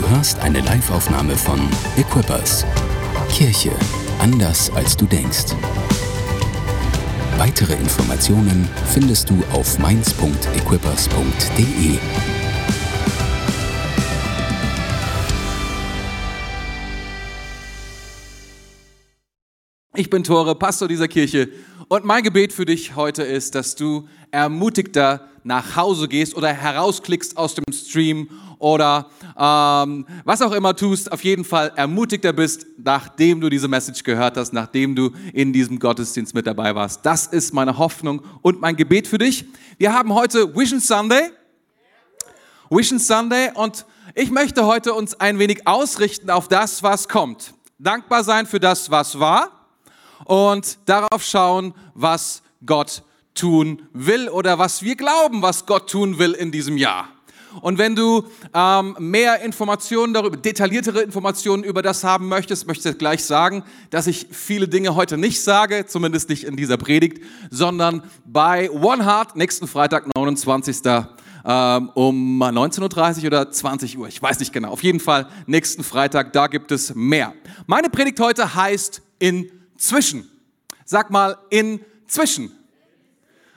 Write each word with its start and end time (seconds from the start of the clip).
Du 0.00 0.08
hörst 0.08 0.38
eine 0.38 0.60
Liveaufnahme 0.60 1.36
von 1.36 1.60
Equippers. 1.98 2.64
Kirche 3.28 3.70
anders 4.18 4.70
als 4.70 4.96
du 4.96 5.04
denkst. 5.04 5.54
Weitere 7.36 7.74
Informationen 7.74 8.66
findest 8.94 9.28
du 9.28 9.42
auf 9.52 9.78
mainz.equippers.de. 9.78 11.98
Ich 19.96 20.08
bin 20.08 20.24
Tore, 20.24 20.54
Pastor 20.54 20.88
dieser 20.88 21.08
Kirche 21.08 21.50
und 21.88 22.06
mein 22.06 22.22
Gebet 22.22 22.54
für 22.54 22.64
dich 22.64 22.96
heute 22.96 23.22
ist, 23.22 23.54
dass 23.54 23.74
du 23.74 24.08
ermutigter 24.30 25.28
nach 25.44 25.76
Hause 25.76 26.08
gehst 26.08 26.34
oder 26.36 26.48
herausklickst 26.48 27.36
aus 27.36 27.54
dem 27.54 27.64
Stream 27.70 28.30
oder 28.60 29.06
ähm, 29.36 30.06
was 30.24 30.42
auch 30.42 30.52
immer 30.52 30.76
tust, 30.76 31.10
auf 31.10 31.24
jeden 31.24 31.44
Fall 31.44 31.72
ermutigter 31.74 32.32
bist, 32.32 32.66
nachdem 32.76 33.40
du 33.40 33.48
diese 33.48 33.66
Message 33.66 34.04
gehört 34.04 34.36
hast, 34.36 34.52
nachdem 34.52 34.94
du 34.94 35.10
in 35.32 35.52
diesem 35.52 35.78
Gottesdienst 35.78 36.34
mit 36.34 36.46
dabei 36.46 36.74
warst. 36.74 37.04
Das 37.04 37.26
ist 37.26 37.52
meine 37.54 37.78
Hoffnung 37.78 38.22
und 38.42 38.60
mein 38.60 38.76
Gebet 38.76 39.08
für 39.08 39.18
dich. 39.18 39.46
Wir 39.78 39.92
haben 39.92 40.14
heute 40.14 40.54
Vision 40.54 40.78
Sunday. 40.78 41.30
Vision 42.68 42.98
Sunday 42.98 43.50
und 43.54 43.86
ich 44.14 44.30
möchte 44.30 44.66
heute 44.66 44.92
uns 44.92 45.18
ein 45.18 45.38
wenig 45.38 45.66
ausrichten 45.66 46.30
auf 46.30 46.46
das, 46.46 46.82
was 46.82 47.08
kommt. 47.08 47.54
Dankbar 47.78 48.24
sein 48.24 48.46
für 48.46 48.60
das, 48.60 48.90
was 48.90 49.18
war 49.18 49.50
und 50.26 50.78
darauf 50.84 51.24
schauen, 51.24 51.72
was 51.94 52.42
Gott 52.66 53.02
tun 53.34 53.88
will 53.94 54.28
oder 54.28 54.58
was 54.58 54.82
wir 54.82 54.96
glauben, 54.96 55.40
was 55.40 55.64
Gott 55.64 55.88
tun 55.88 56.18
will 56.18 56.32
in 56.32 56.52
diesem 56.52 56.76
Jahr. 56.76 57.08
Und 57.60 57.78
wenn 57.78 57.96
du 57.96 58.24
ähm, 58.54 58.96
mehr 58.98 59.42
Informationen 59.42 60.14
darüber, 60.14 60.36
detailliertere 60.36 61.02
Informationen 61.02 61.64
über 61.64 61.82
das 61.82 62.04
haben 62.04 62.28
möchtest, 62.28 62.66
möchte 62.66 62.90
ich 62.90 62.98
gleich 62.98 63.24
sagen, 63.24 63.64
dass 63.90 64.06
ich 64.06 64.26
viele 64.30 64.68
Dinge 64.68 64.94
heute 64.94 65.16
nicht 65.18 65.42
sage, 65.42 65.86
zumindest 65.86 66.28
nicht 66.28 66.44
in 66.44 66.56
dieser 66.56 66.76
Predigt, 66.76 67.22
sondern 67.50 68.02
bei 68.24 68.70
One 68.70 69.04
Heart 69.04 69.36
nächsten 69.36 69.66
Freitag, 69.66 70.06
29. 70.14 70.76
Ähm, 71.42 71.90
um 71.94 72.42
19.30 72.42 73.20
Uhr 73.20 73.26
oder 73.28 73.50
20 73.50 73.98
Uhr, 73.98 74.08
ich 74.08 74.20
weiß 74.20 74.40
nicht 74.40 74.52
genau. 74.52 74.70
Auf 74.70 74.82
jeden 74.82 75.00
Fall 75.00 75.26
nächsten 75.46 75.82
Freitag, 75.82 76.34
da 76.34 76.48
gibt 76.48 76.70
es 76.70 76.94
mehr. 76.94 77.32
Meine 77.66 77.88
Predigt 77.88 78.20
heute 78.20 78.54
heißt 78.54 79.00
inzwischen. 79.18 80.28
Sag 80.84 81.10
mal 81.10 81.38
inzwischen. 81.48 82.52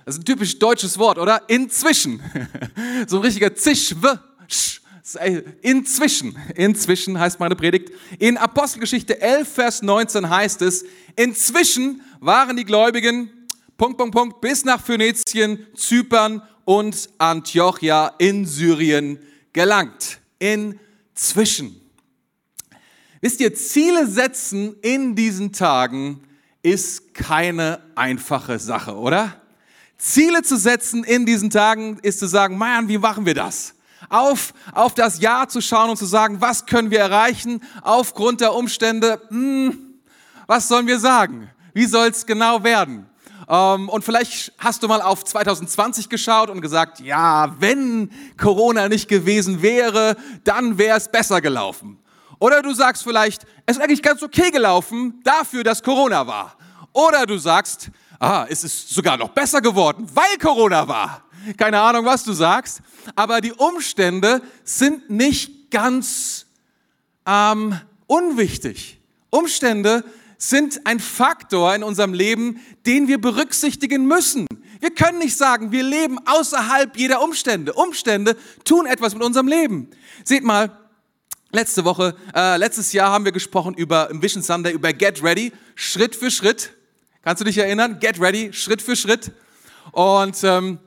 Das 0.05 0.15
ist 0.15 0.21
ein 0.21 0.25
typisch 0.25 0.59
deutsches 0.59 0.97
Wort, 0.97 1.17
oder? 1.17 1.43
Inzwischen. 1.47 2.21
So 3.07 3.17
ein 3.17 3.23
richtiger 3.23 3.53
Zisch, 3.55 3.95
w, 4.01 4.07
sch, 4.47 4.81
Inzwischen, 5.61 6.37
inzwischen 6.55 7.19
heißt 7.19 7.39
meine 7.39 7.55
Predigt. 7.55 7.91
In 8.19 8.37
Apostelgeschichte 8.37 9.19
11, 9.19 9.53
Vers 9.53 9.81
19 9.81 10.29
heißt 10.29 10.61
es, 10.61 10.85
inzwischen 11.17 12.01
waren 12.21 12.55
die 12.55 12.63
Gläubigen, 12.63 13.29
Punkt, 13.77 13.97
Punkt, 13.97 14.15
Punkt, 14.15 14.41
bis 14.41 14.63
nach 14.63 14.81
Phönizien, 14.81 15.67
Zypern 15.75 16.41
und 16.63 17.09
Antiochia 17.17 18.13
in 18.17 18.45
Syrien 18.45 19.19
gelangt. 19.51 20.19
Inzwischen. 20.39 21.81
Wisst 23.19 23.41
ihr, 23.41 23.53
Ziele 23.53 24.07
setzen 24.07 24.77
in 24.81 25.15
diesen 25.15 25.51
Tagen 25.51 26.23
ist 26.61 27.13
keine 27.13 27.81
einfache 27.95 28.57
Sache, 28.57 28.95
oder? 28.95 29.42
Ziele 30.03 30.41
zu 30.41 30.57
setzen 30.57 31.05
in 31.05 31.25
diesen 31.25 31.49
Tagen 31.49 31.97
ist 32.01 32.19
zu 32.19 32.27
sagen, 32.27 32.57
Mann, 32.57 32.89
wie 32.89 32.97
machen 32.97 33.25
wir 33.25 33.33
das? 33.33 33.73
Auf, 34.09 34.53
auf 34.73 34.93
das 34.93 35.21
Jahr 35.21 35.47
zu 35.47 35.61
schauen 35.61 35.89
und 35.91 35.95
zu 35.95 36.05
sagen, 36.05 36.41
was 36.41 36.65
können 36.65 36.91
wir 36.91 36.99
erreichen 36.99 37.63
aufgrund 37.81 38.41
der 38.41 38.53
Umstände? 38.53 39.21
Hm, 39.29 40.01
was 40.45 40.67
sollen 40.67 40.87
wir 40.87 40.99
sagen? 40.99 41.49
Wie 41.73 41.85
soll 41.85 42.09
es 42.09 42.25
genau 42.25 42.65
werden? 42.65 43.09
Ähm, 43.47 43.87
und 43.87 44.03
vielleicht 44.03 44.51
hast 44.57 44.83
du 44.83 44.89
mal 44.89 45.01
auf 45.01 45.23
2020 45.23 46.09
geschaut 46.09 46.49
und 46.49 46.59
gesagt, 46.59 46.99
ja, 46.99 47.55
wenn 47.59 48.11
Corona 48.37 48.89
nicht 48.89 49.07
gewesen 49.07 49.61
wäre, 49.61 50.17
dann 50.43 50.77
wäre 50.77 50.97
es 50.97 51.07
besser 51.07 51.39
gelaufen. 51.39 51.97
Oder 52.39 52.61
du 52.61 52.73
sagst 52.73 53.03
vielleicht, 53.03 53.45
es 53.65 53.77
ist 53.77 53.81
eigentlich 53.81 54.03
ganz 54.03 54.21
okay 54.21 54.51
gelaufen 54.51 55.21
dafür, 55.23 55.63
dass 55.63 55.81
Corona 55.81 56.27
war. 56.27 56.57
Oder 56.91 57.25
du 57.25 57.37
sagst, 57.37 57.89
ah, 58.23 58.47
es 58.49 58.63
ist 58.63 58.89
sogar 58.89 59.17
noch 59.17 59.29
besser 59.29 59.61
geworden, 59.61 60.07
weil 60.13 60.37
Corona 60.39 60.87
war. 60.87 61.25
Keine 61.57 61.79
Ahnung, 61.79 62.05
was 62.05 62.23
du 62.23 62.31
sagst, 62.31 62.81
aber 63.15 63.41
die 63.41 63.51
Umstände 63.51 64.41
sind 64.63 65.09
nicht 65.09 65.69
ganz 65.71 66.45
ähm, 67.25 67.77
unwichtig. 68.07 68.99
Umstände 69.29 70.05
sind 70.37 70.85
ein 70.85 70.99
Faktor 70.99 71.75
in 71.75 71.83
unserem 71.83 72.13
Leben, 72.13 72.61
den 72.85 73.07
wir 73.07 73.19
berücksichtigen 73.19 74.05
müssen. 74.05 74.47
Wir 74.79 74.91
können 74.91 75.19
nicht 75.19 75.37
sagen, 75.37 75.71
wir 75.71 75.83
leben 75.83 76.17
außerhalb 76.25 76.95
jeder 76.97 77.21
Umstände. 77.21 77.73
Umstände 77.73 78.37
tun 78.63 78.85
etwas 78.85 79.13
mit 79.13 79.23
unserem 79.23 79.47
Leben. 79.47 79.89
Seht 80.23 80.43
mal, 80.43 80.77
letzte 81.51 81.85
Woche, 81.85 82.15
äh, 82.35 82.57
letztes 82.57 82.93
Jahr 82.93 83.11
haben 83.11 83.25
wir 83.25 83.31
gesprochen 83.31 83.73
über 83.73 84.09
im 84.09 84.21
Vision 84.21 84.43
Sunday 84.43 84.73
über 84.73 84.93
Get 84.93 85.23
Ready, 85.23 85.51
Schritt 85.75 86.15
für 86.15 86.31
Schritt. 86.31 86.73
Kannst 87.23 87.39
du 87.39 87.45
dich 87.45 87.57
erinnern? 87.57 87.99
Get 88.01 88.19
ready, 88.19 88.51
Schritt 88.51 88.81
für 88.81 88.97
Schritt. 88.97 89.31
Und 89.93 90.43
ähm, 90.43 90.77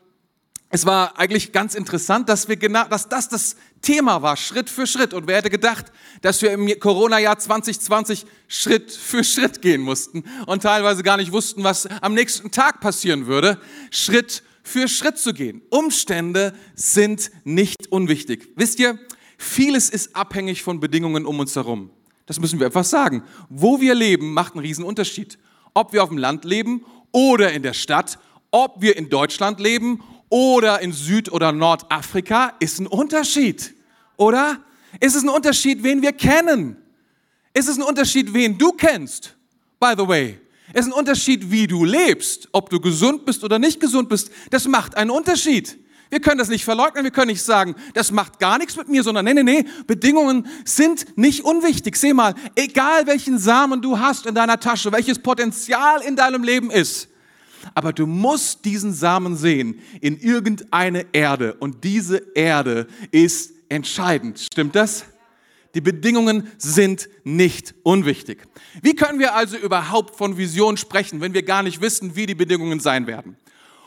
es 0.69 0.85
war 0.85 1.19
eigentlich 1.19 1.51
ganz 1.51 1.75
interessant, 1.75 2.29
dass 2.29 2.47
wir 2.47 2.57
genau, 2.57 2.85
dass 2.85 3.09
das 3.09 3.31
das 3.31 3.57
Thema 3.81 4.21
war, 4.21 4.37
Schritt 4.37 4.69
für 4.69 4.87
Schritt. 4.87 5.15
Und 5.15 5.27
wer 5.27 5.39
hätte 5.39 5.49
gedacht, 5.49 5.87
dass 6.21 6.43
wir 6.43 6.53
im 6.53 6.79
Corona-Jahr 6.79 7.39
2020 7.39 8.27
Schritt 8.49 8.93
für 8.93 9.25
Schritt 9.25 9.63
gehen 9.63 9.81
mussten 9.81 10.25
und 10.45 10.63
teilweise 10.63 11.03
gar 11.03 11.17
nicht 11.17 11.33
wussten, 11.33 11.65
was 11.65 11.87
am 11.87 12.13
nächsten 12.13 12.51
Tag 12.51 12.83
passieren 12.83 13.27
würde, 13.27 13.59
Schritt 13.91 14.43
für 14.63 14.89
Schritt 14.89 15.17
zu 15.17 15.33
gehen. 15.33 15.63
Umstände 15.71 16.53
sind 16.75 17.31
nicht 17.45 17.91
unwichtig. 17.91 18.51
Wisst 18.57 18.79
ihr, 18.79 18.99
vieles 19.39 19.89
ist 19.89 20.15
abhängig 20.15 20.63
von 20.63 20.81
Bedingungen 20.81 21.25
um 21.25 21.41
uns 21.41 21.57
herum. 21.57 21.89
Das 22.27 22.41
müssen 22.41 22.59
wir 22.59 22.67
einfach 22.67 22.85
sagen. 22.85 23.23
Wo 23.49 23.81
wir 23.81 23.95
leben, 23.95 24.35
macht 24.35 24.53
einen 24.53 24.67
riesen 24.67 24.85
Unterschied 24.85 25.39
ob 25.77 25.93
wir 25.93 26.03
auf 26.03 26.09
dem 26.09 26.19
Land 26.19 26.45
leben 26.45 26.85
oder 27.13 27.53
in 27.53 27.63
der 27.63 27.75
Stadt, 27.75 28.19
ob 28.51 28.81
wir 28.81 28.97
in 28.97 29.11
Deutschland 29.11 29.61
leben 29.61 30.03
oder 30.31 30.81
in 30.81 30.93
Süd- 30.93 31.31
oder 31.31 31.53
Nordafrika, 31.53 32.55
ist 32.61 32.81
ein 32.81 32.87
Unterschied, 32.87 33.75
oder? 34.17 34.59
Ist 35.01 35.15
es 35.15 35.23
ein 35.23 35.29
Unterschied, 35.29 35.83
wen 35.83 36.01
wir 36.01 36.13
kennen? 36.13 36.79
Ist 37.53 37.69
es 37.69 37.77
ein 37.77 37.83
Unterschied, 37.83 38.33
wen 38.33 38.57
du 38.57 38.73
kennst? 38.73 39.37
By 39.79 39.93
the 39.97 40.09
way, 40.09 40.41
ist 40.73 40.87
ein 40.87 40.93
Unterschied, 40.93 41.51
wie 41.51 41.67
du 41.67 41.85
lebst, 41.85 42.49
ob 42.53 42.71
du 42.71 42.81
gesund 42.81 43.27
bist 43.27 43.45
oder 43.45 43.59
nicht 43.59 43.79
gesund 43.79 44.09
bist. 44.09 44.31
Das 44.51 44.67
macht 44.67 44.97
einen 44.97 45.11
Unterschied. 45.11 45.79
Wir 46.11 46.21
können 46.21 46.39
das 46.39 46.49
nicht 46.49 46.65
verleugnen, 46.65 47.05
wir 47.05 47.11
können 47.11 47.31
nicht 47.31 47.43
sagen, 47.43 47.75
das 47.95 48.13
macht 48.13 48.39
gar 48.39 48.59
nichts 48.59 48.77
mit 48.77 48.89
mir, 48.89 49.03
sondern 49.03 49.25
nee, 49.25 49.35
nee, 49.35 49.43
nee, 49.43 49.65
Bedingungen 49.87 50.47
sind 50.65 51.19
nicht 51.19 51.45
unwichtig. 51.45 51.97
Seh 51.97 52.13
mal, 52.13 52.35
egal 52.55 53.07
welchen 53.07 53.39
Samen 53.39 53.83
du 53.83 53.99
hast 53.99 54.27
in 54.27 54.35
deiner 54.35 54.61
Tasche, 54.61 54.93
welches 54.93 55.19
Potenzial 55.19 56.03
in 56.03 56.15
deinem 56.15 56.45
Leben 56.45 56.71
ist, 56.71 57.09
aber 57.75 57.93
du 57.93 58.07
musst 58.07 58.65
diesen 58.65 58.93
Samen 58.93 59.37
sehen 59.37 59.81
in 60.01 60.19
irgendeine 60.19 61.07
Erde 61.13 61.55
und 61.55 61.83
diese 61.83 62.23
Erde 62.35 62.87
ist 63.11 63.53
entscheidend. 63.69 64.39
Stimmt 64.39 64.77
das? 64.77 65.07
Die 65.75 65.81
Bedingungen 65.81 66.51
sind 66.57 67.09
nicht 67.25 67.75
unwichtig. 67.83 68.47
Wie 68.81 68.95
können 68.95 69.19
wir 69.19 69.35
also 69.35 69.59
überhaupt 69.59 70.17
von 70.17 70.39
Vision 70.39 70.77
sprechen, 70.77 71.21
wenn 71.21 71.35
wir 71.35 71.43
gar 71.43 71.63
nicht 71.63 71.83
wissen, 71.83 72.17
wie 72.17 72.25
die 72.25 72.35
Bedingungen 72.35 72.81
sein 72.81 73.07
werden? 73.07 73.37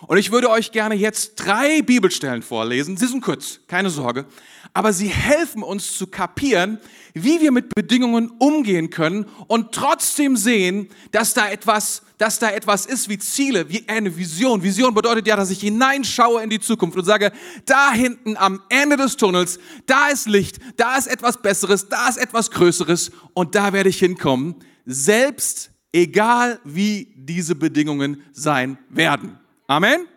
Und 0.07 0.17
ich 0.17 0.31
würde 0.31 0.49
euch 0.49 0.71
gerne 0.71 0.95
jetzt 0.95 1.35
drei 1.35 1.81
Bibelstellen 1.81 2.41
vorlesen. 2.41 2.95
Sie 2.95 3.07
sind 3.07 3.21
kurz, 3.21 3.59
keine 3.67 3.89
Sorge. 3.89 4.25
Aber 4.73 4.93
sie 4.93 5.07
helfen 5.07 5.63
uns 5.63 5.97
zu 5.97 6.07
kapieren, 6.07 6.79
wie 7.13 7.41
wir 7.41 7.51
mit 7.51 7.73
Bedingungen 7.75 8.31
umgehen 8.39 8.89
können 8.91 9.25
und 9.47 9.73
trotzdem 9.73 10.37
sehen, 10.37 10.89
dass 11.11 11.33
da 11.33 11.49
etwas, 11.49 12.03
dass 12.17 12.39
da 12.39 12.51
etwas 12.51 12.85
ist 12.85 13.09
wie 13.09 13.17
Ziele, 13.17 13.69
wie 13.69 13.83
eine 13.89 14.15
Vision. 14.15 14.63
Vision 14.63 14.93
bedeutet 14.93 15.27
ja, 15.27 15.35
dass 15.35 15.49
ich 15.49 15.59
hineinschaue 15.59 16.43
in 16.43 16.49
die 16.49 16.59
Zukunft 16.59 16.97
und 16.97 17.05
sage, 17.05 17.31
da 17.65 17.91
hinten 17.91 18.37
am 18.37 18.61
Ende 18.69 18.95
des 18.95 19.17
Tunnels, 19.17 19.59
da 19.85 20.09
ist 20.09 20.27
Licht, 20.27 20.59
da 20.77 20.97
ist 20.97 21.07
etwas 21.07 21.41
Besseres, 21.41 21.89
da 21.89 22.07
ist 22.07 22.17
etwas 22.17 22.51
Größeres 22.51 23.11
und 23.33 23.55
da 23.55 23.73
werde 23.73 23.89
ich 23.89 23.99
hinkommen. 23.99 24.55
Selbst 24.85 25.71
egal 25.91 26.59
wie 26.63 27.13
diese 27.15 27.55
Bedingungen 27.55 28.23
sein 28.31 28.77
werden. 28.89 29.38
Amen. 29.69 30.07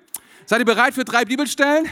Seid 0.47 0.61
ihr 0.61 0.65
bereit 0.65 0.95
für 0.95 1.05
drei 1.05 1.27
Bibelstellen? 1.27 1.87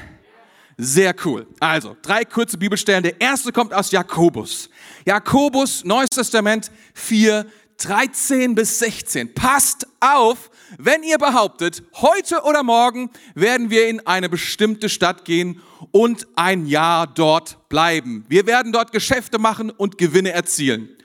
Sehr 0.79 1.15
cool. 1.27 1.47
Also, 1.61 1.95
drei 2.01 2.25
kurze 2.25 2.57
Bibelstellen. 2.57 3.03
Der 3.03 3.21
erste 3.21 3.53
kommt 3.53 3.75
aus 3.75 3.91
Jakobus. 3.91 4.71
Jakobus, 5.05 5.85
Neues 5.85 6.09
Testament 6.09 6.71
4, 6.95 7.45
13 7.77 8.55
bis 8.55 8.79
16. 8.79 9.35
Passt 9.35 9.87
auf, 10.01 10.51
wenn 10.79 11.03
ihr 11.03 11.19
behauptet, 11.19 11.83
heute 11.97 12.45
oder 12.45 12.63
morgen 12.63 13.11
werden 13.35 13.69
wir 13.69 13.89
in 13.89 14.07
eine 14.07 14.31
bestimmte 14.31 14.89
Stadt 14.89 15.27
gehen 15.27 15.61
und 15.91 16.29
ein 16.37 16.65
Jahr 16.65 17.07
dort 17.09 17.69
bleiben. 17.69 18.25
Wir 18.29 18.47
werden 18.47 18.73
dort 18.73 18.91
Geschäfte 18.91 19.39
machen 19.39 19.69
und 19.69 19.99
Gewinne 19.99 20.33
erzielen. 20.33 20.97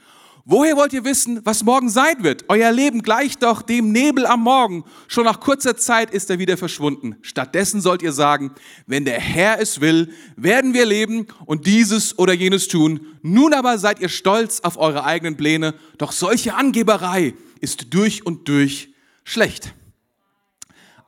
Woher 0.48 0.76
wollt 0.78 0.94
ihr 0.94 1.04
wissen, 1.04 1.42
was 1.44 1.64
morgen 1.64 1.90
sein 1.90 2.24
wird? 2.24 2.46
Euer 2.50 2.72
Leben 2.72 3.02
gleicht 3.02 3.42
doch 3.42 3.64
dem 3.64 3.92
Nebel 3.92 4.28
am 4.28 4.44
Morgen. 4.44 4.84
Schon 5.08 5.26
nach 5.26 5.40
kurzer 5.40 5.76
Zeit 5.76 6.12
ist 6.12 6.30
er 6.30 6.38
wieder 6.38 6.56
verschwunden. 6.56 7.16
Stattdessen 7.24 7.82
sollt 7.82 8.04
ihr 8.04 8.12
sagen, 8.12 8.52
wenn 8.86 9.06
der 9.06 9.20
Herr 9.20 9.60
es 9.60 9.82
will, 9.82 10.14
werden 10.36 10.76
wir 10.76 10.86
leben 10.86 11.26
und 11.48 11.66
dieses 11.66 12.20
oder 12.20 12.34
jenes 12.34 12.68
tun. 12.68 13.08
Nun 13.24 13.56
aber 13.56 13.80
seid 13.80 14.00
ihr 14.00 14.10
stolz 14.10 14.60
auf 14.60 14.78
eure 14.78 15.04
eigenen 15.04 15.36
Pläne. 15.36 15.74
Doch 15.98 16.12
solche 16.12 16.54
Angeberei 16.54 17.34
ist 17.60 17.92
durch 17.96 18.24
und 18.24 18.48
durch 18.48 18.94
schlecht. 19.24 19.74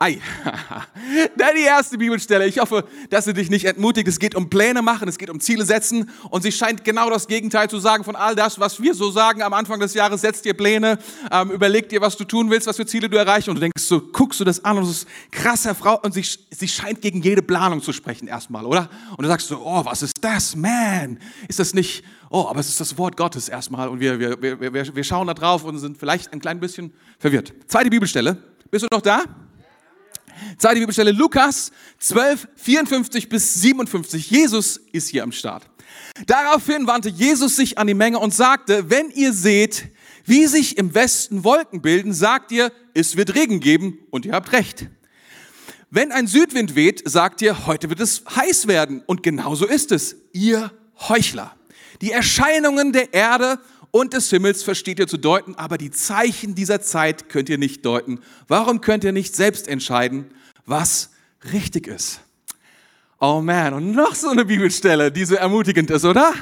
Ei, 0.00 0.20
da 1.36 1.52
die 1.52 1.62
erste 1.62 1.98
Bibelstelle. 1.98 2.46
Ich 2.46 2.60
hoffe, 2.60 2.84
dass 3.10 3.24
sie 3.24 3.34
dich 3.34 3.50
nicht 3.50 3.64
entmutigt. 3.64 4.06
Es 4.06 4.20
geht 4.20 4.36
um 4.36 4.48
Pläne 4.48 4.80
machen, 4.80 5.08
es 5.08 5.18
geht 5.18 5.28
um 5.28 5.40
Ziele 5.40 5.64
setzen 5.64 6.08
und 6.30 6.42
sie 6.42 6.52
scheint 6.52 6.84
genau 6.84 7.10
das 7.10 7.26
Gegenteil 7.26 7.68
zu 7.68 7.80
sagen 7.80 8.04
von 8.04 8.14
all 8.14 8.36
das, 8.36 8.60
was 8.60 8.80
wir 8.80 8.94
so 8.94 9.10
sagen 9.10 9.42
am 9.42 9.52
Anfang 9.54 9.80
des 9.80 9.94
Jahres. 9.94 10.20
Setzt 10.20 10.44
dir 10.44 10.54
Pläne, 10.54 11.00
ähm, 11.32 11.50
überleg 11.50 11.88
dir, 11.88 12.00
was 12.00 12.16
du 12.16 12.22
tun 12.22 12.48
willst, 12.48 12.68
was 12.68 12.76
für 12.76 12.86
Ziele 12.86 13.08
du 13.08 13.16
erreichen 13.16 13.50
und 13.50 13.56
du 13.56 13.60
denkst 13.60 13.82
so, 13.82 14.00
guckst 14.00 14.38
du 14.38 14.44
das 14.44 14.64
an 14.64 14.78
und 14.78 14.84
es 14.84 14.90
ist 14.90 15.08
krasser 15.32 15.74
Frau 15.74 15.98
und 16.00 16.14
sie, 16.14 16.22
sie 16.22 16.68
scheint 16.68 17.02
gegen 17.02 17.20
jede 17.20 17.42
Planung 17.42 17.82
zu 17.82 17.92
sprechen 17.92 18.28
erstmal, 18.28 18.66
oder? 18.66 18.88
Und 19.16 19.22
du 19.22 19.26
sagst 19.26 19.48
so, 19.48 19.60
oh, 19.64 19.84
was 19.84 20.02
ist 20.02 20.14
das, 20.20 20.54
man? 20.54 21.18
Ist 21.48 21.58
das 21.58 21.74
nicht, 21.74 22.04
oh, 22.30 22.46
aber 22.48 22.60
es 22.60 22.68
ist 22.68 22.78
das 22.78 22.96
Wort 22.98 23.16
Gottes 23.16 23.48
erstmal 23.48 23.88
und 23.88 23.98
wir, 23.98 24.20
wir, 24.20 24.40
wir, 24.40 24.60
wir, 24.72 24.94
wir 24.94 25.04
schauen 25.04 25.26
da 25.26 25.34
drauf 25.34 25.64
und 25.64 25.76
sind 25.80 25.98
vielleicht 25.98 26.32
ein 26.32 26.38
klein 26.38 26.60
bisschen 26.60 26.92
verwirrt. 27.18 27.52
Zweite 27.66 27.90
Bibelstelle. 27.90 28.36
Bist 28.70 28.84
du 28.84 28.88
noch 28.94 29.02
da? 29.02 29.24
Zweite 30.58 30.80
Bibelstelle 30.80 31.12
Lukas 31.12 31.70
12, 31.98 32.48
54 32.56 33.28
bis 33.28 33.54
57. 33.60 34.30
Jesus 34.30 34.80
ist 34.92 35.08
hier 35.08 35.22
am 35.22 35.32
Start. 35.32 35.68
Daraufhin 36.26 36.86
wandte 36.86 37.08
Jesus 37.08 37.56
sich 37.56 37.78
an 37.78 37.86
die 37.86 37.94
Menge 37.94 38.18
und 38.18 38.34
sagte, 38.34 38.90
wenn 38.90 39.10
ihr 39.10 39.32
seht, 39.32 39.88
wie 40.24 40.46
sich 40.46 40.76
im 40.76 40.94
Westen 40.94 41.44
Wolken 41.44 41.80
bilden, 41.80 42.12
sagt 42.12 42.52
ihr, 42.52 42.72
es 42.94 43.16
wird 43.16 43.34
Regen 43.34 43.60
geben 43.60 43.98
und 44.10 44.26
ihr 44.26 44.32
habt 44.32 44.52
recht. 44.52 44.88
Wenn 45.90 46.12
ein 46.12 46.26
Südwind 46.26 46.74
weht, 46.74 47.08
sagt 47.08 47.40
ihr, 47.40 47.66
heute 47.66 47.88
wird 47.88 48.00
es 48.00 48.22
heiß 48.36 48.66
werden 48.66 49.02
und 49.06 49.22
genauso 49.22 49.66
ist 49.66 49.90
es, 49.90 50.16
ihr 50.32 50.70
Heuchler. 51.08 51.56
Die 52.02 52.12
Erscheinungen 52.12 52.92
der 52.92 53.14
Erde 53.14 53.58
und 53.90 54.12
des 54.12 54.30
Himmels 54.30 54.62
versteht 54.62 54.98
ihr 54.98 55.06
zu 55.06 55.16
deuten, 55.16 55.54
aber 55.54 55.78
die 55.78 55.90
Zeichen 55.90 56.54
dieser 56.54 56.80
Zeit 56.80 57.28
könnt 57.28 57.48
ihr 57.48 57.58
nicht 57.58 57.84
deuten. 57.84 58.20
Warum 58.46 58.80
könnt 58.80 59.04
ihr 59.04 59.12
nicht 59.12 59.34
selbst 59.34 59.68
entscheiden, 59.68 60.30
was 60.66 61.10
richtig 61.52 61.86
ist? 61.86 62.20
Oh 63.20 63.40
man, 63.40 63.74
und 63.74 63.92
noch 63.92 64.14
so 64.14 64.28
eine 64.28 64.44
Bibelstelle, 64.44 65.10
die 65.10 65.24
so 65.24 65.34
ermutigend 65.34 65.90
ist, 65.90 66.04
oder? 66.04 66.32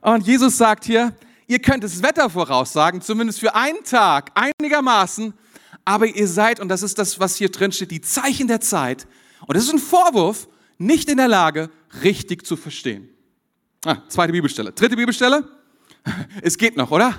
Und 0.00 0.26
Jesus 0.26 0.56
sagt 0.56 0.84
hier, 0.84 1.14
ihr 1.46 1.58
könnt 1.58 1.82
das 1.82 2.02
Wetter 2.02 2.30
voraussagen, 2.30 3.02
zumindest 3.02 3.40
für 3.40 3.54
einen 3.54 3.82
Tag, 3.82 4.30
einigermaßen, 4.34 5.34
aber 5.84 6.06
ihr 6.06 6.28
seid, 6.28 6.60
und 6.60 6.68
das 6.68 6.82
ist 6.82 6.98
das, 6.98 7.18
was 7.18 7.36
hier 7.36 7.48
drin 7.48 7.72
steht, 7.72 7.90
die 7.90 8.00
Zeichen 8.00 8.46
der 8.46 8.60
Zeit, 8.60 9.06
und 9.46 9.56
das 9.56 9.64
ist 9.64 9.72
ein 9.72 9.78
Vorwurf, 9.78 10.48
nicht 10.78 11.10
in 11.10 11.16
der 11.16 11.28
Lage, 11.28 11.70
richtig 12.02 12.46
zu 12.46 12.56
verstehen. 12.56 13.08
Ah, 13.84 13.96
zweite 14.08 14.32
Bibelstelle. 14.32 14.72
Dritte 14.72 14.96
Bibelstelle. 14.96 15.59
Es 16.42 16.56
geht 16.56 16.76
noch, 16.76 16.90
oder? 16.90 17.14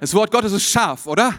Das 0.00 0.12
Wort 0.14 0.30
Gottes 0.30 0.52
ist 0.52 0.64
scharf, 0.64 1.06
oder? 1.06 1.34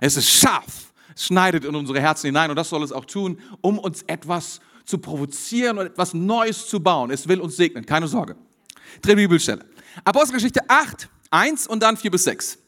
Es 0.00 0.16
ist 0.16 0.28
scharf. 0.28 0.92
Es 1.14 1.26
schneidet 1.26 1.64
in 1.64 1.74
unsere 1.74 2.00
Herzen 2.00 2.26
hinein 2.26 2.50
und 2.50 2.56
das 2.56 2.68
soll 2.68 2.82
es 2.82 2.92
auch 2.92 3.04
tun, 3.04 3.38
um 3.60 3.78
uns 3.78 4.02
etwas 4.02 4.60
zu 4.84 4.98
provozieren 4.98 5.78
und 5.78 5.86
etwas 5.86 6.14
Neues 6.14 6.66
zu 6.66 6.80
bauen. 6.80 7.10
Es 7.10 7.28
will 7.28 7.40
uns 7.40 7.56
segnen, 7.56 7.86
keine 7.86 8.08
Sorge. 8.08 8.36
Dritte 9.02 9.16
Bibelstelle. 9.16 9.64
Apostelgeschichte 10.04 10.60
8, 10.68 11.08
1 11.30 11.66
und 11.66 11.82
dann 11.82 11.96
4 11.96 12.10
bis 12.10 12.24
6. 12.24 12.58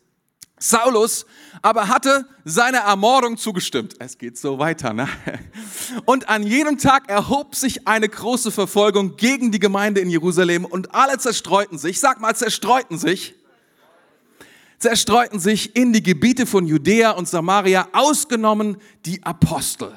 Saulus 0.62 1.26
aber 1.60 1.88
hatte 1.88 2.24
seiner 2.44 2.78
Ermordung 2.78 3.36
zugestimmt. 3.36 3.94
Es 3.98 4.16
geht 4.16 4.38
so 4.38 4.58
weiter. 4.58 4.92
Ne? 4.92 5.08
Und 6.04 6.28
an 6.28 6.44
jedem 6.44 6.78
Tag 6.78 7.08
erhob 7.08 7.54
sich 7.56 7.86
eine 7.88 8.08
große 8.08 8.50
Verfolgung 8.50 9.16
gegen 9.16 9.50
die 9.50 9.58
Gemeinde 9.58 10.00
in 10.00 10.08
Jerusalem 10.08 10.64
und 10.64 10.94
alle 10.94 11.18
zerstreuten 11.18 11.78
sich, 11.78 11.98
sag 11.98 12.20
mal, 12.20 12.34
zerstreuten 12.34 12.96
sich, 12.96 13.34
zerstreuten 14.78 15.40
sich 15.40 15.74
in 15.74 15.92
die 15.92 16.02
Gebiete 16.02 16.46
von 16.46 16.66
Judäa 16.66 17.10
und 17.10 17.28
Samaria, 17.28 17.88
ausgenommen 17.92 18.76
die 19.04 19.22
Apostel. 19.24 19.92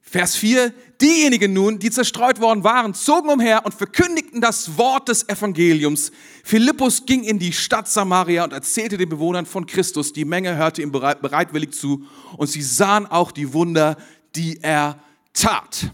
Vers 0.00 0.34
4, 0.36 0.72
diejenigen 1.00 1.52
nun, 1.52 1.78
die 1.78 1.90
zerstreut 1.90 2.40
worden 2.40 2.64
waren, 2.64 2.94
zogen 2.94 3.30
umher 3.30 3.64
und 3.64 3.74
verkündigten 3.74 4.40
das 4.40 4.76
Wort 4.76 5.08
des 5.08 5.28
Evangeliums. 5.28 6.12
Philippus 6.44 7.06
ging 7.06 7.24
in 7.24 7.38
die 7.38 7.52
Stadt 7.52 7.88
Samaria 7.88 8.44
und 8.44 8.52
erzählte 8.52 8.96
den 8.96 9.08
Bewohnern 9.08 9.46
von 9.46 9.66
Christus. 9.66 10.12
Die 10.12 10.24
Menge 10.24 10.56
hörte 10.56 10.82
ihm 10.82 10.92
bereitwillig 10.92 11.72
zu 11.72 12.04
und 12.36 12.46
sie 12.48 12.62
sahen 12.62 13.06
auch 13.06 13.32
die 13.32 13.52
Wunder, 13.52 13.96
die 14.34 14.58
er 14.62 14.98
tat. 15.32 15.90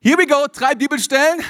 Here 0.00 0.18
we 0.18 0.26
go, 0.26 0.46
drei 0.52 0.74
Bibelstellen 0.74 1.40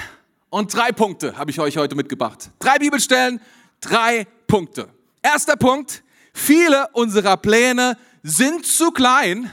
und 0.51 0.75
drei 0.75 0.93
Punkte 0.93 1.37
habe 1.37 1.51
ich 1.51 1.61
euch 1.61 1.77
heute 1.77 1.95
mitgebracht. 1.95 2.51
Drei 2.59 2.79
Bibelstellen, 2.79 3.41
drei 3.81 4.27
Punkte. 4.47 4.89
Erster 5.23 5.57
Punkt, 5.57 6.03
viele 6.33 6.89
unserer 6.93 7.37
Pläne 7.37 7.99
sind 8.23 8.67
zu 8.67 8.91
klein, 8.91 9.51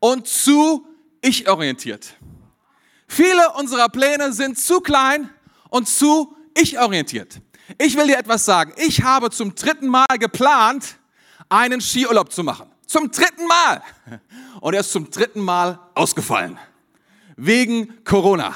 und 0.00 0.26
zu 0.26 0.86
ich-orientiert. 1.20 2.14
Viele 3.06 3.52
unserer 3.52 3.88
Pläne 3.88 4.32
sind 4.32 4.58
zu 4.58 4.80
klein 4.80 5.30
und 5.70 5.88
zu 5.88 6.36
ich-orientiert. 6.54 7.40
Ich 7.78 7.96
will 7.96 8.06
dir 8.06 8.18
etwas 8.18 8.44
sagen. 8.44 8.72
Ich 8.76 9.02
habe 9.02 9.30
zum 9.30 9.54
dritten 9.54 9.88
Mal 9.88 10.06
geplant, 10.18 10.96
einen 11.48 11.80
Skiurlaub 11.80 12.32
zu 12.32 12.42
machen. 12.42 12.70
Zum 12.86 13.10
dritten 13.10 13.46
Mal. 13.46 13.82
Und 14.60 14.74
er 14.74 14.80
ist 14.80 14.92
zum 14.92 15.10
dritten 15.10 15.40
Mal 15.40 15.78
ausgefallen. 15.94 16.58
Wegen 17.36 18.02
Corona. 18.04 18.54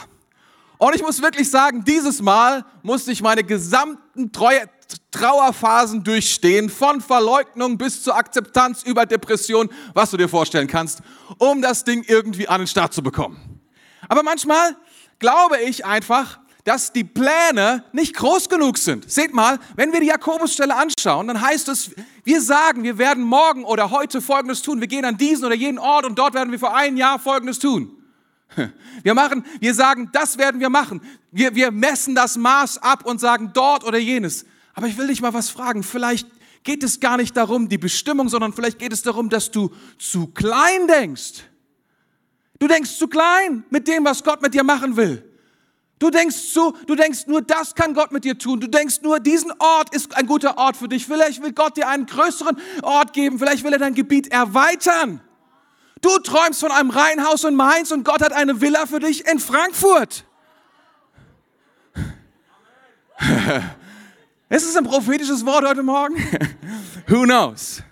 Und 0.79 0.97
ich 0.97 1.03
muss 1.03 1.23
wirklich 1.23 1.49
sagen, 1.51 1.85
dieses 1.85 2.21
Mal 2.21 2.65
musste 2.83 3.13
ich 3.13 3.23
meine 3.23 3.45
gesamten 3.45 4.33
Treue, 4.33 4.69
Trauerphasen 5.11 6.05
durchstehen, 6.05 6.71
von 6.71 7.01
Verleugnung 7.01 7.79
bis 7.79 8.03
zur 8.03 8.17
Akzeptanz 8.17 8.83
über 8.83 9.07
Depression, 9.07 9.69
was 9.95 10.11
du 10.11 10.17
dir 10.17 10.29
vorstellen 10.29 10.69
kannst, 10.69 11.01
um 11.39 11.63
das 11.63 11.85
Ding 11.85 12.05
irgendwie 12.07 12.49
an 12.49 12.61
den 12.61 12.67
Start 12.67 12.93
zu 12.93 13.03
bekommen. 13.03 13.61
Aber 14.09 14.23
manchmal 14.23 14.77
glaube 15.19 15.61
ich 15.61 15.85
einfach, 15.85 16.39
dass 16.65 16.93
die 16.93 17.05
Pläne 17.05 17.85
nicht 17.93 18.15
groß 18.15 18.49
genug 18.49 18.79
sind. 18.79 19.11
Seht 19.11 19.35
mal, 19.35 19.59
wenn 19.75 19.93
wir 19.93 20.01
die 20.01 20.07
Jakobusstelle 20.07 20.77
anschauen, 20.77 21.27
dann 21.27 21.41
heißt 21.41 21.69
es, 21.69 21.91
wir 22.25 22.41
sagen, 22.41 22.85
wir 22.85 22.99
werden 22.99 23.25
morgen 23.25 23.65
oder 23.65 23.91
heute 23.91 24.21
Folgendes 24.21 24.63
tun. 24.63 24.81
Wir 24.81 24.87
gehen 24.87 25.05
an 25.05 25.17
diesen 25.17 25.45
oder 25.45 25.57
jenen 25.57 25.79
Ort 25.79 26.05
und 26.05 26.19
dort 26.19 26.35
werden 26.35 26.53
wir 26.53 26.59
vor 26.59 26.75
einem 26.75 26.97
Jahr 26.97 27.19
Folgendes 27.19 27.59
tun. 27.59 27.91
Wir 29.03 29.15
machen, 29.15 29.47
wir 29.61 29.73
sagen, 29.73 30.11
das 30.13 30.37
werden 30.37 30.61
wir 30.61 30.69
machen. 30.69 31.01
Wir, 31.31 31.55
wir 31.55 31.71
messen 31.71 32.15
das 32.15 32.37
Maß 32.37 32.79
ab 32.83 33.07
und 33.07 33.19
sagen 33.19 33.51
dort 33.55 33.83
oder 33.83 33.97
jenes. 33.97 34.45
Aber 34.75 34.87
ich 34.87 34.97
will 34.97 35.07
dich 35.07 35.21
mal 35.21 35.35
was 35.35 35.51
fragen. 35.51 35.83
Vielleicht 35.83 36.27
geht 36.65 36.83
es 36.83 37.01
gar 37.01 37.17
nicht 37.17 37.37
darum, 37.37 37.69
die 37.69 37.79
Bestimmung, 37.79 38.29
sondern 38.29 38.53
vielleicht 38.53 38.79
geht 38.79 38.93
es 38.93 39.03
darum, 39.03 39.29
dass 39.29 39.51
du 39.51 39.71
zu 39.99 40.29
klein 40.29 40.87
denkst. 40.87 41.45
Du 42.59 42.69
denkst 42.69 42.97
zu 42.97 43.09
klein 43.09 43.65
mit 43.71 43.89
dem, 43.89 44.05
was 44.05 44.23
Gott 44.23 44.41
mit 44.41 44.55
dir 44.55 44.63
machen 44.63 44.97
will. 44.97 45.29
Du 45.99 46.11
denkst 46.11 46.37
so, 46.37 46.77
du 46.87 46.95
denkst 46.95 47.27
nur, 47.27 47.43
das 47.43 47.75
kann 47.75 47.95
Gott 47.95 48.13
mit 48.13 48.25
dir 48.25 48.37
tun. 48.37 48.61
Du 48.61 48.67
denkst 48.67 49.03
nur, 49.03 49.21
diesen 49.21 49.53
Ort 49.59 49.95
ist 49.95 50.17
ein 50.17 50.27
guter 50.27 50.59
Ort 50.59 50.77
für 50.77 50.89
dich. 50.89 51.07
Vielleicht 51.07 51.43
will 51.43 51.53
Gott 51.53 51.77
dir 51.77 51.89
einen 51.89 52.07
größeren 52.07 52.57
Ort 52.83 53.13
geben. 53.13 53.39
Vielleicht 53.39 53.63
will 53.63 53.73
er 53.73 53.79
dein 53.79 53.95
Gebiet 53.95 54.29
erweitern. 54.29 55.21
Du 56.01 56.19
träumst 56.19 56.61
von 56.61 56.73
einem 56.73 56.91
Reihenhaus 56.91 57.45
in 57.45 57.55
Mainz 57.55 57.93
und 57.93 58.05
Gott 58.05 58.21
hat 58.21 58.33
eine 58.33 58.61
Villa 58.61 58.87
für 58.87 58.99
dich 58.99 59.27
in 59.27 59.39
Frankfurt. 59.39 60.25
Ist 64.53 64.69
es 64.69 64.77
ein 64.77 64.85
prophetisches 64.85 65.47
Wort 65.47 65.67
heute 65.67 65.83
Morgen? 65.83 66.15
Who 67.09 67.23
knows? 67.23 67.83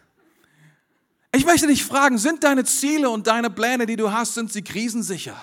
Ich 1.33 1.47
möchte 1.47 1.67
dich 1.67 1.83
fragen, 1.83 2.19
sind 2.19 2.45
deine 2.45 2.65
Ziele 2.65 3.09
und 3.09 3.27
deine 3.27 3.49
Pläne, 3.49 3.87
die 3.87 3.97
du 3.97 4.13
hast, 4.13 4.35
sind 4.35 4.53
sie 4.53 4.61
krisensicher? 4.61 5.43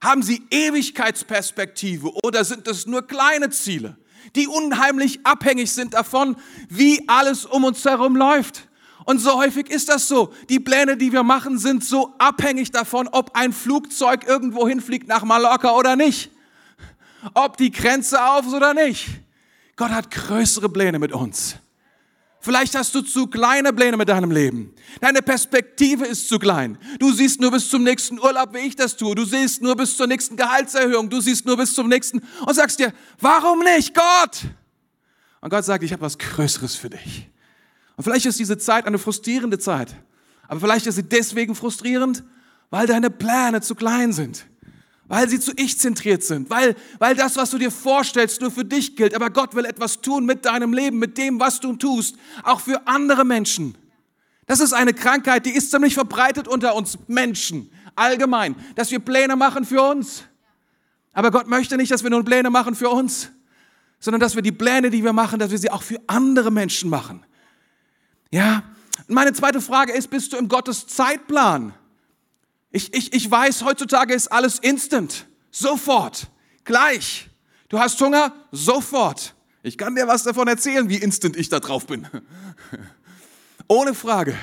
Haben 0.00 0.20
sie 0.24 0.42
Ewigkeitsperspektive 0.50 2.10
oder 2.24 2.44
sind 2.44 2.66
es 2.66 2.86
nur 2.86 3.06
kleine 3.06 3.50
Ziele, 3.50 3.96
die 4.34 4.48
unheimlich 4.48 5.24
abhängig 5.24 5.70
sind 5.70 5.94
davon, 5.94 6.34
wie 6.68 7.08
alles 7.08 7.46
um 7.46 7.62
uns 7.62 7.84
herum 7.84 8.16
läuft? 8.16 8.66
Und 9.04 9.20
so 9.20 9.38
häufig 9.38 9.70
ist 9.70 9.90
das 9.90 10.08
so. 10.08 10.34
Die 10.48 10.58
Pläne, 10.58 10.96
die 10.96 11.12
wir 11.12 11.22
machen, 11.22 11.56
sind 11.56 11.84
so 11.84 12.16
abhängig 12.18 12.72
davon, 12.72 13.06
ob 13.06 13.36
ein 13.36 13.52
Flugzeug 13.52 14.24
irgendwo 14.26 14.66
hinfliegt 14.66 15.06
nach 15.06 15.22
Mallorca 15.22 15.70
oder 15.76 15.94
nicht. 15.94 16.32
Ob 17.32 17.56
die 17.58 17.70
Grenze 17.70 18.20
auf 18.20 18.44
ist 18.44 18.54
oder 18.54 18.74
nicht. 18.74 19.21
Gott 19.82 19.90
hat 19.90 20.12
größere 20.12 20.68
Pläne 20.68 21.00
mit 21.00 21.10
uns. 21.10 21.56
Vielleicht 22.38 22.76
hast 22.76 22.94
du 22.94 23.00
zu 23.00 23.26
kleine 23.26 23.72
Pläne 23.72 23.96
mit 23.96 24.08
deinem 24.08 24.30
Leben. 24.30 24.72
Deine 25.00 25.22
Perspektive 25.22 26.04
ist 26.04 26.28
zu 26.28 26.38
klein. 26.38 26.78
Du 27.00 27.10
siehst 27.10 27.40
nur 27.40 27.50
bis 27.50 27.68
zum 27.68 27.82
nächsten 27.82 28.20
Urlaub, 28.20 28.54
wie 28.54 28.58
ich 28.58 28.76
das 28.76 28.96
tue. 28.96 29.16
Du 29.16 29.24
siehst 29.24 29.60
nur 29.60 29.74
bis 29.74 29.96
zur 29.96 30.06
nächsten 30.06 30.36
Gehaltserhöhung. 30.36 31.10
Du 31.10 31.20
siehst 31.20 31.46
nur 31.46 31.56
bis 31.56 31.74
zum 31.74 31.88
nächsten 31.88 32.22
und 32.46 32.54
sagst 32.54 32.78
dir, 32.78 32.92
warum 33.18 33.58
nicht, 33.58 33.92
Gott? 33.92 34.42
Und 35.40 35.50
Gott 35.50 35.64
sagt, 35.64 35.82
ich 35.82 35.92
habe 35.92 36.02
was 36.02 36.16
Größeres 36.16 36.76
für 36.76 36.90
dich. 36.90 37.28
Und 37.96 38.04
vielleicht 38.04 38.26
ist 38.26 38.38
diese 38.38 38.58
Zeit 38.58 38.86
eine 38.86 39.00
frustrierende 39.00 39.58
Zeit. 39.58 39.96
Aber 40.46 40.60
vielleicht 40.60 40.86
ist 40.86 40.94
sie 40.94 41.08
deswegen 41.08 41.56
frustrierend, 41.56 42.22
weil 42.70 42.86
deine 42.86 43.10
Pläne 43.10 43.62
zu 43.62 43.74
klein 43.74 44.12
sind 44.12 44.46
weil 45.08 45.28
sie 45.28 45.40
zu 45.40 45.52
ich 45.56 45.78
zentriert 45.78 46.22
sind, 46.22 46.48
weil, 46.50 46.76
weil 46.98 47.14
das, 47.14 47.36
was 47.36 47.50
du 47.50 47.58
dir 47.58 47.70
vorstellst, 47.70 48.40
nur 48.40 48.50
für 48.50 48.64
dich 48.64 48.96
gilt. 48.96 49.14
Aber 49.14 49.30
Gott 49.30 49.54
will 49.54 49.64
etwas 49.64 50.00
tun 50.00 50.24
mit 50.24 50.44
deinem 50.44 50.72
Leben, 50.72 50.98
mit 50.98 51.18
dem, 51.18 51.40
was 51.40 51.60
du 51.60 51.74
tust, 51.74 52.16
auch 52.42 52.60
für 52.60 52.86
andere 52.86 53.24
Menschen. 53.24 53.76
Das 54.46 54.60
ist 54.60 54.72
eine 54.72 54.94
Krankheit, 54.94 55.46
die 55.46 55.50
ist 55.50 55.70
ziemlich 55.70 55.94
verbreitet 55.94 56.48
unter 56.48 56.74
uns 56.74 56.98
Menschen, 57.08 57.70
allgemein, 57.94 58.56
dass 58.74 58.90
wir 58.90 58.98
Pläne 58.98 59.36
machen 59.36 59.64
für 59.64 59.82
uns. 59.82 60.24
Aber 61.12 61.30
Gott 61.30 61.46
möchte 61.46 61.76
nicht, 61.76 61.90
dass 61.92 62.02
wir 62.02 62.10
nur 62.10 62.24
Pläne 62.24 62.50
machen 62.50 62.74
für 62.74 62.88
uns, 62.88 63.30
sondern 64.00 64.20
dass 64.20 64.34
wir 64.34 64.42
die 64.42 64.52
Pläne, 64.52 64.90
die 64.90 65.04
wir 65.04 65.12
machen, 65.12 65.38
dass 65.38 65.50
wir 65.50 65.58
sie 65.58 65.70
auch 65.70 65.82
für 65.82 66.00
andere 66.06 66.50
Menschen 66.50 66.90
machen. 66.90 67.24
Ja, 68.30 68.62
meine 69.08 69.32
zweite 69.32 69.60
Frage 69.60 69.92
ist, 69.92 70.08
bist 70.08 70.32
du 70.32 70.38
im 70.38 70.48
Gottes 70.48 70.86
Zeitplan? 70.86 71.74
Ich, 72.72 72.92
ich, 72.94 73.12
ich 73.12 73.30
weiß, 73.30 73.64
heutzutage 73.64 74.14
ist 74.14 74.28
alles 74.28 74.58
instant. 74.58 75.26
Sofort. 75.50 76.28
Gleich. 76.64 77.28
Du 77.68 77.78
hast 77.78 78.00
Hunger? 78.00 78.34
Sofort. 78.50 79.34
Ich 79.62 79.78
kann 79.78 79.94
dir 79.94 80.08
was 80.08 80.24
davon 80.24 80.48
erzählen, 80.48 80.88
wie 80.88 80.96
instant 80.96 81.36
ich 81.36 81.48
da 81.48 81.60
drauf 81.60 81.86
bin. 81.86 82.08
Ohne 83.68 83.94
Frage. 83.94 84.36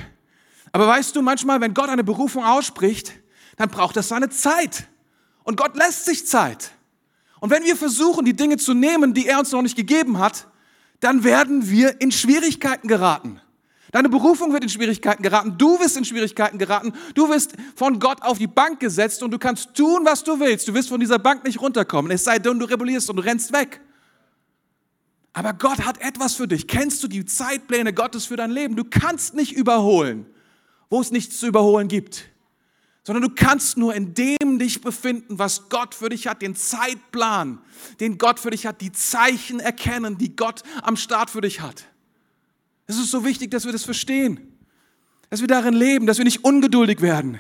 Aber 0.72 0.88
weißt 0.88 1.16
du, 1.16 1.22
manchmal, 1.22 1.60
wenn 1.60 1.74
Gott 1.74 1.90
eine 1.90 2.04
Berufung 2.04 2.46
ausspricht, 2.46 3.14
dann 3.58 3.70
braucht 3.70 3.98
das 3.98 4.08
seine 4.08 4.30
Zeit. 4.30 4.88
Und 5.44 5.58
Gott 5.58 5.76
lässt 5.76 6.06
sich 6.06 6.28
Zeit. 6.28 6.72
Und 7.40 7.50
wenn 7.50 7.64
wir 7.64 7.76
versuchen, 7.76 8.26
die 8.26 8.36
Dinge 8.36 8.58
zu 8.58 8.74
nehmen, 8.74 9.14
die 9.14 9.28
er 9.28 9.40
uns 9.40 9.52
noch 9.52 9.62
nicht 9.62 9.76
gegeben 9.76 10.20
hat, 10.20 10.48
dann 11.00 11.24
werden 11.24 11.70
wir 11.70 12.00
in 12.02 12.12
Schwierigkeiten 12.12 12.88
geraten. 12.88 13.42
Deine 13.92 14.10
Berufung 14.10 14.54
wird 14.54 14.64
in 14.64 14.70
Schwierigkeiten 14.70 15.24
geraten. 15.24 15.58
Du 15.58 15.80
wirst 15.80 15.98
in 15.98 16.06
Schwierigkeiten 16.06 16.60
geraten. 16.60 16.94
Du 17.16 17.28
wirst 17.30 17.54
von 17.76 18.00
Gott 18.00 18.22
auf 18.22 18.38
die 18.38 18.48
Bank 18.48 18.80
gesetzt 18.80 19.24
und 19.24 19.32
du 19.32 19.40
kannst 19.40 19.74
tun, 19.74 20.02
was 20.04 20.24
du 20.24 20.40
willst. 20.40 20.68
Du 20.68 20.74
wirst 20.74 20.90
von 20.90 21.00
dieser 21.00 21.18
Bank 21.18 21.44
nicht 21.44 21.60
runterkommen. 21.60 22.12
Es 22.12 22.24
sei 22.24 22.38
denn, 22.38 22.60
du 22.60 22.66
rebellierst 22.66 23.10
und 23.10 23.16
du 23.16 23.24
rennst 23.24 23.52
weg. 23.52 23.82
Aber 25.34 25.54
Gott 25.54 25.86
hat 25.86 26.02
etwas 26.02 26.36
für 26.36 26.48
dich. 26.48 26.68
Kennst 26.68 27.02
du 27.04 27.08
die 27.08 27.26
Zeitpläne 27.26 27.94
Gottes 27.94 28.26
für 28.26 28.36
dein 28.36 28.52
Leben? 28.52 28.76
Du 28.76 28.84
kannst 28.84 29.34
nicht 29.34 29.54
überholen, 29.54 30.28
wo 30.90 31.02
es 31.02 31.12
nichts 31.12 31.40
zu 31.40 31.48
überholen 31.48 31.88
gibt. 31.88 32.30
Sondern 33.04 33.24
du 33.24 33.34
kannst 33.34 33.78
nur 33.78 33.96
in 33.96 34.14
dem 34.14 34.60
dich 34.60 34.82
befinden, 34.82 35.40
was 35.40 35.70
Gott 35.70 35.96
für 35.96 36.10
dich 36.10 36.28
hat, 36.28 36.44
den 36.44 36.56
Zeitplan, 36.56 37.60
den 38.00 38.20
Gott 38.20 38.40
für 38.40 38.52
dich 38.52 38.68
hat, 38.68 38.82
die 38.82 38.92
Zeichen 38.92 39.60
erkennen, 39.60 40.18
die 40.18 40.36
Gott 40.36 40.62
am 40.84 40.96
Start 40.96 41.32
für 41.32 41.42
dich 41.42 41.62
hat. 41.62 41.89
Es 42.90 42.98
ist 42.98 43.12
so 43.12 43.24
wichtig, 43.24 43.52
dass 43.52 43.66
wir 43.66 43.72
das 43.72 43.84
verstehen, 43.84 44.52
dass 45.30 45.42
wir 45.42 45.48
darin 45.48 45.76
leben, 45.76 46.08
dass 46.08 46.18
wir 46.18 46.26
nicht 46.26 46.44
ungeduldig 46.44 47.02
werden. 47.02 47.40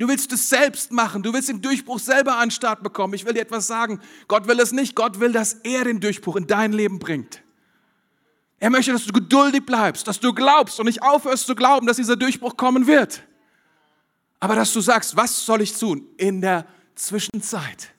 Du 0.00 0.08
willst 0.08 0.32
es 0.32 0.48
selbst 0.48 0.90
machen, 0.90 1.22
du 1.22 1.32
willst 1.32 1.48
den 1.48 1.62
Durchbruch 1.62 2.00
selber 2.00 2.38
an 2.38 2.48
den 2.48 2.50
Start 2.50 2.82
bekommen. 2.82 3.14
Ich 3.14 3.24
will 3.24 3.32
dir 3.32 3.42
etwas 3.42 3.68
sagen, 3.68 4.00
Gott 4.26 4.48
will 4.48 4.58
es 4.58 4.72
nicht, 4.72 4.96
Gott 4.96 5.20
will, 5.20 5.30
dass 5.30 5.52
er 5.62 5.84
den 5.84 6.00
Durchbruch 6.00 6.34
in 6.34 6.48
dein 6.48 6.72
Leben 6.72 6.98
bringt. 6.98 7.44
Er 8.58 8.70
möchte, 8.70 8.90
dass 8.90 9.04
du 9.04 9.12
geduldig 9.12 9.64
bleibst, 9.64 10.08
dass 10.08 10.18
du 10.18 10.32
glaubst 10.32 10.80
und 10.80 10.86
nicht 10.86 11.00
aufhörst 11.00 11.46
zu 11.46 11.54
glauben, 11.54 11.86
dass 11.86 11.98
dieser 11.98 12.16
Durchbruch 12.16 12.56
kommen 12.56 12.88
wird. 12.88 13.22
Aber 14.40 14.56
dass 14.56 14.72
du 14.72 14.80
sagst, 14.80 15.14
was 15.14 15.46
soll 15.46 15.62
ich 15.62 15.78
tun 15.78 16.08
in 16.16 16.40
der 16.40 16.66
Zwischenzeit? 16.96 17.94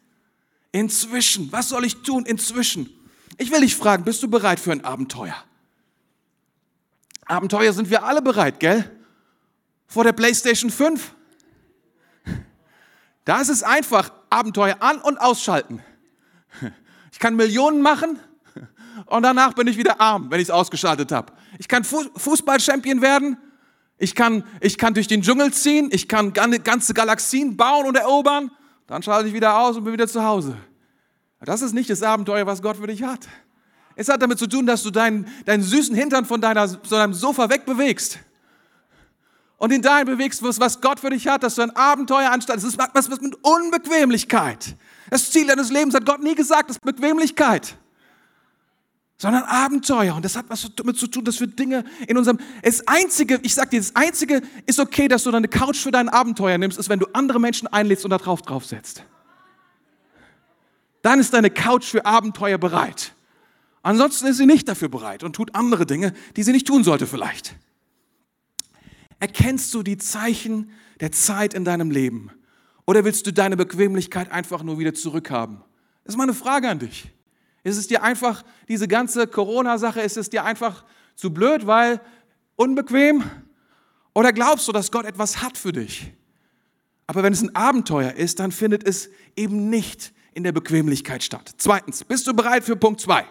Inzwischen, 0.74 1.50
was 1.50 1.70
soll 1.70 1.86
ich 1.86 2.04
tun 2.04 2.26
inzwischen? 2.26 2.90
Ich 3.38 3.52
will 3.52 3.62
dich 3.62 3.74
fragen, 3.74 4.04
bist 4.04 4.22
du 4.22 4.28
bereit 4.28 4.60
für 4.60 4.74
ein 4.74 4.84
Abenteuer? 4.84 5.46
Abenteuer 7.26 7.74
sind 7.74 7.90
wir 7.90 8.04
alle 8.04 8.22
bereit, 8.22 8.60
gell? 8.60 8.90
Vor 9.88 10.04
der 10.04 10.14
PlayStation 10.14 10.70
5. 10.70 11.14
Da 13.26 13.40
ist 13.40 13.50
es 13.50 13.64
einfach, 13.64 14.12
Abenteuer 14.30 14.78
an- 14.82 15.00
und 15.00 15.18
ausschalten. 15.18 15.82
Ich 17.12 17.20
kann 17.20 17.36
Millionen 17.36 17.82
machen 17.82 18.20
und 19.06 19.24
danach 19.24 19.54
bin 19.54 19.68
ich 19.68 19.78
wieder 19.78 20.02
arm, 20.02 20.32
wenn 20.32 20.40
ich 20.40 20.48
es 20.48 20.52
ausgeschaltet 20.52 21.12
habe. 21.12 21.32
Ich 21.60 21.68
kann 21.68 21.84
Fußball-Champion 21.84 23.02
werden, 23.02 23.38
ich 23.98 24.16
kann, 24.16 24.44
ich 24.60 24.78
kann 24.78 24.94
durch 24.96 25.08
den 25.08 25.22
Dschungel 25.22 25.54
ziehen, 25.54 25.90
ich 25.92 26.08
kann 26.08 26.34
ganze 26.34 26.94
Galaxien 26.94 27.56
bauen 27.56 27.86
und 27.86 27.96
erobern, 27.96 28.52
dann 28.88 29.04
schalte 29.04 29.28
ich 29.28 29.34
wieder 29.34 29.60
aus 29.60 29.78
und 29.78 29.84
bin 29.84 29.94
wieder 29.94 30.08
zu 30.08 30.24
Hause. 30.24 30.58
Das 31.40 31.62
ist 31.62 31.74
nicht 31.74 31.90
das 31.90 32.02
Abenteuer, 32.02 32.46
was 32.46 32.62
Gott 32.62 32.78
für 32.78 32.88
dich 32.88 33.04
hat. 33.04 33.28
Es 33.96 34.10
hat 34.10 34.22
damit 34.22 34.40
zu 34.40 34.48
tun, 34.48 34.66
dass 34.66 34.84
du 34.84 34.92
deinen, 34.92 35.28
deinen 35.46 35.64
süßen 35.64 35.96
Hintern 35.96 36.26
von, 36.26 36.42
deiner, 36.42 36.68
von 36.68 36.80
deinem 36.90 37.14
Sofa 37.14 37.50
wegbewegst. 37.50 38.20
Und 39.58 39.72
in 39.72 39.82
dahin 39.82 40.06
bewegst, 40.06 40.44
was 40.44 40.82
Gott 40.82 41.00
für 41.00 41.10
dich 41.10 41.26
hat, 41.28 41.42
dass 41.44 41.56
du 41.56 41.62
ein 41.62 41.74
Abenteuer 41.76 42.30
anstatt. 42.32 42.58
Es 42.58 42.66
ist 42.66 42.78
was, 42.78 43.10
mit 43.10 43.38
Unbequemlichkeit. 43.44 44.76
Das 45.10 45.32
Ziel 45.32 45.48
deines 45.48 45.72
Lebens 45.72 45.96
hat 45.96 46.06
Gott 46.06 46.22
nie 46.22 46.36
gesagt, 46.36 46.70
das 46.70 46.76
ist 46.76 46.84
Bequemlichkeit. 46.84 47.78
Sondern 49.18 49.44
Abenteuer. 49.44 50.16
Und 50.16 50.26
das 50.26 50.36
hat 50.36 50.48
was 50.50 50.70
damit 50.76 50.98
zu 50.98 51.08
tun, 51.08 51.24
dass 51.24 51.40
wir 51.40 51.48
Dinge 51.48 51.86
in 52.08 52.18
unserem. 52.18 52.40
Das 52.62 52.86
Einzige, 52.88 53.40
ich 53.44 53.54
sag 53.54 53.70
dir, 53.70 53.80
das 53.80 53.96
Einzige 53.96 54.42
ist 54.66 54.80
okay, 54.80 55.08
dass 55.08 55.24
du 55.24 55.32
deine 55.32 55.48
Couch 55.48 55.78
für 55.78 55.92
dein 55.92 56.10
Abenteuer 56.10 56.58
nimmst, 56.58 56.78
ist, 56.78 56.90
wenn 56.90 57.00
du 57.00 57.06
andere 57.14 57.40
Menschen 57.40 57.70
einlädst 57.70 58.04
und 58.04 58.12
da 58.12 58.18
drauf 58.18 58.42
draufsetzt. 58.42 59.06
Dann 61.04 61.22
ist 61.22 61.34
deine 61.34 61.50
Couch 61.50 61.86
für 61.86 62.06
Abenteuer 62.06 62.58
bereit. 62.58 63.13
Ansonsten 63.84 64.28
ist 64.28 64.38
sie 64.38 64.46
nicht 64.46 64.68
dafür 64.68 64.90
bereit 64.90 65.24
und 65.24 65.36
tut 65.36 65.54
andere 65.54 65.86
Dinge, 65.86 66.14
die 66.38 66.44
sie 66.44 66.54
nicht 66.54 66.66
tun 66.66 66.84
sollte 66.84 67.06
vielleicht. 67.06 67.56
Erkennst 69.20 69.74
du 69.74 69.84
die 69.84 69.98
Zeichen 69.98 70.72
der 71.02 71.12
Zeit 71.12 71.54
in 71.54 71.66
deinem 71.66 71.92
Leben? 71.92 72.32
Oder 72.86 73.06
willst 73.06 73.28
du 73.28 73.34
deine 73.34 73.58
Bequemlichkeit 73.58 74.32
einfach 74.32 74.64
nur 74.64 74.80
wieder 74.80 74.94
zurückhaben? 74.94 75.62
Das 76.04 76.16
ist 76.16 76.18
meine 76.18 76.34
Frage 76.34 76.70
an 76.70 76.80
dich. 76.80 77.12
Ist 77.64 77.78
es 77.78 77.88
dir 77.88 78.04
einfach, 78.04 78.44
diese 78.68 78.88
ganze 78.88 79.28
Corona-Sache, 79.28 80.02
ist 80.02 80.18
es 80.18 80.30
dir 80.30 80.44
einfach 80.44 80.84
zu 81.16 81.34
blöd, 81.34 81.68
weil 81.68 82.02
unbequem? 82.56 83.24
Oder 84.14 84.32
glaubst 84.32 84.68
du, 84.68 84.72
dass 84.72 84.92
Gott 84.92 85.06
etwas 85.06 85.42
hat 85.42 85.58
für 85.58 85.72
dich? 85.72 86.14
Aber 87.08 87.24
wenn 87.24 87.34
es 87.34 87.42
ein 87.42 87.56
Abenteuer 87.56 88.14
ist, 88.14 88.40
dann 88.40 88.52
findet 88.52 88.86
es 88.86 89.10
eben 89.36 89.70
nicht 89.70 90.14
in 90.34 90.44
der 90.44 90.52
Bequemlichkeit 90.52 91.24
statt. 91.24 91.52
Zweitens, 91.58 92.04
bist 92.04 92.28
du 92.28 92.34
bereit 92.34 92.64
für 92.64 92.76
Punkt 92.76 93.02
zwei? 93.02 93.26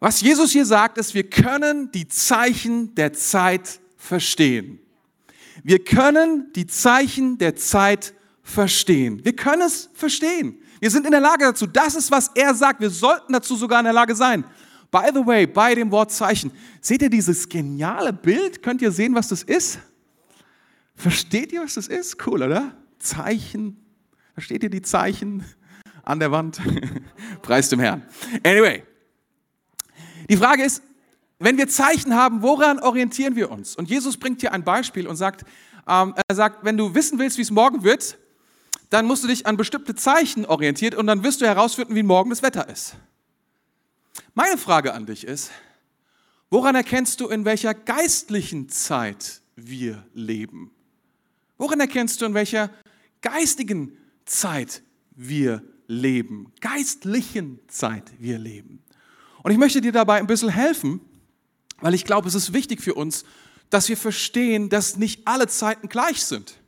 Was 0.00 0.22
Jesus 0.22 0.52
hier 0.52 0.64
sagt, 0.64 0.96
ist, 0.96 1.14
wir 1.14 1.28
können 1.28 1.92
die 1.92 2.08
Zeichen 2.08 2.94
der 2.94 3.12
Zeit 3.12 3.80
verstehen. 3.98 4.80
Wir 5.62 5.84
können 5.84 6.50
die 6.54 6.66
Zeichen 6.66 7.36
der 7.36 7.54
Zeit 7.54 8.14
verstehen. 8.42 9.22
Wir 9.22 9.36
können 9.36 9.62
es 9.62 9.90
verstehen. 9.92 10.58
Wir 10.80 10.90
sind 10.90 11.04
in 11.04 11.10
der 11.10 11.20
Lage 11.20 11.44
dazu. 11.44 11.66
Das 11.66 11.94
ist, 11.94 12.10
was 12.10 12.30
er 12.34 12.54
sagt. 12.54 12.80
Wir 12.80 12.88
sollten 12.88 13.34
dazu 13.34 13.54
sogar 13.56 13.80
in 13.80 13.84
der 13.84 13.92
Lage 13.92 14.14
sein. 14.14 14.42
By 14.90 15.10
the 15.12 15.24
way, 15.24 15.46
bei 15.46 15.74
dem 15.74 15.90
Wort 15.90 16.10
Zeichen, 16.10 16.50
seht 16.80 17.02
ihr 17.02 17.10
dieses 17.10 17.46
geniale 17.48 18.14
Bild? 18.14 18.62
Könnt 18.62 18.80
ihr 18.80 18.90
sehen, 18.90 19.14
was 19.14 19.28
das 19.28 19.42
ist? 19.42 19.78
Versteht 20.96 21.52
ihr, 21.52 21.62
was 21.62 21.74
das 21.74 21.86
ist? 21.86 22.26
Cool, 22.26 22.42
oder? 22.42 22.74
Zeichen. 22.98 23.76
Versteht 24.32 24.62
ihr 24.62 24.70
die 24.70 24.82
Zeichen 24.82 25.44
an 26.02 26.18
der 26.18 26.32
Wand? 26.32 26.58
Preis 27.42 27.68
dem 27.68 27.80
Herrn. 27.80 28.02
Anyway, 28.42 28.82
die 30.30 30.36
Frage 30.36 30.62
ist, 30.62 30.80
wenn 31.40 31.58
wir 31.58 31.66
Zeichen 31.68 32.14
haben, 32.14 32.40
woran 32.42 32.78
orientieren 32.78 33.34
wir 33.34 33.50
uns? 33.50 33.74
Und 33.74 33.90
Jesus 33.90 34.16
bringt 34.16 34.40
hier 34.40 34.52
ein 34.52 34.62
Beispiel 34.62 35.08
und 35.08 35.16
sagt, 35.16 35.44
ähm, 35.88 36.14
er 36.28 36.34
sagt, 36.36 36.64
wenn 36.64 36.76
du 36.76 36.94
wissen 36.94 37.18
willst, 37.18 37.36
wie 37.36 37.42
es 37.42 37.50
morgen 37.50 37.82
wird, 37.82 38.16
dann 38.90 39.06
musst 39.06 39.24
du 39.24 39.28
dich 39.28 39.46
an 39.46 39.56
bestimmte 39.56 39.96
Zeichen 39.96 40.46
orientieren 40.46 40.94
und 40.98 41.08
dann 41.08 41.24
wirst 41.24 41.40
du 41.40 41.46
herausfinden, 41.46 41.96
wie 41.96 42.04
morgen 42.04 42.30
das 42.30 42.42
Wetter 42.42 42.68
ist. 42.68 42.94
Meine 44.34 44.56
Frage 44.56 44.94
an 44.94 45.06
dich 45.06 45.26
ist, 45.26 45.50
woran 46.48 46.76
erkennst 46.76 47.20
du, 47.20 47.28
in 47.28 47.44
welcher 47.44 47.74
geistlichen 47.74 48.68
Zeit 48.68 49.40
wir 49.56 50.04
leben? 50.14 50.70
Woran 51.58 51.80
erkennst 51.80 52.20
du, 52.20 52.26
in 52.26 52.34
welcher 52.34 52.70
geistigen 53.20 53.96
Zeit 54.26 54.82
wir 55.10 55.62
leben? 55.88 56.52
Geistlichen 56.60 57.58
Zeit 57.66 58.12
wir 58.20 58.38
leben. 58.38 58.84
Und 59.42 59.52
ich 59.52 59.58
möchte 59.58 59.80
dir 59.80 59.92
dabei 59.92 60.18
ein 60.18 60.26
bisschen 60.26 60.50
helfen, 60.50 61.00
weil 61.80 61.94
ich 61.94 62.04
glaube, 62.04 62.28
es 62.28 62.34
ist 62.34 62.52
wichtig 62.52 62.80
für 62.82 62.94
uns, 62.94 63.24
dass 63.70 63.88
wir 63.88 63.96
verstehen, 63.96 64.68
dass 64.68 64.96
nicht 64.96 65.26
alle 65.26 65.46
Zeiten 65.46 65.88
gleich 65.88 66.24
sind. 66.24 66.58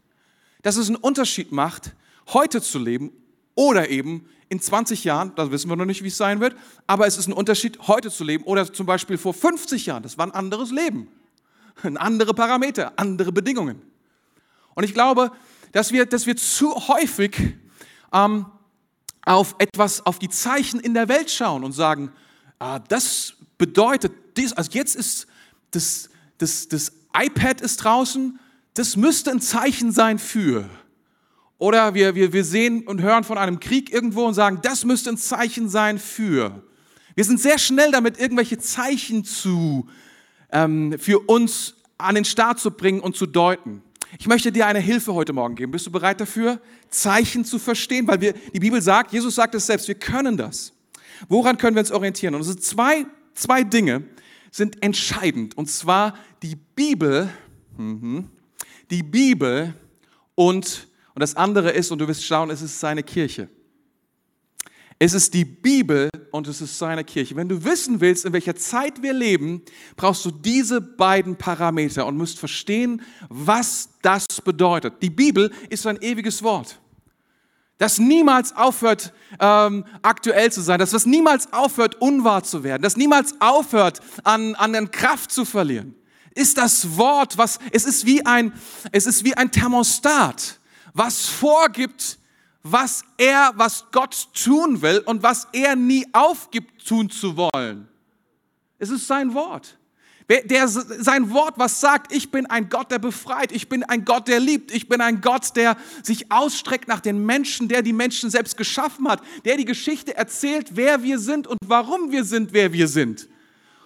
Dass 0.63 0.77
es 0.77 0.89
einen 0.89 0.97
Unterschied 0.97 1.53
macht, 1.53 1.95
heute 2.33 2.63
zu 2.63 2.79
leben 2.79 3.13
oder 3.55 3.91
eben 3.91 4.27
in 4.49 4.61
20 4.61 5.05
Jahren, 5.05 5.35
da 5.35 5.51
wissen 5.51 5.69
wir 5.69 5.77
noch 5.77 5.85
nicht, 5.85 6.03
wie 6.03 6.09
es 6.09 6.17
sein 6.17 6.41
wird, 6.41 6.55
aber 6.87 7.07
es 7.07 7.19
ist 7.19 7.27
ein 7.27 7.33
Unterschied, 7.33 7.79
heute 7.89 8.11
zu 8.11 8.23
leben 8.23 8.45
oder 8.45 8.71
zum 8.73 8.87
Beispiel 8.87 9.19
vor 9.19 9.35
50 9.35 9.87
Jahren. 9.87 10.03
Das 10.03 10.19
war 10.19 10.27
ein 10.27 10.33
anderes 10.33 10.71
Leben, 10.71 11.09
andere 11.97 12.35
Parameter, 12.35 12.93
andere 12.97 13.33
Bedingungen. 13.33 13.83
Und 14.75 14.85
ich 14.85 14.95
glaube, 14.95 15.33
dass 15.73 15.91
wir, 15.91 16.07
dass 16.07 16.27
wir 16.27 16.37
zu 16.37 16.75
häufig 16.89 17.57
ähm, 18.13 18.47
auf 19.25 19.55
etwas, 19.59 20.05
auf 20.05 20.19
die 20.19 20.29
Zeichen 20.29 20.81
in 20.81 20.95
der 20.95 21.09
Welt 21.09 21.31
schauen 21.31 21.65
und 21.65 21.73
sagen, 21.73 22.13
das 22.89 23.35
bedeutet, 23.59 24.13
also 24.57 24.71
jetzt 24.73 24.97
ist 24.97 25.27
das, 25.73 26.11
das, 26.39 26.69
das 26.69 26.93
iPad 27.15 27.61
ist 27.61 27.79
draußen, 27.79 28.39
das 28.75 28.97
müsste 28.97 29.31
ein 29.31 29.41
Zeichen 29.41 29.93
sein 29.93 30.19
für. 30.19 30.69
Oder 31.59 31.95
wir, 31.95 32.15
wir, 32.15 32.33
wir 32.33 32.45
sehen 32.45 32.87
und 32.87 33.03
hören 33.03 33.25
von 33.25 33.39
einem 33.39 33.61
Krieg 33.61 33.93
irgendwo 33.93 34.25
und 34.25 34.35
sagen, 34.35 34.61
das 34.63 34.85
müsste 34.85 35.11
ein 35.11 35.17
Zeichen 35.17 35.69
sein 35.69 35.99
für. 35.99 36.63
Wir 37.15 37.25
sind 37.25 37.41
sehr 37.41 37.59
schnell 37.59 37.93
damit, 37.93 38.19
irgendwelche 38.19 38.59
Zeichen 38.59 39.25
zu, 39.25 39.89
ähm, 40.51 40.97
für 40.99 41.21
uns 41.21 41.75
an 41.99 42.15
den 42.15 42.25
Start 42.25 42.59
zu 42.59 42.71
bringen 42.71 43.01
und 43.01 43.17
zu 43.17 43.27
deuten. 43.27 43.83
Ich 44.19 44.27
möchte 44.27 44.51
dir 44.51 44.67
eine 44.67 44.81
Hilfe 44.81 45.15
heute 45.15 45.33
Morgen 45.33 45.55
geben. 45.55 45.73
Bist 45.73 45.87
du 45.87 45.91
bereit 45.91 46.21
dafür, 46.21 46.61
Zeichen 46.91 47.45
zu 47.45 47.59
verstehen? 47.59 48.07
Weil 48.09 48.21
wir, 48.21 48.33
die 48.33 48.61
Bibel 48.61 48.83
sagt, 48.83 49.13
Jesus 49.13 49.35
sagt 49.35 49.55
es 49.55 49.67
selbst, 49.67 49.89
wir 49.89 49.95
können 49.95 50.37
das. 50.37 50.73
Woran 51.29 51.59
können 51.59 51.77
wir 51.77 51.81
uns 51.81 51.93
orientieren? 51.93 52.35
Und 52.35 52.43
es 52.43 52.49
sind 52.49 52.63
zwei, 52.63 53.07
zwei 53.35 53.65
Dinge 53.65 54.05
sind 54.51 54.83
entscheidend. 54.83 55.57
Und 55.57 55.71
zwar 55.71 56.15
die 56.43 56.57
Bibel, 56.57 57.31
mhm, 57.77 58.29
die 58.91 59.03
Bibel 59.03 59.75
und 60.35 60.89
und 61.15 61.21
das 61.21 61.37
andere 61.37 61.71
ist, 61.71 61.91
und 61.91 61.99
du 61.99 62.09
wirst 62.09 62.25
schauen, 62.25 62.51
es 62.51 62.63
ist 62.63 62.81
seine 62.81 63.03
Kirche. 63.03 63.49
Es 64.99 65.15
ist 65.15 65.35
die 65.35 65.45
Bibel 65.45 66.09
und 66.31 66.47
es 66.47 66.61
ist 66.61 66.79
seine 66.79 67.03
Kirche. 67.03 67.35
Wenn 67.35 67.49
du 67.49 67.65
wissen 67.65 68.01
willst, 68.01 68.25
in 68.25 68.33
welcher 68.33 68.55
Zeit 68.55 69.03
wir 69.03 69.13
leben, 69.13 69.63
brauchst 69.97 70.25
du 70.25 70.31
diese 70.31 70.81
beiden 70.81 71.37
Parameter 71.37 72.07
und 72.07 72.17
musst 72.17 72.39
verstehen, 72.39 73.03
was 73.29 73.91
das 74.01 74.27
bedeutet. 74.43 74.95
Die 75.03 75.11
Bibel 75.11 75.51
ist 75.71 75.87
ein 75.87 76.01
ewiges 76.01 76.43
Wort, 76.43 76.79
das 77.79 77.99
niemals 77.99 78.55
aufhört, 78.55 79.13
ähm, 79.41 79.85
aktuell 80.03 80.53
zu 80.53 80.61
sein, 80.61 80.79
das 80.79 80.93
was 80.93 81.07
niemals 81.07 81.53
aufhört, 81.53 82.01
unwahr 82.01 82.45
zu 82.45 82.63
werden, 82.63 82.83
das 82.83 82.97
niemals 82.97 83.35
aufhört, 83.41 84.01
an, 84.25 84.55
an 84.55 84.91
Kraft 84.91 85.33
zu 85.33 85.45
verlieren. 85.45 85.95
Ist 86.35 86.59
das 86.59 86.97
Wort, 86.97 87.37
was 87.37 87.59
es 87.73 87.85
ist 87.85 88.07
wie 88.07 88.25
ein, 88.25 88.53
es 88.93 89.07
ist 89.07 89.25
wie 89.25 89.37
ein 89.37 89.51
Thermostat 89.51 90.61
was 90.93 91.27
vorgibt, 91.27 92.19
was 92.63 93.05
er, 93.17 93.53
was 93.57 93.87
Gott 93.91 94.29
tun 94.35 94.83
will 94.83 94.99
und 95.01 95.23
was 95.23 95.49
er 95.53 95.75
nie 95.75 96.07
aufgibt, 96.13 96.87
tun 96.87 97.11
zu 97.11 97.37
wollen. 97.37 97.89
Es 98.79 98.91
ist 98.91 99.07
sein 99.07 99.35
Wort. 99.35 99.79
Der, 100.29 100.69
sein 100.69 101.31
Wort, 101.31 101.55
was 101.57 101.81
sagt, 101.81 102.13
ich 102.13 102.31
bin 102.31 102.47
ein 102.47 102.69
Gott, 102.69 102.91
der 102.91 102.99
befreit, 102.99 103.53
ich 103.53 103.69
bin 103.69 103.83
ein 103.83 104.05
Gott, 104.05 104.29
der 104.29 104.41
liebt, 104.41 104.71
ich 104.71 104.89
bin 104.89 105.01
ein 105.01 105.21
Gott, 105.21 105.57
der 105.57 105.77
sich 106.03 106.31
ausstreckt 106.31 106.89
nach 106.89 107.01
den 107.01 107.25
Menschen, 107.27 107.69
der 107.69 107.83
die 107.83 107.93
Menschen 107.93 108.31
selbst 108.31 108.57
geschaffen 108.57 109.09
hat, 109.09 109.21
der 109.45 109.57
die 109.57 109.65
Geschichte 109.65 110.17
erzählt, 110.17 110.71
wer 110.75 111.03
wir 111.03 111.19
sind 111.19 111.47
und 111.47 111.59
warum 111.67 112.13
wir 112.13 112.25
sind, 112.25 112.53
wer 112.53 112.73
wir 112.73 112.89
sind. 112.89 113.29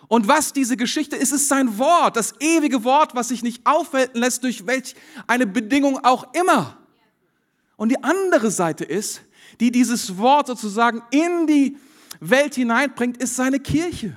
Und 0.08 0.28
was 0.28 0.52
diese 0.52 0.76
Geschichte 0.76 1.16
ist, 1.16 1.32
ist 1.32 1.48
sein 1.48 1.78
Wort, 1.78 2.16
das 2.16 2.34
ewige 2.40 2.84
Wort, 2.84 3.14
was 3.14 3.28
sich 3.28 3.42
nicht 3.42 3.66
aufhalten 3.66 4.18
lässt 4.18 4.44
durch 4.44 4.66
welch 4.66 4.94
eine 5.26 5.46
Bedingung 5.46 6.04
auch 6.04 6.32
immer. 6.34 6.76
Und 7.76 7.90
die 7.90 8.02
andere 8.04 8.50
Seite 8.50 8.84
ist, 8.84 9.22
die 9.58 9.70
dieses 9.70 10.16
Wort 10.18 10.46
sozusagen 10.46 11.02
in 11.10 11.46
die 11.46 11.76
Welt 12.20 12.54
hineinbringt, 12.54 13.16
ist 13.16 13.36
seine 13.36 13.58
Kirche. 13.58 14.16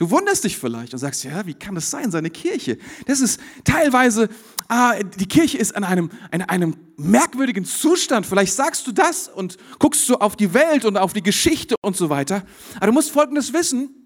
Du 0.00 0.10
wunderst 0.10 0.44
dich 0.44 0.56
vielleicht 0.56 0.94
und 0.94 0.98
sagst, 0.98 1.24
ja, 1.24 1.44
wie 1.44 1.52
kann 1.52 1.74
das 1.74 1.90
sein, 1.90 2.10
seine 2.10 2.30
Kirche? 2.30 2.78
Das 3.04 3.20
ist 3.20 3.38
teilweise, 3.64 4.30
ah, 4.66 4.94
die 4.98 5.26
Kirche 5.26 5.58
ist 5.58 5.72
in 5.72 5.84
einem, 5.84 6.08
in 6.32 6.40
einem 6.40 6.74
merkwürdigen 6.96 7.66
Zustand. 7.66 8.24
Vielleicht 8.24 8.54
sagst 8.54 8.86
du 8.86 8.92
das 8.92 9.28
und 9.28 9.58
guckst 9.78 10.06
so 10.06 10.18
auf 10.18 10.36
die 10.36 10.54
Welt 10.54 10.86
und 10.86 10.96
auf 10.96 11.12
die 11.12 11.22
Geschichte 11.22 11.74
und 11.82 11.98
so 11.98 12.08
weiter. 12.08 12.44
Aber 12.76 12.86
du 12.86 12.92
musst 12.92 13.10
Folgendes 13.10 13.52
wissen, 13.52 14.00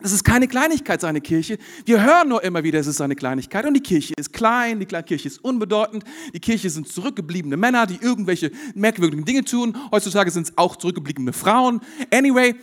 das 0.00 0.12
ist 0.12 0.22
keine 0.22 0.46
Kleinigkeit, 0.46 1.00
seine 1.00 1.20
Kirche. 1.20 1.58
Wir 1.84 2.04
hören 2.04 2.28
nur 2.28 2.44
immer 2.44 2.62
wieder, 2.62 2.78
es 2.78 2.86
ist 2.86 3.00
eine 3.00 3.16
Kleinigkeit. 3.16 3.66
Und 3.66 3.74
die 3.74 3.82
Kirche 3.82 4.14
ist 4.16 4.32
klein, 4.32 4.78
die 4.78 4.86
Kirche 4.86 5.26
ist 5.26 5.42
unbedeutend. 5.42 6.04
Die 6.32 6.40
Kirche 6.40 6.70
sind 6.70 6.86
zurückgebliebene 6.86 7.56
Männer, 7.56 7.86
die 7.86 7.98
irgendwelche 8.00 8.52
merkwürdigen 8.76 9.24
Dinge 9.24 9.44
tun. 9.44 9.76
Heutzutage 9.90 10.30
sind 10.30 10.48
es 10.48 10.58
auch 10.58 10.76
zurückgebliebene 10.76 11.32
Frauen. 11.32 11.80
Anyway, 12.12 12.54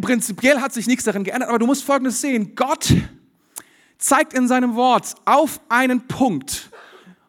prinzipiell 0.00 0.60
hat 0.60 0.72
sich 0.72 0.86
nichts 0.86 1.04
darin 1.04 1.24
geändert, 1.24 1.48
aber 1.48 1.58
du 1.58 1.66
musst 1.66 1.84
Folgendes 1.84 2.20
sehen. 2.20 2.54
Gott 2.54 2.92
zeigt 3.98 4.34
in 4.34 4.48
seinem 4.48 4.74
Wort 4.74 5.14
auf 5.24 5.60
einen 5.68 6.06
Punkt, 6.06 6.70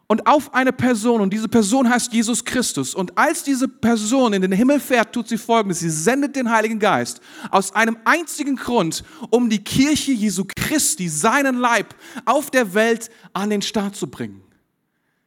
und 0.08 0.26
auf 0.26 0.54
eine 0.54 0.72
Person 0.72 1.20
und 1.20 1.34
diese 1.34 1.50
Person 1.50 1.90
heißt 1.90 2.14
Jesus 2.14 2.46
Christus. 2.46 2.96
Und 2.96 3.18
als 3.18 3.44
diese 3.44 3.68
Person 3.68 4.32
in 4.32 4.42
den 4.42 4.54
Himmel 4.54 4.80
fährt, 4.80 5.14
tut 5.14 5.28
sie 5.28 5.38
Folgendes. 5.38 5.82
Sie 5.82 5.90
sendet 5.90 6.36
den 6.38 6.50
Heiligen 6.50 6.80
Geist 6.80 7.20
aus 7.52 7.76
einem 7.76 7.98
einzigen 8.06 8.56
Grund, 8.56 9.04
um 9.30 9.50
die 9.50 9.64
Kirche 9.64 10.14
Jesu 10.14 10.46
Christi, 10.56 11.10
seinen 11.10 11.58
Leib, 11.58 11.94
auf 12.24 12.50
der 12.50 12.74
Welt 12.74 13.10
an 13.34 13.50
den 13.50 13.62
Start 13.62 13.98
zu 13.98 14.08
bringen. 14.08 14.42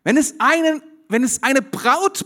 Wenn 0.03 0.17
es 0.17 0.37
einen 0.39 0.83
wenn 1.11 1.25
es 1.25 1.43
eine 1.43 1.61
Braut 1.61 2.25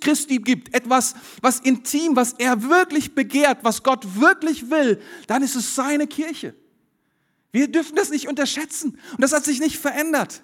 Christi 0.00 0.38
gibt, 0.38 0.74
etwas, 0.74 1.14
was 1.40 1.60
intim, 1.60 2.16
was 2.16 2.34
er 2.34 2.68
wirklich 2.68 3.14
begehrt, 3.14 3.58
was 3.62 3.82
Gott 3.82 4.20
wirklich 4.20 4.70
will, 4.70 5.00
dann 5.26 5.42
ist 5.42 5.54
es 5.54 5.74
seine 5.74 6.06
Kirche. 6.06 6.54
Wir 7.52 7.68
dürfen 7.68 7.94
das 7.94 8.10
nicht 8.10 8.28
unterschätzen. 8.28 8.98
Und 9.12 9.20
das 9.20 9.32
hat 9.32 9.44
sich 9.44 9.60
nicht 9.60 9.78
verändert. 9.78 10.42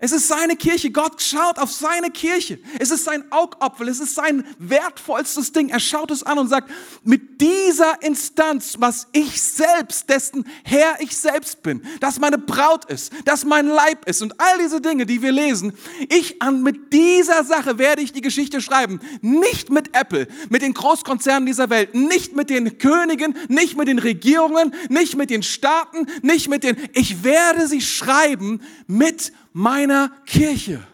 Es 0.00 0.10
ist 0.10 0.26
seine 0.26 0.56
Kirche. 0.56 0.90
Gott 0.90 1.22
schaut 1.22 1.58
auf 1.58 1.70
seine 1.70 2.10
Kirche. 2.10 2.58
Es 2.80 2.90
ist 2.90 3.04
sein 3.04 3.30
Augapfel. 3.30 3.86
Es 3.88 4.00
ist 4.00 4.16
sein 4.16 4.44
wertvollstes 4.58 5.52
Ding. 5.52 5.68
Er 5.68 5.78
schaut 5.78 6.10
es 6.10 6.24
an 6.24 6.38
und 6.38 6.48
sagt, 6.48 6.70
mit 7.04 7.29
dieser 7.40 8.02
Instanz, 8.02 8.76
was 8.78 9.08
ich 9.12 9.40
selbst, 9.40 10.08
dessen 10.08 10.44
Herr 10.64 11.00
ich 11.00 11.16
selbst 11.16 11.62
bin, 11.62 11.82
dass 12.00 12.18
meine 12.18 12.38
Braut 12.38 12.84
ist, 12.86 13.12
dass 13.24 13.44
mein 13.44 13.66
Leib 13.66 14.08
ist 14.08 14.22
und 14.22 14.38
all 14.38 14.58
diese 14.58 14.80
Dinge, 14.80 15.06
die 15.06 15.22
wir 15.22 15.32
lesen, 15.32 15.72
ich 16.08 16.40
an, 16.42 16.62
mit 16.62 16.92
dieser 16.92 17.44
Sache 17.44 17.78
werde 17.78 18.02
ich 18.02 18.12
die 18.12 18.20
Geschichte 18.20 18.60
schreiben. 18.60 19.00
Nicht 19.22 19.70
mit 19.70 19.96
Apple, 19.96 20.28
mit 20.48 20.62
den 20.62 20.74
Großkonzernen 20.74 21.46
dieser 21.46 21.70
Welt, 21.70 21.94
nicht 21.94 22.36
mit 22.36 22.50
den 22.50 22.78
Königen, 22.78 23.34
nicht 23.48 23.76
mit 23.76 23.88
den 23.88 23.98
Regierungen, 23.98 24.74
nicht 24.88 25.16
mit 25.16 25.30
den 25.30 25.42
Staaten, 25.42 26.06
nicht 26.22 26.48
mit 26.48 26.62
den, 26.62 26.76
ich 26.92 27.24
werde 27.24 27.66
sie 27.66 27.80
schreiben 27.80 28.60
mit 28.86 29.32
meiner 29.52 30.10
Kirche. 30.26 30.86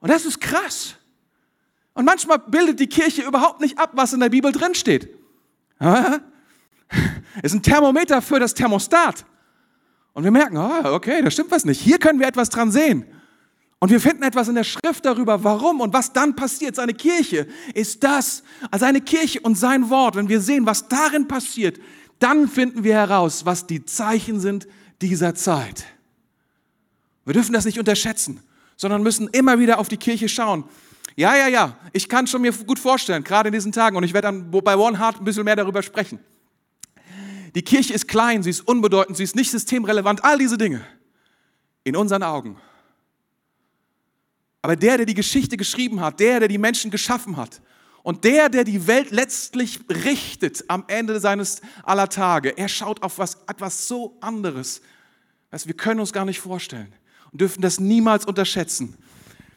Und 0.00 0.10
das 0.10 0.24
ist 0.26 0.40
krass. 0.40 0.96
Und 1.94 2.04
manchmal 2.04 2.38
bildet 2.38 2.80
die 2.80 2.88
Kirche 2.88 3.22
überhaupt 3.22 3.60
nicht 3.60 3.78
ab, 3.78 3.92
was 3.94 4.12
in 4.12 4.20
der 4.20 4.28
Bibel 4.28 4.52
drin 4.52 4.74
steht. 4.74 5.08
Ist 7.42 7.54
ein 7.54 7.62
Thermometer 7.62 8.20
für 8.20 8.38
das 8.38 8.54
Thermostat. 8.54 9.24
Und 10.12 10.24
wir 10.24 10.30
merken, 10.30 10.56
oh, 10.56 10.94
okay, 10.94 11.22
da 11.22 11.30
stimmt 11.30 11.50
was 11.50 11.64
nicht. 11.64 11.80
Hier 11.80 11.98
können 11.98 12.20
wir 12.20 12.26
etwas 12.26 12.50
dran 12.50 12.70
sehen. 12.70 13.04
Und 13.80 13.90
wir 13.90 14.00
finden 14.00 14.22
etwas 14.22 14.48
in 14.48 14.54
der 14.54 14.64
Schrift 14.64 15.04
darüber, 15.04 15.44
warum 15.44 15.80
und 15.80 15.92
was 15.92 16.12
dann 16.12 16.34
passiert. 16.34 16.76
Seine 16.76 16.94
Kirche 16.94 17.46
ist 17.74 18.02
das, 18.02 18.42
also 18.70 18.86
seine 18.86 19.00
Kirche 19.00 19.40
und 19.40 19.56
sein 19.56 19.90
Wort. 19.90 20.16
Wenn 20.16 20.28
wir 20.28 20.40
sehen, 20.40 20.66
was 20.66 20.88
darin 20.88 21.28
passiert, 21.28 21.78
dann 22.18 22.48
finden 22.48 22.84
wir 22.84 22.94
heraus, 22.94 23.44
was 23.44 23.66
die 23.66 23.84
Zeichen 23.84 24.40
sind 24.40 24.66
dieser 25.02 25.34
Zeit. 25.34 25.84
Wir 27.24 27.34
dürfen 27.34 27.52
das 27.52 27.64
nicht 27.64 27.78
unterschätzen, 27.78 28.40
sondern 28.76 29.02
müssen 29.02 29.28
immer 29.28 29.58
wieder 29.58 29.78
auf 29.78 29.88
die 29.88 29.96
Kirche 29.96 30.28
schauen. 30.28 30.64
Ja, 31.16 31.36
ja, 31.36 31.48
ja, 31.48 31.78
ich 31.92 32.08
kann 32.08 32.26
schon 32.26 32.42
mir 32.42 32.52
gut 32.52 32.78
vorstellen, 32.78 33.22
gerade 33.22 33.48
in 33.48 33.52
diesen 33.52 33.70
Tagen, 33.70 33.96
und 33.96 34.02
ich 34.02 34.12
werde 34.12 34.26
dann 34.26 34.50
bei 34.50 34.76
One 34.76 34.98
Heart 34.98 35.20
ein 35.20 35.24
bisschen 35.24 35.44
mehr 35.44 35.56
darüber 35.56 35.82
sprechen. 35.82 36.18
Die 37.54 37.62
Kirche 37.62 37.94
ist 37.94 38.08
klein, 38.08 38.42
sie 38.42 38.50
ist 38.50 38.62
unbedeutend, 38.62 39.16
sie 39.16 39.22
ist 39.22 39.36
nicht 39.36 39.50
systemrelevant, 39.50 40.24
all 40.24 40.38
diese 40.38 40.58
Dinge. 40.58 40.84
In 41.84 41.96
unseren 41.96 42.22
Augen. 42.22 42.58
Aber 44.62 44.74
der, 44.74 44.96
der 44.96 45.06
die 45.06 45.14
Geschichte 45.14 45.56
geschrieben 45.56 46.00
hat, 46.00 46.18
der, 46.18 46.40
der 46.40 46.48
die 46.48 46.58
Menschen 46.58 46.90
geschaffen 46.90 47.36
hat 47.36 47.60
und 48.02 48.24
der, 48.24 48.48
der 48.48 48.64
die 48.64 48.86
Welt 48.86 49.10
letztlich 49.10 49.80
richtet 49.90 50.64
am 50.68 50.84
Ende 50.88 51.20
seines 51.20 51.60
aller 51.82 52.08
Tage, 52.08 52.56
er 52.56 52.68
schaut 52.68 53.02
auf 53.02 53.18
was, 53.18 53.36
etwas 53.46 53.86
so 53.86 54.16
anderes, 54.20 54.80
was 55.50 55.66
wir 55.66 55.74
können 55.74 56.00
uns 56.00 56.14
gar 56.14 56.24
nicht 56.24 56.40
vorstellen 56.40 56.92
und 57.30 57.42
dürfen 57.42 57.60
das 57.60 57.78
niemals 57.78 58.24
unterschätzen. 58.24 58.96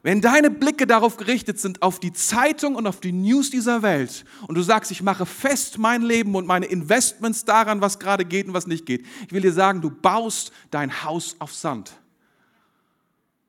Wenn 0.08 0.22
deine 0.22 0.50
Blicke 0.50 0.88
darauf 0.88 1.17
gerichtet 1.17 1.60
sind, 1.60 1.82
auf 1.82 2.00
die 2.00 2.13
Zeitung 2.13 2.76
und 2.76 2.88
auf 2.88 3.02
die 3.02 3.12
News 3.12 3.50
dieser 3.50 3.82
Welt 3.82 4.24
und 4.48 4.56
du 4.56 4.62
sagst, 4.62 4.89
ich 4.89 5.04
mache 5.04 5.26
fest 5.26 5.80
mein 5.80 6.02
Leben 6.02 6.34
und 6.34 6.48
meine 6.48 6.65
Investments 6.65 7.43
daran, 7.43 7.82
was 7.82 8.00
gerade 8.00 8.24
geht 8.24 8.48
und 8.48 8.54
was 8.54 8.67
nicht 8.67 8.86
geht, 8.86 9.06
ich 9.26 9.34
will 9.34 9.41
dir 9.41 9.52
sagen, 9.52 9.82
du 9.82 9.89
baust 9.89 10.54
dein 10.72 11.04
Haus 11.04 11.36
auf 11.39 11.52
Sand. 11.52 11.91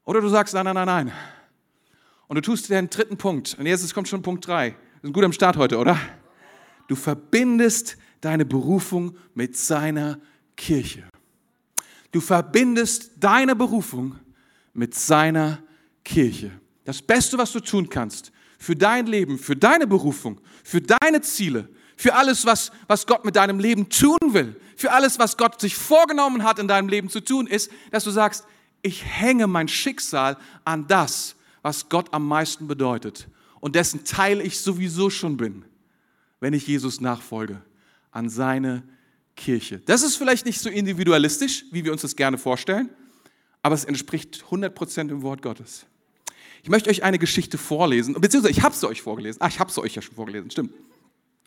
Oder 0.04 0.20
du 0.20 0.28
sagst, 0.28 0.52
nein, 0.52 0.64
nein, 0.64 0.74
nein, 0.74 0.86
nein. 0.86 1.12
Und 2.26 2.34
du 2.34 2.40
tust 2.40 2.68
den 2.70 2.90
dritten 2.90 3.16
Punkt. 3.16 3.56
Und 3.56 3.66
jetzt 3.66 3.94
kommt 3.94 4.08
schon 4.08 4.22
Punkt 4.22 4.44
drei. 4.44 4.70
Wir 4.70 4.76
sind 5.02 5.12
gut 5.12 5.22
am 5.22 5.32
Start 5.32 5.56
heute, 5.58 5.78
oder? 5.78 5.96
Du 6.88 6.96
verbindest 6.96 7.96
deine 8.20 8.44
Berufung 8.44 9.16
mit 9.32 9.56
seiner 9.56 10.18
Kirche. 10.56 11.04
Du 12.10 12.20
verbindest 12.20 13.12
deine 13.20 13.54
Berufung 13.54 14.18
mit 14.74 14.96
seiner 14.96 15.50
Kirche. 15.50 15.67
Das 16.84 17.02
Beste, 17.02 17.38
was 17.38 17.52
du 17.52 17.60
tun 17.60 17.88
kannst 17.88 18.32
für 18.58 18.74
dein 18.74 19.06
Leben, 19.06 19.38
für 19.38 19.56
deine 19.56 19.86
Berufung, 19.86 20.40
für 20.64 20.80
deine 20.80 21.20
Ziele, 21.20 21.68
für 21.96 22.14
alles, 22.14 22.46
was, 22.46 22.72
was 22.86 23.06
Gott 23.06 23.24
mit 23.24 23.36
deinem 23.36 23.58
Leben 23.58 23.88
tun 23.88 24.18
will, 24.28 24.56
für 24.76 24.92
alles, 24.92 25.18
was 25.18 25.36
Gott 25.36 25.60
sich 25.60 25.76
vorgenommen 25.76 26.44
hat, 26.44 26.58
in 26.58 26.68
deinem 26.68 26.88
Leben 26.88 27.08
zu 27.08 27.20
tun, 27.20 27.46
ist, 27.46 27.70
dass 27.90 28.04
du 28.04 28.10
sagst, 28.10 28.44
ich 28.82 29.04
hänge 29.04 29.46
mein 29.46 29.68
Schicksal 29.68 30.36
an 30.64 30.86
das, 30.86 31.36
was 31.62 31.88
Gott 31.88 32.12
am 32.12 32.26
meisten 32.26 32.68
bedeutet 32.68 33.28
und 33.60 33.74
dessen 33.74 34.04
Teil 34.04 34.40
ich 34.40 34.60
sowieso 34.60 35.10
schon 35.10 35.36
bin, 35.36 35.64
wenn 36.40 36.54
ich 36.54 36.66
Jesus 36.66 37.00
nachfolge, 37.00 37.60
an 38.12 38.28
seine 38.28 38.82
Kirche. 39.36 39.80
Das 39.80 40.02
ist 40.02 40.16
vielleicht 40.16 40.46
nicht 40.46 40.60
so 40.60 40.70
individualistisch, 40.70 41.64
wie 41.70 41.84
wir 41.84 41.92
uns 41.92 42.02
das 42.02 42.16
gerne 42.16 42.38
vorstellen, 42.38 42.90
aber 43.62 43.74
es 43.74 43.84
entspricht 43.84 44.44
100% 44.50 45.08
dem 45.08 45.22
Wort 45.22 45.42
Gottes. 45.42 45.86
Ich 46.68 46.70
möchte 46.70 46.90
euch 46.90 47.02
eine 47.02 47.18
Geschichte 47.18 47.56
vorlesen, 47.56 48.12
beziehungsweise 48.12 48.52
ich 48.52 48.62
habe 48.62 48.74
sie 48.74 48.86
euch 48.86 49.00
vorgelesen. 49.00 49.40
Ah, 49.40 49.48
ich 49.48 49.58
habe 49.58 49.72
sie 49.72 49.80
euch 49.80 49.94
ja 49.94 50.02
schon 50.02 50.14
vorgelesen, 50.14 50.50
stimmt. 50.50 50.74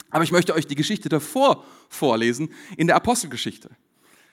Aber 0.10 0.23
ich 0.23 0.31
möchte 0.31 0.55
euch 0.55 0.65
die 0.65 0.73
Geschichte 0.73 1.10
davor 1.10 1.63
vorlesen 1.89 2.49
in 2.75 2.88
der 2.88 2.95
Apostelgeschichte 2.95 3.69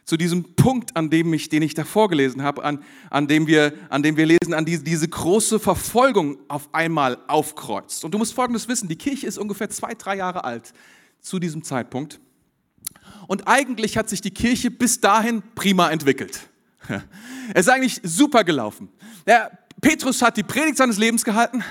zu 0.06 0.16
diesem 0.16 0.54
Punkt, 0.54 0.96
an 0.96 1.10
dem 1.10 1.30
ich, 1.34 1.50
den 1.50 1.60
ich 1.60 1.74
da 1.74 1.84
vorgelesen 1.84 2.42
habe, 2.42 2.64
an, 2.64 2.82
an, 3.10 3.28
dem 3.28 3.46
wir, 3.46 3.74
an 3.90 4.02
dem 4.02 4.16
wir 4.16 4.24
lesen, 4.24 4.54
an 4.54 4.64
die, 4.64 4.82
diese 4.82 5.06
große 5.06 5.60
Verfolgung 5.60 6.38
auf 6.48 6.72
einmal 6.72 7.18
aufkreuzt. 7.26 8.06
Und 8.06 8.12
du 8.12 8.16
musst 8.16 8.32
Folgendes 8.32 8.66
wissen, 8.66 8.88
die 8.88 8.96
Kirche 8.96 9.26
ist 9.26 9.36
ungefähr 9.36 9.68
zwei, 9.68 9.92
drei 9.92 10.16
Jahre 10.16 10.44
alt 10.44 10.72
zu 11.20 11.38
diesem 11.38 11.62
Zeitpunkt. 11.64 12.18
Und 13.26 13.46
eigentlich 13.46 13.98
hat 13.98 14.08
sich 14.08 14.22
die 14.22 14.30
Kirche 14.30 14.70
bis 14.70 15.02
dahin 15.02 15.42
prima 15.54 15.90
entwickelt. 15.90 16.48
Es 17.54 17.66
ist 17.66 17.68
eigentlich 17.68 18.00
super 18.02 18.44
gelaufen. 18.44 18.88
Der 19.26 19.50
Petrus 19.80 20.22
hat 20.22 20.36
die 20.36 20.42
Predigt 20.42 20.76
seines 20.76 20.98
Lebens 20.98 21.24
gehalten. 21.24 21.64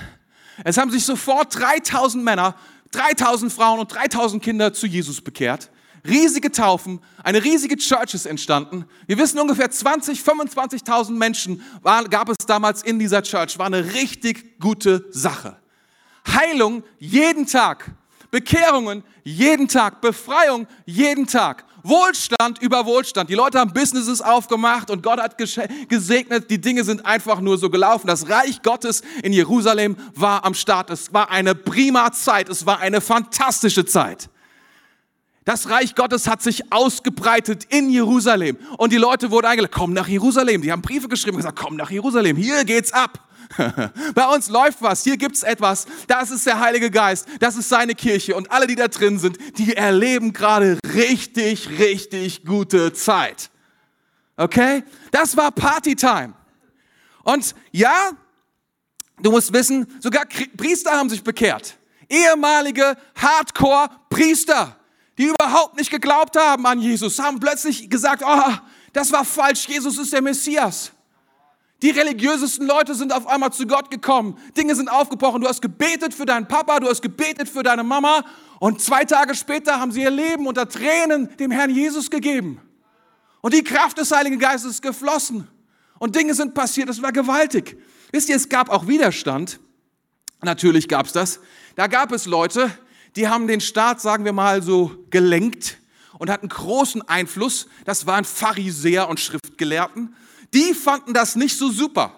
Es 0.64 0.76
haben 0.76 0.90
sich 0.90 1.04
sofort 1.04 1.58
3000 1.58 2.24
Männer, 2.24 2.54
3000 2.92 3.52
Frauen 3.52 3.80
und 3.80 3.92
3000 3.92 4.42
Kinder 4.42 4.72
zu 4.72 4.86
Jesus 4.86 5.20
bekehrt 5.20 5.70
riesige 6.06 6.50
Taufen, 6.50 7.00
eine 7.22 7.42
riesige 7.42 7.76
Church 7.76 8.14
ist 8.14 8.26
entstanden. 8.26 8.84
Wir 9.06 9.18
wissen 9.18 9.38
ungefähr 9.38 9.70
20, 9.70 10.20
25.000 10.20 11.12
Menschen 11.12 11.62
war, 11.82 12.04
gab 12.08 12.28
es 12.28 12.36
damals 12.46 12.82
in 12.82 12.98
dieser 12.98 13.22
Church. 13.22 13.58
War 13.58 13.66
eine 13.66 13.94
richtig 13.94 14.58
gute 14.60 15.06
Sache. 15.10 15.56
Heilung 16.26 16.82
jeden 16.98 17.46
Tag. 17.46 17.90
Bekehrungen 18.30 19.02
jeden 19.24 19.68
Tag. 19.68 20.00
Befreiung 20.00 20.66
jeden 20.84 21.26
Tag. 21.26 21.64
Wohlstand 21.88 22.60
über 22.60 22.86
Wohlstand. 22.86 23.30
Die 23.30 23.34
Leute 23.34 23.58
haben 23.58 23.72
Businesses 23.72 24.20
aufgemacht 24.20 24.90
und 24.90 25.02
Gott 25.02 25.20
hat 25.20 25.36
gesegnet. 25.38 26.50
Die 26.50 26.60
Dinge 26.60 26.84
sind 26.84 27.06
einfach 27.06 27.40
nur 27.40 27.58
so 27.58 27.70
gelaufen. 27.70 28.06
Das 28.06 28.28
Reich 28.28 28.62
Gottes 28.62 29.02
in 29.22 29.32
Jerusalem 29.32 29.96
war 30.14 30.44
am 30.44 30.54
Start. 30.54 30.90
Es 30.90 31.12
war 31.12 31.30
eine 31.30 31.54
prima 31.54 32.12
Zeit. 32.12 32.48
Es 32.48 32.66
war 32.66 32.80
eine 32.80 33.00
fantastische 33.00 33.84
Zeit. 33.84 34.28
Das 35.48 35.70
Reich 35.70 35.94
Gottes 35.94 36.28
hat 36.28 36.42
sich 36.42 36.70
ausgebreitet 36.74 37.64
in 37.70 37.88
Jerusalem. 37.88 38.58
Und 38.76 38.92
die 38.92 38.98
Leute 38.98 39.30
wurden 39.30 39.46
eingeladen, 39.46 39.72
komm 39.74 39.94
nach 39.94 40.06
Jerusalem. 40.06 40.60
Die 40.60 40.70
haben 40.70 40.82
Briefe 40.82 41.08
geschrieben 41.08 41.36
und 41.36 41.38
gesagt, 41.38 41.58
komm 41.58 41.74
nach 41.74 41.90
Jerusalem, 41.90 42.36
hier 42.36 42.66
geht's 42.66 42.92
ab. 42.92 43.26
Bei 44.14 44.26
uns 44.28 44.50
läuft 44.50 44.82
was, 44.82 45.04
hier 45.04 45.16
gibt's 45.16 45.42
etwas. 45.42 45.86
Das 46.06 46.30
ist 46.30 46.44
der 46.44 46.60
Heilige 46.60 46.90
Geist, 46.90 47.26
das 47.40 47.56
ist 47.56 47.70
seine 47.70 47.94
Kirche. 47.94 48.36
Und 48.36 48.52
alle, 48.52 48.66
die 48.66 48.74
da 48.74 48.88
drin 48.88 49.18
sind, 49.18 49.38
die 49.56 49.74
erleben 49.74 50.34
gerade 50.34 50.78
richtig, 50.94 51.78
richtig 51.78 52.44
gute 52.44 52.92
Zeit. 52.92 53.48
Okay? 54.36 54.84
Das 55.12 55.34
war 55.34 55.50
Partytime. 55.50 56.34
Und 57.24 57.54
ja, 57.72 58.10
du 59.22 59.30
musst 59.30 59.50
wissen, 59.54 59.86
sogar 60.00 60.26
Priester 60.58 60.90
haben 60.90 61.08
sich 61.08 61.24
bekehrt. 61.24 61.78
Ehemalige 62.10 62.98
Hardcore-Priester 63.16 64.77
die 65.18 65.24
überhaupt 65.24 65.76
nicht 65.76 65.90
geglaubt 65.90 66.36
haben 66.36 66.64
an 66.64 66.80
Jesus, 66.80 67.18
haben 67.18 67.40
plötzlich 67.40 67.90
gesagt, 67.90 68.22
oh, 68.24 68.52
das 68.92 69.12
war 69.12 69.24
falsch, 69.24 69.68
Jesus 69.68 69.98
ist 69.98 70.12
der 70.12 70.22
Messias. 70.22 70.92
Die 71.82 71.90
religiösesten 71.90 72.66
Leute 72.66 72.94
sind 72.94 73.12
auf 73.12 73.26
einmal 73.28 73.52
zu 73.52 73.66
Gott 73.66 73.90
gekommen. 73.90 74.36
Dinge 74.56 74.74
sind 74.74 74.88
aufgebrochen. 74.88 75.40
Du 75.40 75.46
hast 75.46 75.62
gebetet 75.62 76.12
für 76.12 76.26
deinen 76.26 76.48
Papa, 76.48 76.80
du 76.80 76.88
hast 76.88 77.02
gebetet 77.02 77.48
für 77.48 77.62
deine 77.62 77.84
Mama 77.84 78.24
und 78.58 78.80
zwei 78.80 79.04
Tage 79.04 79.36
später 79.36 79.78
haben 79.78 79.92
sie 79.92 80.02
ihr 80.02 80.10
Leben 80.10 80.48
unter 80.48 80.68
Tränen 80.68 81.36
dem 81.36 81.52
Herrn 81.52 81.70
Jesus 81.70 82.10
gegeben. 82.10 82.60
Und 83.40 83.54
die 83.54 83.62
Kraft 83.62 83.98
des 83.98 84.10
Heiligen 84.10 84.40
Geistes 84.40 84.72
ist 84.72 84.82
geflossen. 84.82 85.46
Und 86.00 86.16
Dinge 86.16 86.34
sind 86.34 86.54
passiert, 86.54 86.88
das 86.88 87.00
war 87.00 87.12
gewaltig. 87.12 87.76
Wisst 88.10 88.28
ihr, 88.28 88.36
es 88.36 88.48
gab 88.48 88.70
auch 88.70 88.88
Widerstand. 88.88 89.60
Natürlich 90.42 90.88
gab 90.88 91.06
es 91.06 91.12
das. 91.12 91.40
Da 91.76 91.86
gab 91.86 92.10
es 92.10 92.26
Leute, 92.26 92.70
die 93.18 93.26
haben 93.26 93.48
den 93.48 93.60
Staat, 93.60 94.00
sagen 94.00 94.24
wir 94.24 94.32
mal, 94.32 94.62
so 94.62 94.92
gelenkt 95.10 95.78
und 96.18 96.30
hatten 96.30 96.48
großen 96.48 97.02
Einfluss. 97.08 97.66
Das 97.84 98.06
waren 98.06 98.24
Pharisäer 98.24 99.08
und 99.08 99.18
Schriftgelehrten. 99.18 100.14
Die 100.54 100.72
fanden 100.72 101.14
das 101.14 101.34
nicht 101.34 101.58
so 101.58 101.68
super. 101.68 102.14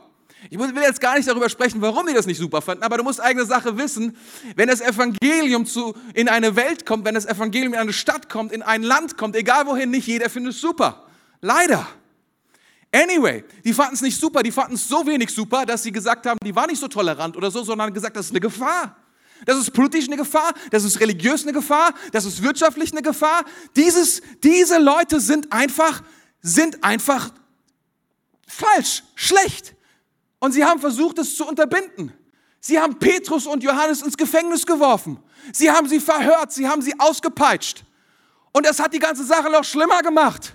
Ich 0.51 0.59
will 0.59 0.75
jetzt 0.83 1.01
gar 1.01 1.17
nicht 1.17 1.27
darüber 1.27 1.49
sprechen, 1.49 1.81
warum 1.81 2.07
die 2.07 2.13
das 2.13 2.27
nicht 2.27 2.37
super 2.37 2.61
fanden, 2.61 2.83
aber 2.83 2.99
du 2.99 3.03
musst 3.03 3.19
eigene 3.19 3.47
Sache 3.47 3.79
wissen. 3.79 4.15
Wenn 4.57 4.69
das 4.69 4.83
Evangelium 4.83 5.65
zu, 5.65 5.95
in 6.13 6.29
eine 6.29 6.55
Welt 6.55 6.85
kommt, 6.85 7.07
wenn 7.07 7.15
das 7.15 7.25
Evangelium 7.25 7.73
in 7.73 7.81
eine 7.81 7.95
Stadt 7.95 8.29
kommt, 8.29 8.53
in 8.53 8.61
ein 8.61 8.83
Land 8.83 9.17
kommt, 9.17 9.37
egal 9.37 9.67
wohin, 9.67 9.91
nicht 9.91 10.07
jeder 10.07 10.29
findet 10.29 10.53
es 10.53 10.61
super. 10.61 11.07
Leider. 11.41 11.87
Anyway, 12.93 13.45
die 13.65 13.73
fanden 13.73 13.95
es 13.95 14.03
nicht 14.03 14.21
super, 14.21 14.43
die 14.43 14.53
fanden 14.53 14.75
es 14.75 14.87
so 14.87 15.07
wenig 15.07 15.31
super, 15.31 15.65
dass 15.65 15.83
sie 15.83 15.93
gesagt 15.93 16.27
haben, 16.27 16.39
die 16.45 16.55
war 16.55 16.67
nicht 16.67 16.81
so 16.81 16.89
tolerant 16.89 17.39
oder 17.39 17.51
so, 17.51 17.63
sondern 17.63 17.95
gesagt, 17.95 18.17
das 18.17 18.27
ist 18.27 18.33
eine 18.33 18.41
Gefahr. 18.41 18.97
Das 19.47 19.57
ist 19.57 19.73
politisch 19.73 20.07
eine 20.07 20.17
Gefahr, 20.17 20.53
das 20.71 20.85
ist 20.85 21.01
religiös 21.01 21.43
eine 21.43 21.53
Gefahr, 21.53 21.95
das 22.13 22.25
ist 22.25 22.43
wirtschaftlich 22.43 22.93
eine 22.93 23.03
Gefahr. 23.03 23.45
Dieses, 23.77 24.23
diese 24.43 24.79
Leute 24.79 25.21
sind 25.21 25.53
einfach, 25.53 26.03
sind 26.43 26.83
einfach 26.85 27.31
falsch, 28.47 29.03
schlecht. 29.15 29.75
Und 30.39 30.53
sie 30.53 30.65
haben 30.65 30.81
versucht, 30.81 31.19
es 31.19 31.37
zu 31.37 31.47
unterbinden. 31.47 32.13
Sie 32.61 32.79
haben 32.79 32.99
Petrus 32.99 33.47
und 33.47 33.63
Johannes 33.63 34.03
ins 34.03 34.17
Gefängnis 34.17 34.67
geworfen. 34.67 35.19
Sie 35.53 35.71
haben 35.71 35.89
sie 35.89 36.01
verhört, 36.01 36.53
sie 36.53 36.69
haben 36.69 36.83
sie 36.83 36.99
ausgepeitscht. 36.99 37.85
Und 38.53 38.67
das 38.67 38.79
hat 38.81 38.93
die 38.93 38.99
ganze 38.99 39.25
Sache 39.25 39.51
noch 39.51 39.65
schlimmer 39.65 40.03
gemacht. 40.03 40.55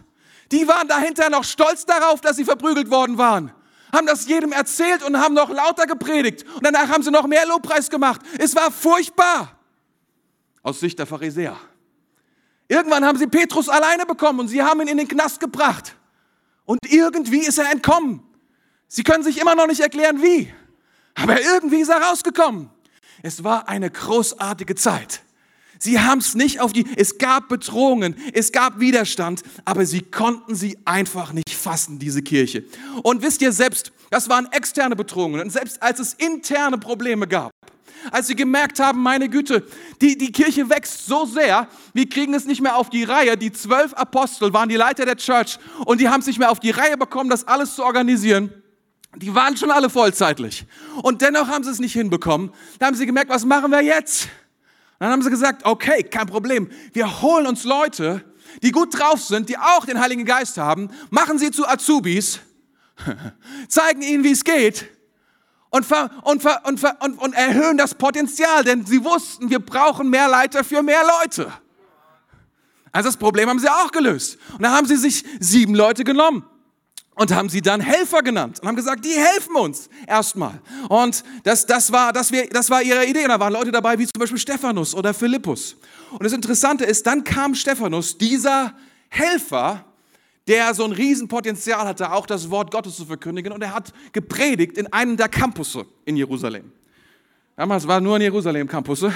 Die 0.51 0.67
waren 0.67 0.87
dahinter 0.87 1.29
noch 1.29 1.43
stolz 1.43 1.85
darauf, 1.85 2.21
dass 2.21 2.35
sie 2.35 2.45
verprügelt 2.45 2.91
worden 2.91 3.17
waren 3.17 3.51
haben 3.95 4.05
das 4.05 4.27
jedem 4.27 4.51
erzählt 4.51 5.03
und 5.03 5.19
haben 5.19 5.33
noch 5.33 5.49
lauter 5.49 5.87
gepredigt. 5.87 6.45
Und 6.55 6.65
danach 6.65 6.89
haben 6.89 7.03
sie 7.03 7.11
noch 7.11 7.27
mehr 7.27 7.45
Lobpreis 7.47 7.89
gemacht. 7.89 8.21
Es 8.37 8.55
war 8.55 8.71
furchtbar. 8.71 9.57
Aus 10.61 10.79
Sicht 10.79 10.99
der 10.99 11.05
Pharisäer. 11.05 11.57
Irgendwann 12.67 13.05
haben 13.05 13.17
sie 13.17 13.27
Petrus 13.27 13.69
alleine 13.69 14.05
bekommen 14.05 14.39
und 14.39 14.47
sie 14.47 14.61
haben 14.61 14.81
ihn 14.81 14.87
in 14.87 14.97
den 14.97 15.07
Knast 15.07 15.39
gebracht. 15.39 15.95
Und 16.65 16.79
irgendwie 16.89 17.39
ist 17.39 17.57
er 17.57 17.71
entkommen. 17.71 18.23
Sie 18.87 19.03
können 19.03 19.23
sich 19.23 19.39
immer 19.39 19.55
noch 19.55 19.67
nicht 19.67 19.81
erklären, 19.81 20.21
wie. 20.21 20.51
Aber 21.15 21.41
irgendwie 21.41 21.81
ist 21.81 21.89
er 21.89 22.01
rausgekommen. 22.01 22.69
Es 23.23 23.43
war 23.43 23.67
eine 23.67 23.89
großartige 23.89 24.75
Zeit. 24.75 25.24
Sie 25.79 25.99
haben 25.99 26.19
es 26.19 26.35
nicht 26.35 26.59
auf 26.59 26.73
die, 26.73 26.85
es 26.95 27.17
gab 27.17 27.49
Bedrohungen, 27.49 28.15
es 28.33 28.51
gab 28.51 28.79
Widerstand, 28.79 29.43
aber 29.65 29.85
sie 29.85 30.01
konnten 30.01 30.55
sie 30.55 30.77
einfach 30.85 31.33
nicht 31.33 31.53
fassen, 31.53 31.99
diese 31.99 32.21
Kirche. 32.21 32.63
Und 33.03 33.21
wisst 33.21 33.41
ihr 33.41 33.51
selbst, 33.51 33.91
das 34.09 34.29
waren 34.29 34.47
externe 34.51 34.95
Bedrohungen. 34.95 35.41
Und 35.41 35.51
selbst 35.51 35.81
als 35.81 35.99
es 35.99 36.13
interne 36.13 36.77
Probleme 36.77 37.27
gab, 37.27 37.51
als 38.11 38.27
sie 38.27 38.35
gemerkt 38.35 38.79
haben, 38.79 39.01
meine 39.01 39.29
Güte, 39.29 39.63
die, 40.01 40.17
die 40.17 40.31
Kirche 40.31 40.69
wächst 40.69 41.05
so 41.05 41.25
sehr, 41.25 41.67
wir 41.93 42.07
kriegen 42.07 42.33
es 42.33 42.45
nicht 42.45 42.61
mehr 42.61 42.77
auf 42.77 42.89
die 42.89 43.03
Reihe. 43.03 43.37
Die 43.37 43.51
zwölf 43.51 43.93
Apostel 43.93 44.53
waren 44.53 44.69
die 44.69 44.75
Leiter 44.75 45.05
der 45.05 45.17
Church 45.17 45.57
und 45.85 45.99
die 45.99 46.09
haben 46.09 46.21
es 46.21 46.27
nicht 46.27 46.39
mehr 46.39 46.51
auf 46.51 46.59
die 46.59 46.71
Reihe 46.71 46.97
bekommen, 46.97 47.29
das 47.29 47.47
alles 47.47 47.75
zu 47.75 47.83
organisieren. 47.83 48.51
Die 49.15 49.33
waren 49.33 49.55
schon 49.55 49.71
alle 49.71 49.89
vollzeitlich. 49.89 50.65
Und 51.01 51.21
dennoch 51.21 51.47
haben 51.47 51.63
sie 51.63 51.71
es 51.71 51.79
nicht 51.79 51.93
hinbekommen. 51.93 52.51
Da 52.79 52.87
haben 52.87 52.95
sie 52.95 53.05
gemerkt, 53.05 53.29
was 53.29 53.45
machen 53.45 53.71
wir 53.71 53.81
jetzt? 53.81 54.27
Dann 54.99 55.11
haben 55.11 55.21
sie 55.21 55.29
gesagt, 55.29 55.65
okay, 55.65 56.03
kein 56.03 56.27
Problem. 56.27 56.69
Wir 56.93 57.21
holen 57.21 57.47
uns 57.47 57.63
Leute, 57.63 58.23
die 58.63 58.71
gut 58.71 58.97
drauf 58.97 59.21
sind, 59.21 59.49
die 59.49 59.57
auch 59.57 59.85
den 59.85 59.99
Heiligen 59.99 60.25
Geist 60.25 60.57
haben, 60.57 60.89
machen 61.09 61.37
sie 61.37 61.51
zu 61.51 61.67
Azubis, 61.67 62.39
zeigen 63.67 64.01
ihnen, 64.01 64.23
wie 64.23 64.31
es 64.31 64.43
geht 64.43 64.89
und, 65.75 65.85
und, 66.23 66.45
und, 67.01 67.19
und, 67.19 67.33
erhöhen 67.33 67.77
das 67.77 67.95
Potenzial, 67.95 68.63
denn 68.63 68.85
sie 68.85 69.03
wussten, 69.03 69.49
wir 69.49 69.59
brauchen 69.59 70.09
mehr 70.09 70.29
Leiter 70.29 70.63
für 70.63 70.81
mehr 70.81 71.03
Leute. 71.21 71.51
Also 72.93 73.09
das 73.09 73.17
Problem 73.17 73.49
haben 73.49 73.59
sie 73.59 73.69
auch 73.69 73.91
gelöst. 73.91 74.37
Und 74.53 74.61
dann 74.61 74.71
haben 74.71 74.87
sie 74.87 74.95
sich 74.95 75.25
sieben 75.41 75.75
Leute 75.75 76.05
genommen. 76.05 76.45
Und 77.15 77.33
haben 77.33 77.49
sie 77.49 77.61
dann 77.61 77.79
Helfer 77.79 78.21
genannt 78.21 78.59
und 78.59 78.67
haben 78.67 78.75
gesagt, 78.75 79.05
die 79.05 79.13
helfen 79.13 79.55
uns 79.55 79.89
erstmal. 80.05 80.61
Und 80.89 81.23
das, 81.43 81.65
das, 81.65 81.91
war, 81.91 82.13
das, 82.13 82.31
wir, 82.31 82.47
das 82.49 82.69
war 82.69 82.83
ihre 82.83 83.05
Idee. 83.05 83.23
Und 83.23 83.29
da 83.29 83.39
waren 83.39 83.53
Leute 83.53 83.71
dabei 83.71 83.97
wie 83.97 84.05
zum 84.05 84.19
Beispiel 84.19 84.37
Stephanus 84.37 84.93
oder 84.93 85.13
Philippus. 85.13 85.77
Und 86.11 86.23
das 86.23 86.33
Interessante 86.33 86.83
ist, 86.83 87.07
dann 87.07 87.23
kam 87.23 87.55
Stephanus, 87.55 88.17
dieser 88.17 88.73
Helfer, 89.09 89.85
der 90.47 90.73
so 90.73 90.83
ein 90.83 90.91
Riesenpotenzial 90.91 91.87
hatte, 91.87 92.11
auch 92.11 92.25
das 92.25 92.49
Wort 92.51 92.69
Gottes 92.71 92.97
zu 92.97 93.05
verkündigen. 93.05 93.51
Und 93.53 93.61
er 93.61 93.73
hat 93.73 93.93
gepredigt 94.11 94.77
in 94.77 94.91
einem 94.91 95.15
der 95.17 95.29
Campusse 95.29 95.85
in 96.03 96.17
Jerusalem. 96.17 96.71
Damals 97.55 97.87
war 97.87 98.01
nur 98.01 98.17
in 98.17 98.23
Jerusalem 98.23 98.67
Campusse. 98.67 99.13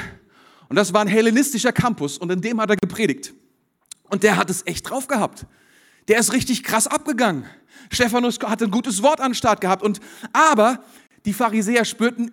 Und 0.69 0.75
das 0.75 0.93
war 0.93 1.01
ein 1.01 1.07
hellenistischer 1.07 1.73
Campus. 1.73 2.17
Und 2.17 2.31
in 2.31 2.41
dem 2.41 2.61
hat 2.61 2.69
er 2.69 2.77
gepredigt. 2.77 3.33
Und 4.09 4.23
der 4.23 4.37
hat 4.37 4.49
es 4.49 4.65
echt 4.65 4.89
drauf 4.89 5.07
gehabt. 5.07 5.45
Der 6.09 6.19
ist 6.19 6.33
richtig 6.33 6.63
krass 6.63 6.87
abgegangen. 6.87 7.45
Stephanus 7.91 8.39
hatte 8.39 8.65
ein 8.65 8.71
gutes 8.71 9.01
Wort 9.01 9.21
an 9.21 9.29
den 9.29 9.35
Start 9.35 9.61
gehabt. 9.61 9.83
Und, 9.83 9.99
aber 10.33 10.83
die 11.25 11.33
Pharisäer 11.33 11.85
spürten, 11.85 12.31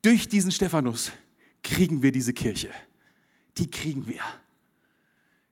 durch 0.00 0.28
diesen 0.28 0.50
Stephanus 0.50 1.12
kriegen 1.62 2.02
wir 2.02 2.12
diese 2.12 2.32
Kirche. 2.32 2.70
Die 3.58 3.70
kriegen 3.70 4.06
wir. 4.06 4.22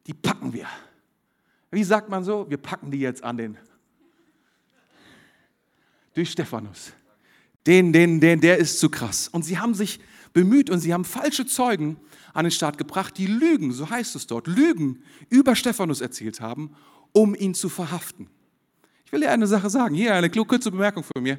Die 0.07 0.15
packen 0.15 0.53
wir. 0.53 0.67
Wie 1.71 1.85
sagt 1.85 2.09
man 2.09 2.25
so? 2.25 2.49
Wir 2.49 2.57
packen 2.57 2.91
die 2.91 3.01
jetzt 3.01 3.23
an 3.23 3.37
den. 3.37 3.59
Durch 6.15 6.31
Stephanus. 6.31 6.93
Den, 7.67 7.93
den, 7.93 8.21
den, 8.21 8.41
der 8.41 8.59
ist 8.59 8.81
zu 8.81 8.89
krass. 8.89 9.29
Und 9.29 9.45
sie 9.45 9.59
haben 9.59 9.75
sich 9.75 10.01
bemüht 10.33 10.71
und 10.71 10.81
sie 10.81 10.93
haben 10.93 11.05
falsche 11.05 11.47
Zeugen 11.47 11.97
an 12.33 12.45
den 12.45 12.51
Start 12.51 12.79
gebracht, 12.79 13.19
die 13.19 13.27
Lügen, 13.27 13.73
so 13.73 13.91
heißt 13.91 14.15
es 14.17 14.27
dort, 14.27 14.47
Lügen 14.47 15.03
über 15.29 15.57
Stephanus 15.57 16.01
erzählt 16.01 16.41
haben, 16.41 16.75
um 17.13 17.35
ihn 17.35 17.55
zu 17.55 17.69
verhaften. 17.69 18.29
Ich 19.05 19.13
will 19.13 19.21
dir 19.21 19.31
eine 19.31 19.47
Sache 19.47 19.71
sagen. 19.71 19.95
Hier 19.95 20.15
eine 20.15 20.31
kurze 20.31 20.71
Bemerkung 20.71 21.03
von 21.03 21.23
mir. 21.23 21.39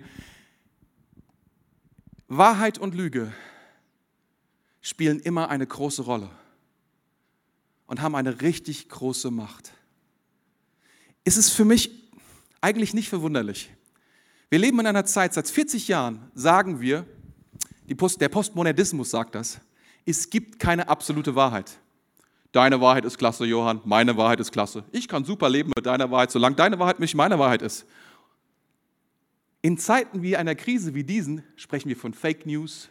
Wahrheit 2.27 2.77
und 2.77 2.95
Lüge 2.95 3.33
spielen 4.81 5.19
immer 5.19 5.49
eine 5.49 5.67
große 5.67 6.01
Rolle 6.01 6.29
und 7.87 8.01
haben 8.01 8.15
eine 8.15 8.41
richtig 8.41 8.89
große 8.89 9.31
Macht. 9.31 9.71
Es 11.23 11.37
ist 11.37 11.51
für 11.51 11.65
mich 11.65 11.91
eigentlich 12.61 12.93
nicht 12.93 13.09
verwunderlich. 13.09 13.71
Wir 14.49 14.59
leben 14.59 14.79
in 14.79 14.87
einer 14.87 15.05
Zeit, 15.05 15.33
seit 15.33 15.47
40 15.47 15.87
Jahren 15.87 16.31
sagen 16.33 16.81
wir, 16.81 17.05
Post, 17.95 18.21
der 18.21 18.29
Postmodernismus 18.29 19.11
sagt 19.11 19.35
das, 19.35 19.59
es 20.05 20.29
gibt 20.29 20.59
keine 20.59 20.87
absolute 20.87 21.35
Wahrheit. 21.35 21.77
Deine 22.51 22.81
Wahrheit 22.81 23.05
ist 23.05 23.17
klasse, 23.17 23.45
Johann. 23.45 23.81
Meine 23.85 24.17
Wahrheit 24.17 24.39
ist 24.39 24.51
klasse. 24.51 24.83
Ich 24.91 25.07
kann 25.07 25.23
super 25.23 25.49
leben 25.49 25.71
mit 25.75 25.85
deiner 25.85 26.11
Wahrheit, 26.11 26.31
solange 26.31 26.55
deine 26.55 26.79
Wahrheit 26.79 26.99
nicht 26.99 27.15
meine 27.15 27.39
Wahrheit 27.39 27.61
ist. 27.61 27.85
In 29.61 29.77
Zeiten 29.77 30.21
wie 30.21 30.35
einer 30.35 30.55
Krise 30.55 30.93
wie 30.93 31.03
diesen 31.03 31.43
sprechen 31.55 31.87
wir 31.87 31.95
von 31.95 32.13
Fake 32.13 32.45
News. 32.45 32.89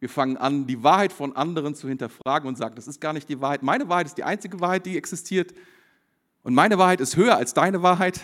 Wir 0.00 0.10
fangen 0.10 0.36
an, 0.36 0.66
die 0.66 0.82
Wahrheit 0.82 1.12
von 1.12 1.34
anderen 1.34 1.74
zu 1.74 1.88
hinterfragen 1.88 2.46
und 2.46 2.58
sagen, 2.58 2.74
das 2.74 2.88
ist 2.88 3.00
gar 3.00 3.14
nicht 3.14 3.28
die 3.28 3.40
Wahrheit. 3.40 3.62
Meine 3.62 3.88
Wahrheit 3.88 4.06
ist 4.06 4.18
die 4.18 4.24
einzige 4.24 4.60
Wahrheit, 4.60 4.84
die 4.84 4.98
existiert. 4.98 5.54
Und 6.42 6.54
meine 6.54 6.76
Wahrheit 6.76 7.00
ist 7.00 7.16
höher 7.16 7.36
als 7.36 7.54
deine 7.54 7.82
Wahrheit. 7.82 8.20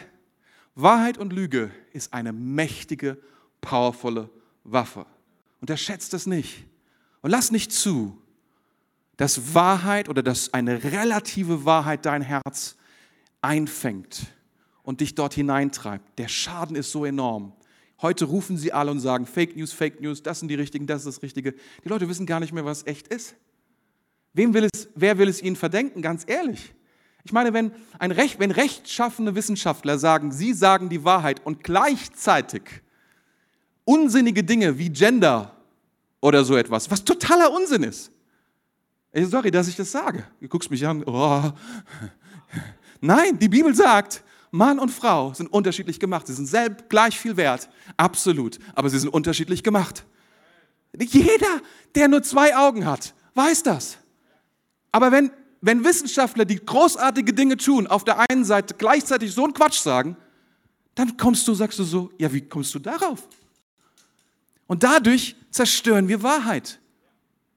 Wahrheit 0.74 1.16
und 1.16 1.32
Lüge 1.32 1.70
ist 1.92 2.12
eine 2.12 2.34
mächtige, 2.34 3.16
powervolle 3.62 4.28
Waffe. 4.64 5.06
Unterschätzt 5.60 6.12
es 6.12 6.26
nicht. 6.26 6.66
Und 7.22 7.30
lass 7.30 7.50
nicht 7.50 7.72
zu, 7.72 8.20
dass 9.20 9.54
Wahrheit 9.54 10.08
oder 10.08 10.22
dass 10.22 10.54
eine 10.54 10.82
relative 10.82 11.66
Wahrheit 11.66 12.06
dein 12.06 12.22
Herz 12.22 12.76
einfängt 13.42 14.28
und 14.82 15.02
dich 15.02 15.14
dort 15.14 15.34
hineintreibt. 15.34 16.18
Der 16.18 16.26
Schaden 16.26 16.74
ist 16.74 16.90
so 16.90 17.04
enorm. 17.04 17.52
Heute 18.00 18.24
rufen 18.24 18.56
sie 18.56 18.72
alle 18.72 18.90
und 18.90 19.00
sagen, 19.00 19.26
Fake 19.26 19.58
News, 19.58 19.74
Fake 19.74 20.00
News, 20.00 20.22
das 20.22 20.40
sind 20.40 20.48
die 20.48 20.54
richtigen, 20.54 20.86
das 20.86 21.04
ist 21.04 21.16
das 21.16 21.22
Richtige. 21.22 21.52
Die 21.84 21.88
Leute 21.90 22.08
wissen 22.08 22.24
gar 22.24 22.40
nicht 22.40 22.54
mehr, 22.54 22.64
was 22.64 22.86
echt 22.86 23.08
ist. 23.08 23.34
Wem 24.32 24.54
will 24.54 24.66
es, 24.72 24.88
wer 24.94 25.18
will 25.18 25.28
es 25.28 25.42
ihnen 25.42 25.56
verdenken, 25.56 26.00
ganz 26.00 26.24
ehrlich? 26.26 26.72
Ich 27.22 27.32
meine, 27.32 27.52
wenn, 27.52 27.72
ein 27.98 28.12
Recht, 28.12 28.38
wenn 28.38 28.50
rechtschaffene 28.50 29.34
Wissenschaftler 29.34 29.98
sagen, 29.98 30.32
sie 30.32 30.54
sagen 30.54 30.88
die 30.88 31.04
Wahrheit 31.04 31.44
und 31.44 31.62
gleichzeitig 31.62 32.62
unsinnige 33.84 34.44
Dinge 34.44 34.78
wie 34.78 34.88
Gender 34.88 35.54
oder 36.22 36.42
so 36.42 36.56
etwas, 36.56 36.90
was 36.90 37.04
totaler 37.04 37.52
Unsinn 37.52 37.82
ist, 37.82 38.12
Ey, 39.12 39.24
sorry, 39.24 39.50
dass 39.50 39.66
ich 39.68 39.76
das 39.76 39.90
sage. 39.90 40.24
Du 40.40 40.48
guckst 40.48 40.70
mich 40.70 40.86
an. 40.86 41.02
Oh. 41.04 41.52
Nein, 43.00 43.38
die 43.38 43.48
Bibel 43.48 43.74
sagt, 43.74 44.22
Mann 44.52 44.78
und 44.78 44.90
Frau 44.90 45.32
sind 45.32 45.52
unterschiedlich 45.52 45.98
gemacht. 45.98 46.26
Sie 46.26 46.34
sind 46.34 46.46
selbst 46.46 46.88
gleich 46.88 47.18
viel 47.18 47.36
wert. 47.36 47.68
Absolut. 47.96 48.58
Aber 48.74 48.88
sie 48.88 48.98
sind 48.98 49.08
unterschiedlich 49.08 49.62
gemacht. 49.62 50.04
Jeder, 50.98 51.60
der 51.94 52.08
nur 52.08 52.22
zwei 52.22 52.56
Augen 52.56 52.84
hat, 52.84 53.14
weiß 53.34 53.62
das. 53.62 53.98
Aber 54.92 55.12
wenn, 55.12 55.30
wenn 55.60 55.84
Wissenschaftler, 55.84 56.44
die 56.44 56.64
großartige 56.64 57.32
Dinge 57.32 57.56
tun, 57.56 57.86
auf 57.86 58.04
der 58.04 58.28
einen 58.28 58.44
Seite 58.44 58.74
gleichzeitig 58.76 59.32
so 59.32 59.44
einen 59.44 59.54
Quatsch 59.54 59.80
sagen, 59.80 60.16
dann 60.94 61.16
kommst 61.16 61.46
du, 61.46 61.54
sagst 61.54 61.78
du 61.78 61.84
so, 61.84 62.10
ja, 62.18 62.32
wie 62.32 62.40
kommst 62.40 62.74
du 62.74 62.78
darauf? 62.78 63.28
Und 64.66 64.82
dadurch 64.82 65.36
zerstören 65.50 66.08
wir 66.08 66.22
Wahrheit 66.22 66.80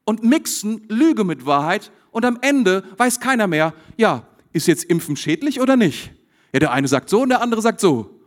und 0.05 0.23
mixen 0.23 0.85
Lüge 0.89 1.23
mit 1.23 1.45
Wahrheit 1.45 1.91
und 2.11 2.25
am 2.25 2.37
Ende 2.41 2.83
weiß 2.97 3.19
keiner 3.19 3.47
mehr, 3.47 3.73
ja, 3.97 4.27
ist 4.51 4.67
jetzt 4.67 4.83
Impfen 4.85 5.15
schädlich 5.15 5.59
oder 5.59 5.75
nicht? 5.75 6.11
Ja, 6.53 6.59
der 6.59 6.71
eine 6.71 6.87
sagt 6.87 7.09
so 7.09 7.21
und 7.21 7.29
der 7.29 7.41
andere 7.41 7.61
sagt 7.61 7.79
so. 7.79 8.19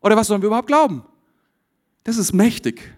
Oder 0.00 0.16
was 0.16 0.26
sollen 0.26 0.42
wir 0.42 0.48
überhaupt 0.48 0.66
glauben? 0.66 1.04
Das 2.04 2.16
ist 2.16 2.32
mächtig. 2.32 2.94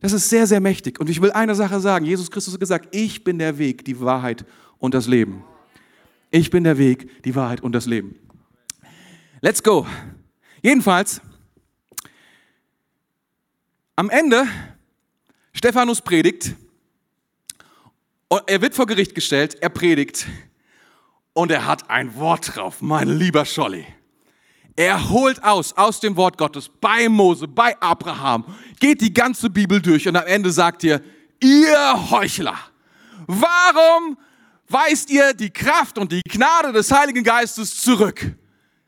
Das 0.00 0.12
ist 0.12 0.28
sehr, 0.28 0.46
sehr 0.46 0.60
mächtig. 0.60 0.98
Und 0.98 1.10
ich 1.10 1.20
will 1.20 1.30
eine 1.32 1.54
Sache 1.54 1.78
sagen. 1.80 2.04
Jesus 2.04 2.30
Christus 2.30 2.54
hat 2.54 2.60
gesagt, 2.60 2.94
ich 2.94 3.22
bin 3.22 3.38
der 3.38 3.58
Weg, 3.58 3.84
die 3.84 4.00
Wahrheit 4.00 4.44
und 4.78 4.94
das 4.94 5.06
Leben. 5.06 5.44
Ich 6.30 6.50
bin 6.50 6.64
der 6.64 6.78
Weg, 6.78 7.22
die 7.24 7.34
Wahrheit 7.34 7.60
und 7.60 7.72
das 7.72 7.86
Leben. 7.86 8.16
Let's 9.40 9.62
go. 9.62 9.86
Jedenfalls, 10.62 11.20
am 13.96 14.10
Ende, 14.10 14.46
Stephanus 15.52 16.00
predigt, 16.00 16.54
und 18.30 18.42
er 18.46 18.62
wird 18.62 18.76
vor 18.76 18.86
Gericht 18.86 19.14
gestellt, 19.16 19.56
er 19.60 19.70
predigt 19.70 20.26
und 21.32 21.50
er 21.50 21.66
hat 21.66 21.90
ein 21.90 22.14
Wort 22.14 22.56
drauf, 22.56 22.80
mein 22.80 23.08
lieber 23.08 23.44
Scholli. 23.44 23.84
Er 24.76 25.10
holt 25.10 25.42
aus, 25.42 25.72
aus 25.76 25.98
dem 25.98 26.16
Wort 26.16 26.38
Gottes, 26.38 26.70
bei 26.80 27.08
Mose, 27.08 27.48
bei 27.48 27.76
Abraham, 27.80 28.44
geht 28.78 29.00
die 29.00 29.12
ganze 29.12 29.50
Bibel 29.50 29.82
durch 29.82 30.06
und 30.06 30.14
am 30.14 30.26
Ende 30.26 30.52
sagt 30.52 30.84
ihr, 30.84 31.02
ihr 31.42 32.10
Heuchler, 32.10 32.56
warum 33.26 34.16
weist 34.68 35.10
ihr 35.10 35.34
die 35.34 35.50
Kraft 35.50 35.98
und 35.98 36.12
die 36.12 36.22
Gnade 36.22 36.72
des 36.72 36.92
Heiligen 36.92 37.24
Geistes 37.24 37.80
zurück? 37.80 38.36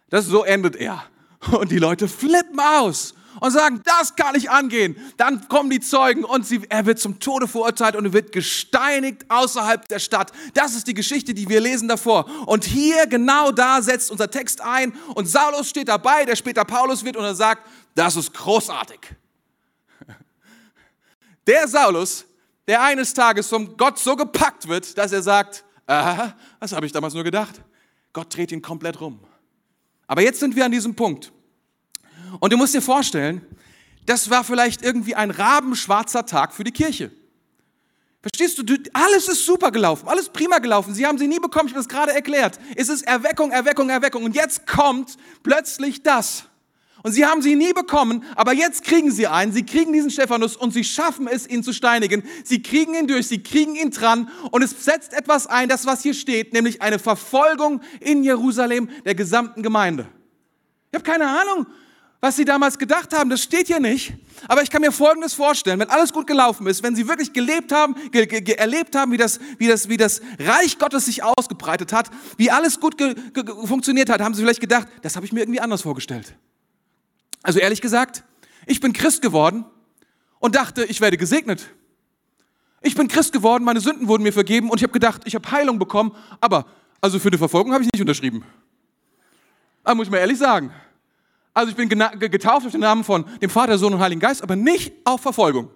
Das 0.09 0.27
so 0.27 0.45
endet 0.45 0.77
er. 0.77 1.03
Und 1.51 1.73
die 1.73 1.79
Leute 1.79 2.07
flippen 2.07 2.61
aus 2.61 3.15
und 3.41 3.51
sagen, 3.51 3.83
das 3.85 4.17
kann 4.17 4.35
ich 4.35 4.51
angehen. 4.51 4.97
Dann 5.17 5.49
kommen 5.49 5.71
die 5.71 5.81
Zeugen 5.81 6.25
und 6.25 6.47
sie, 6.47 6.63
er 6.69 6.87
wird 6.87 6.99
zum 6.99 7.21
Tode 7.21 7.49
verurteilt 7.49 7.97
und 7.97 8.13
wird 8.13 8.33
gesteinigt 8.33 9.25
außerhalb 9.29 9.87
der 9.89 9.99
Stadt. 9.99 10.33
Das 10.55 10.75
ist 10.75 10.87
die 10.87 10.95
Geschichte, 10.95 11.35
die 11.35 11.49
wir 11.49 11.61
lesen 11.61 11.89
davor. 11.89 12.27
Und 12.47 12.65
hier 12.65 13.07
genau 13.07 13.51
da 13.51 13.83
setzt 13.83 14.11
unser 14.11 14.31
Text 14.31 14.61
ein 14.61 14.93
und 15.15 15.27
Saulus 15.29 15.69
steht 15.69 15.89
dabei, 15.89 16.25
der 16.25 16.37
später 16.37 16.65
Paulus 16.65 17.05
wird 17.05 17.17
und 17.17 17.25
er 17.25 17.35
sagt, 17.35 17.67
das 17.95 18.17
ist 18.17 18.33
großartig. 18.33 19.01
Der 21.47 21.67
Saulus, 21.67 22.25
der 22.69 22.81
eines 22.83 23.13
Tages 23.13 23.49
vom 23.49 23.77
Gott 23.77 23.99
so 23.99 24.15
gepackt 24.15 24.69
wird, 24.69 24.97
dass 24.97 25.11
er 25.13 25.23
sagt, 25.23 25.65
aha, 25.87 26.35
was 26.61 26.73
habe 26.73 26.87
ich 26.87 26.93
damals 26.93 27.15
nur 27.15 27.25
gedacht? 27.25 27.61
Gott 28.13 28.35
dreht 28.35 28.53
ihn 28.53 28.63
komplett 28.63 29.01
rum. 29.01 29.19
Aber 30.07 30.23
jetzt 30.23 30.41
sind 30.41 30.55
wir 30.55 30.65
an 30.65 30.73
diesem 30.73 30.95
Punkt. 30.95 31.32
Und 32.41 32.53
du 32.53 32.57
musst 32.57 32.75
dir 32.75 32.83
vorstellen, 32.83 33.45
das 34.07 34.31
war 34.31 34.45
vielleicht 34.45 34.83
irgendwie 34.83 35.15
ein 35.15 35.31
rabenschwarzer 35.31 36.27
Tag 36.27 36.55
für 36.55 36.65
die 36.65 36.73
Kirche. 36.73 37.11
Verstehst 38.21 38.59
du, 38.59 38.77
alles 38.93 39.29
ist 39.29 39.45
super 39.45 39.73
gelaufen, 39.73 40.09
alles 40.09 40.29
prima 40.29 40.59
gelaufen. 40.59 40.95
Sie 40.95 41.05
haben 41.07 41.19
sie 41.19 41.27
nie 41.27 41.41
bekommen, 41.41 41.67
ich 41.67 41.75
habe 41.75 41.85
das 41.85 41.89
gerade 41.89 42.13
erklärt. 42.13 42.59
Es 42.77 42.89
ist 42.89 43.03
Erweckung, 43.03 43.51
Erweckung, 43.51 43.91
Erweckung. 43.91 44.25
Und 44.25 44.37
jetzt 44.37 44.67
kommt 44.67 45.17
plötzlich 45.43 46.05
das. 46.05 46.45
Und 47.03 47.11
sie 47.11 47.27
haben 47.27 47.43
sie 47.43 47.57
nie 47.57 47.73
bekommen, 47.73 48.25
aber 48.37 48.53
jetzt 48.53 48.85
kriegen 48.85 49.11
sie 49.11 49.27
einen. 49.27 49.53
Sie 49.53 49.67
kriegen 49.67 49.93
diesen 49.93 50.11
Stephanus 50.11 50.57
und 50.57 50.73
sie 50.73 50.85
schaffen 50.85 51.27
es, 51.27 51.49
ihn 51.49 51.65
zu 51.65 51.73
steinigen. 51.73 52.23
Sie 52.45 52.63
kriegen 52.63 52.95
ihn 52.95 53.09
durch, 53.09 53.27
sie 53.27 53.43
kriegen 53.43 53.75
ihn 53.75 53.91
dran 53.91 54.31
und 54.53 54.63
es 54.63 54.85
setzt 54.85 55.13
etwas 55.13 55.49
ein, 55.49 55.69
das 55.69 55.85
was 55.85 56.03
hier 56.03 56.15
steht, 56.15 56.53
nämlich 56.53 56.81
eine 56.81 57.01
Verfolgung 57.01 57.81
in 57.99 58.23
Jerusalem 58.23 58.89
der 59.05 59.17
gesamten 59.17 59.65
Gemeinde. 59.65 60.07
Ich 60.93 60.95
habe 60.95 61.11
keine 61.11 61.27
Ahnung, 61.27 61.67
was 62.23 62.37
sie 62.37 62.45
damals 62.45 62.79
gedacht 62.79 63.13
haben, 63.13 63.31
das 63.31 63.43
steht 63.43 63.67
hier 63.67 63.81
nicht. 63.81 64.15
Aber 64.47 64.63
ich 64.63 64.71
kann 64.71 64.81
mir 64.81 64.93
Folgendes 64.93 65.35
vorstellen, 65.35 65.81
wenn 65.81 65.91
alles 65.91 66.13
gut 66.13 66.29
gelaufen 66.29 66.69
ist, 66.69 66.81
wenn 66.85 66.95
sie 66.95 67.09
wirklich 67.09 67.33
gelebt 67.33 67.73
haben, 67.73 67.97
ge 68.13 68.27
ge 68.27 68.55
erlebt 68.55 68.95
haben, 68.95 69.11
wie 69.11 69.17
das, 69.17 69.41
wie, 69.59 69.67
das, 69.67 69.89
wie 69.89 69.97
das 69.97 70.23
Reich 70.39 70.79
Gottes 70.79 71.07
sich 71.07 71.25
ausgebreitet 71.25 71.93
hat, 71.93 72.11
wie 72.37 72.49
alles 72.53 72.79
gut 72.79 72.95
funktioniert 73.65 74.09
hat, 74.09 74.21
haben 74.21 74.35
sie 74.35 74.43
vielleicht 74.43 74.61
gedacht, 74.61 74.87
das 75.03 75.17
habe 75.17 75.27
ich 75.27 75.33
mir 75.33 75.41
irgendwie 75.41 75.59
anders 75.59 75.83
vorgestellt. 75.83 76.37
Also 77.43 77.59
ehrlich 77.59 77.81
gesagt, 77.81 78.23
ich 78.67 78.79
bin 78.79 78.93
Christ 78.93 79.21
geworden 79.21 79.65
und 80.39 80.55
dachte, 80.55 80.85
ich 80.85 81.01
werde 81.01 81.17
gesegnet. 81.17 81.71
Ich 82.83 82.95
bin 82.95 83.09
Christ 83.09 83.33
geworden, 83.33 83.65
meine 83.65 83.81
Sünden 83.81 84.07
wurden 84.07 84.23
mir 84.23 84.33
vergeben 84.33 84.71
und 84.71 84.79
ich 84.79 84.85
habe 84.85 84.93
gedacht, 84.93 85.23
ich 85.25 85.35
habe 85.35 85.51
Heilung 85.51 85.81
bekommen, 85.81 86.15
aber 86.41 86.67
also 87.01 87.19
für 87.19 87.33
die 87.33 87.39
Verfolgung 87.39 87.73
habe 87.73 87.83
ich 87.83 87.91
nicht 87.93 88.01
unterschrieben. 88.01 88.45
Da 89.83 89.93
muss 89.97 90.07
ich 90.07 90.13
mal 90.13 90.19
ehrlich 90.19 90.39
sagen. 90.39 90.73
Also 91.55 91.71
ich 91.71 91.77
bin 91.77 91.89
getauft 91.89 92.67
auf 92.67 92.73
den 92.73 92.81
Namen 92.81 93.05
von 93.05 93.25
dem 93.41 93.51
Vater, 93.51 93.77
Sohn 93.79 93.93
und 93.93 94.01
Heiligen 94.01 94.21
Geist, 94.21 94.43
aber 94.43 94.57
nicht 94.57 94.93
auf 95.05 95.21
Verfolgung. 95.21 95.71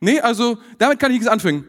Nee, 0.00 0.20
also 0.20 0.58
damit 0.78 0.98
kann 1.00 1.10
ich 1.10 1.18
nichts 1.18 1.32
anfangen. 1.32 1.68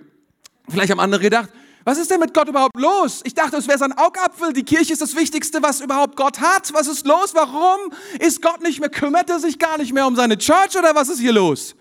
Vielleicht 0.69 0.91
haben 0.91 0.99
andere 0.99 1.21
gedacht, 1.21 1.49
was 1.83 1.99
ist 1.99 2.09
denn 2.09 2.19
mit 2.19 2.33
Gott 2.33 2.49
überhaupt 2.49 2.75
los? 2.77 3.21
Ich 3.25 3.35
dachte, 3.35 3.57
es 3.57 3.67
wäre 3.67 3.77
sein 3.77 3.93
Augapfel. 3.93 4.53
Die 4.53 4.63
Kirche 4.63 4.93
ist 4.93 5.03
das 5.03 5.15
Wichtigste, 5.15 5.61
was 5.61 5.81
überhaupt 5.81 6.15
Gott 6.15 6.41
hat. 6.41 6.73
Was 6.73 6.87
ist 6.87 7.05
los? 7.05 7.35
Warum 7.35 7.91
ist 8.19 8.41
Gott 8.41 8.61
nicht 8.61 8.79
mehr, 8.79 8.89
kümmert 8.89 9.29
er 9.29 9.39
sich 9.39 9.59
gar 9.59 9.77
nicht 9.77 9.93
mehr 9.93 10.07
um 10.07 10.15
seine 10.15 10.37
Church 10.37 10.75
oder 10.77 10.95
was 10.95 11.09
ist 11.09 11.19
hier 11.19 11.31
los? 11.31 11.75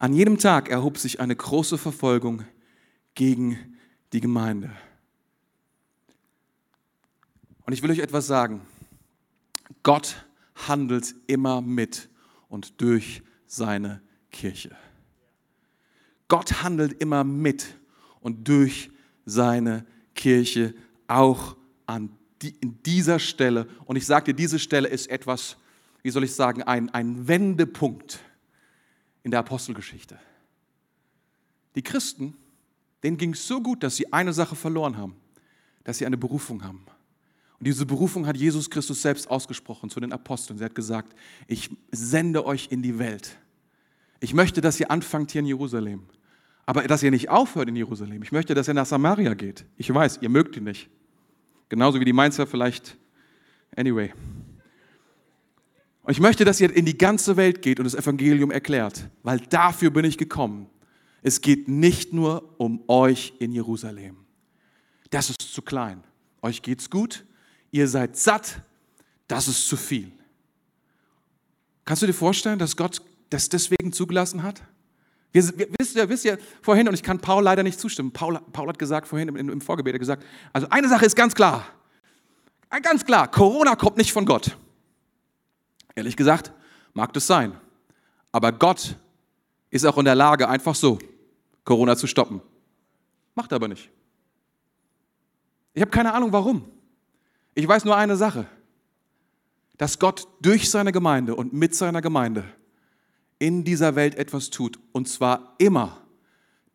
An 0.00 0.12
jedem 0.12 0.36
Tag 0.38 0.68
erhob 0.68 0.98
sich 0.98 1.20
eine 1.20 1.36
große 1.36 1.78
Verfolgung 1.78 2.42
gegen 3.14 3.78
die 4.12 4.20
Gemeinde. 4.20 4.70
Und 7.66 7.72
ich 7.72 7.82
will 7.82 7.90
euch 7.90 8.00
etwas 8.00 8.26
sagen. 8.26 8.60
Gott 9.82 10.24
handelt 10.54 11.14
immer 11.26 11.60
mit 11.60 12.08
und 12.48 12.80
durch 12.80 13.22
seine 13.46 14.02
Kirche. 14.30 14.76
Gott 16.28 16.62
handelt 16.62 17.00
immer 17.00 17.24
mit 17.24 17.78
und 18.20 18.48
durch 18.48 18.90
seine 19.26 19.86
Kirche, 20.14 20.74
auch 21.06 21.56
an 21.86 22.10
die, 22.42 22.54
in 22.60 22.82
dieser 22.82 23.18
Stelle. 23.18 23.68
Und 23.84 23.96
ich 23.96 24.06
sage 24.06 24.26
dir, 24.26 24.34
diese 24.34 24.58
Stelle 24.58 24.88
ist 24.88 25.08
etwas, 25.08 25.56
wie 26.02 26.10
soll 26.10 26.24
ich 26.24 26.34
sagen, 26.34 26.62
ein, 26.62 26.90
ein 26.90 27.28
Wendepunkt 27.28 28.20
in 29.22 29.30
der 29.30 29.40
Apostelgeschichte. 29.40 30.18
Die 31.74 31.82
Christen, 31.82 32.36
denen 33.02 33.16
ging 33.16 33.32
es 33.32 33.46
so 33.46 33.60
gut, 33.60 33.82
dass 33.82 33.96
sie 33.96 34.12
eine 34.12 34.32
Sache 34.32 34.56
verloren 34.56 34.96
haben, 34.96 35.16
dass 35.82 35.98
sie 35.98 36.06
eine 36.06 36.16
Berufung 36.16 36.62
haben. 36.62 36.86
Und 37.64 37.68
diese 37.68 37.86
Berufung 37.86 38.26
hat 38.26 38.36
Jesus 38.36 38.68
Christus 38.68 39.00
selbst 39.00 39.30
ausgesprochen 39.30 39.88
zu 39.88 39.98
den 39.98 40.12
Aposteln. 40.12 40.58
Sie 40.58 40.64
hat 40.66 40.74
gesagt, 40.74 41.16
ich 41.46 41.70
sende 41.90 42.44
euch 42.44 42.68
in 42.70 42.82
die 42.82 42.98
Welt. 42.98 43.38
Ich 44.20 44.34
möchte, 44.34 44.60
dass 44.60 44.78
ihr 44.78 44.90
anfangt 44.90 45.30
hier 45.30 45.38
in 45.38 45.46
Jerusalem. 45.46 46.02
Aber 46.66 46.82
dass 46.82 47.02
ihr 47.02 47.10
nicht 47.10 47.30
aufhört 47.30 47.70
in 47.70 47.76
Jerusalem. 47.76 48.22
Ich 48.22 48.32
möchte, 48.32 48.52
dass 48.52 48.68
ihr 48.68 48.74
nach 48.74 48.84
Samaria 48.84 49.32
geht. 49.32 49.64
Ich 49.78 49.92
weiß, 49.94 50.18
ihr 50.20 50.28
mögt 50.28 50.58
ihn 50.58 50.64
nicht. 50.64 50.90
Genauso 51.70 51.98
wie 52.00 52.04
die 52.04 52.12
Mainzer 52.12 52.46
vielleicht. 52.46 52.98
Anyway. 53.74 54.12
Ich 56.08 56.20
möchte, 56.20 56.44
dass 56.44 56.60
ihr 56.60 56.70
in 56.70 56.84
die 56.84 56.98
ganze 56.98 57.38
Welt 57.38 57.62
geht 57.62 57.80
und 57.80 57.84
das 57.84 57.94
Evangelium 57.94 58.50
erklärt, 58.50 59.08
weil 59.22 59.38
dafür 59.38 59.88
bin 59.88 60.04
ich 60.04 60.18
gekommen. 60.18 60.66
Es 61.22 61.40
geht 61.40 61.66
nicht 61.66 62.12
nur 62.12 62.56
um 62.58 62.84
euch 62.88 63.32
in 63.38 63.52
Jerusalem. 63.52 64.18
Das 65.08 65.30
ist 65.30 65.40
zu 65.40 65.62
klein. 65.62 66.04
Euch 66.42 66.60
geht's 66.60 66.90
gut, 66.90 67.24
ihr 67.74 67.88
seid 67.88 68.16
satt, 68.16 68.60
das 69.26 69.48
ist 69.48 69.68
zu 69.68 69.76
viel. 69.76 70.12
Kannst 71.84 72.02
du 72.02 72.06
dir 72.06 72.14
vorstellen, 72.14 72.58
dass 72.58 72.76
Gott 72.76 73.02
das 73.30 73.48
deswegen 73.48 73.92
zugelassen 73.92 74.44
hat? 74.44 74.62
Wir, 75.32 75.42
wir, 75.58 75.66
wisst, 75.76 75.96
ihr, 75.96 76.08
wisst 76.08 76.24
ihr 76.24 76.38
vorhin, 76.62 76.86
und 76.86 76.94
ich 76.94 77.02
kann 77.02 77.18
Paul 77.18 77.42
leider 77.42 77.64
nicht 77.64 77.80
zustimmen, 77.80 78.12
Paul, 78.12 78.38
Paul 78.52 78.68
hat 78.68 78.78
gesagt 78.78 79.08
vorhin 79.08 79.28
im, 79.28 79.50
im 79.50 79.60
Vorgebet, 79.60 79.98
gesagt, 79.98 80.24
also 80.52 80.68
eine 80.70 80.88
Sache 80.88 81.04
ist 81.04 81.16
ganz 81.16 81.34
klar, 81.34 81.66
ganz 82.80 83.04
klar, 83.04 83.28
Corona 83.28 83.74
kommt 83.74 83.96
nicht 83.96 84.12
von 84.12 84.24
Gott. 84.24 84.56
Ehrlich 85.96 86.16
gesagt, 86.16 86.52
mag 86.92 87.12
das 87.12 87.26
sein. 87.26 87.58
Aber 88.30 88.52
Gott 88.52 88.96
ist 89.70 89.84
auch 89.84 89.98
in 89.98 90.04
der 90.04 90.14
Lage, 90.14 90.48
einfach 90.48 90.76
so 90.76 91.00
Corona 91.64 91.96
zu 91.96 92.06
stoppen. 92.06 92.40
Macht 93.34 93.50
er 93.50 93.56
aber 93.56 93.66
nicht. 93.66 93.90
Ich 95.72 95.80
habe 95.80 95.90
keine 95.90 96.14
Ahnung 96.14 96.32
warum. 96.32 96.70
Ich 97.54 97.66
weiß 97.68 97.84
nur 97.84 97.96
eine 97.96 98.16
Sache, 98.16 98.46
dass 99.76 99.98
Gott 99.98 100.26
durch 100.40 100.70
seine 100.70 100.92
Gemeinde 100.92 101.34
und 101.36 101.52
mit 101.52 101.74
seiner 101.74 102.00
Gemeinde 102.00 102.44
in 103.38 103.64
dieser 103.64 103.94
Welt 103.94 104.16
etwas 104.16 104.50
tut. 104.50 104.78
Und 104.92 105.08
zwar 105.08 105.54
immer 105.58 106.00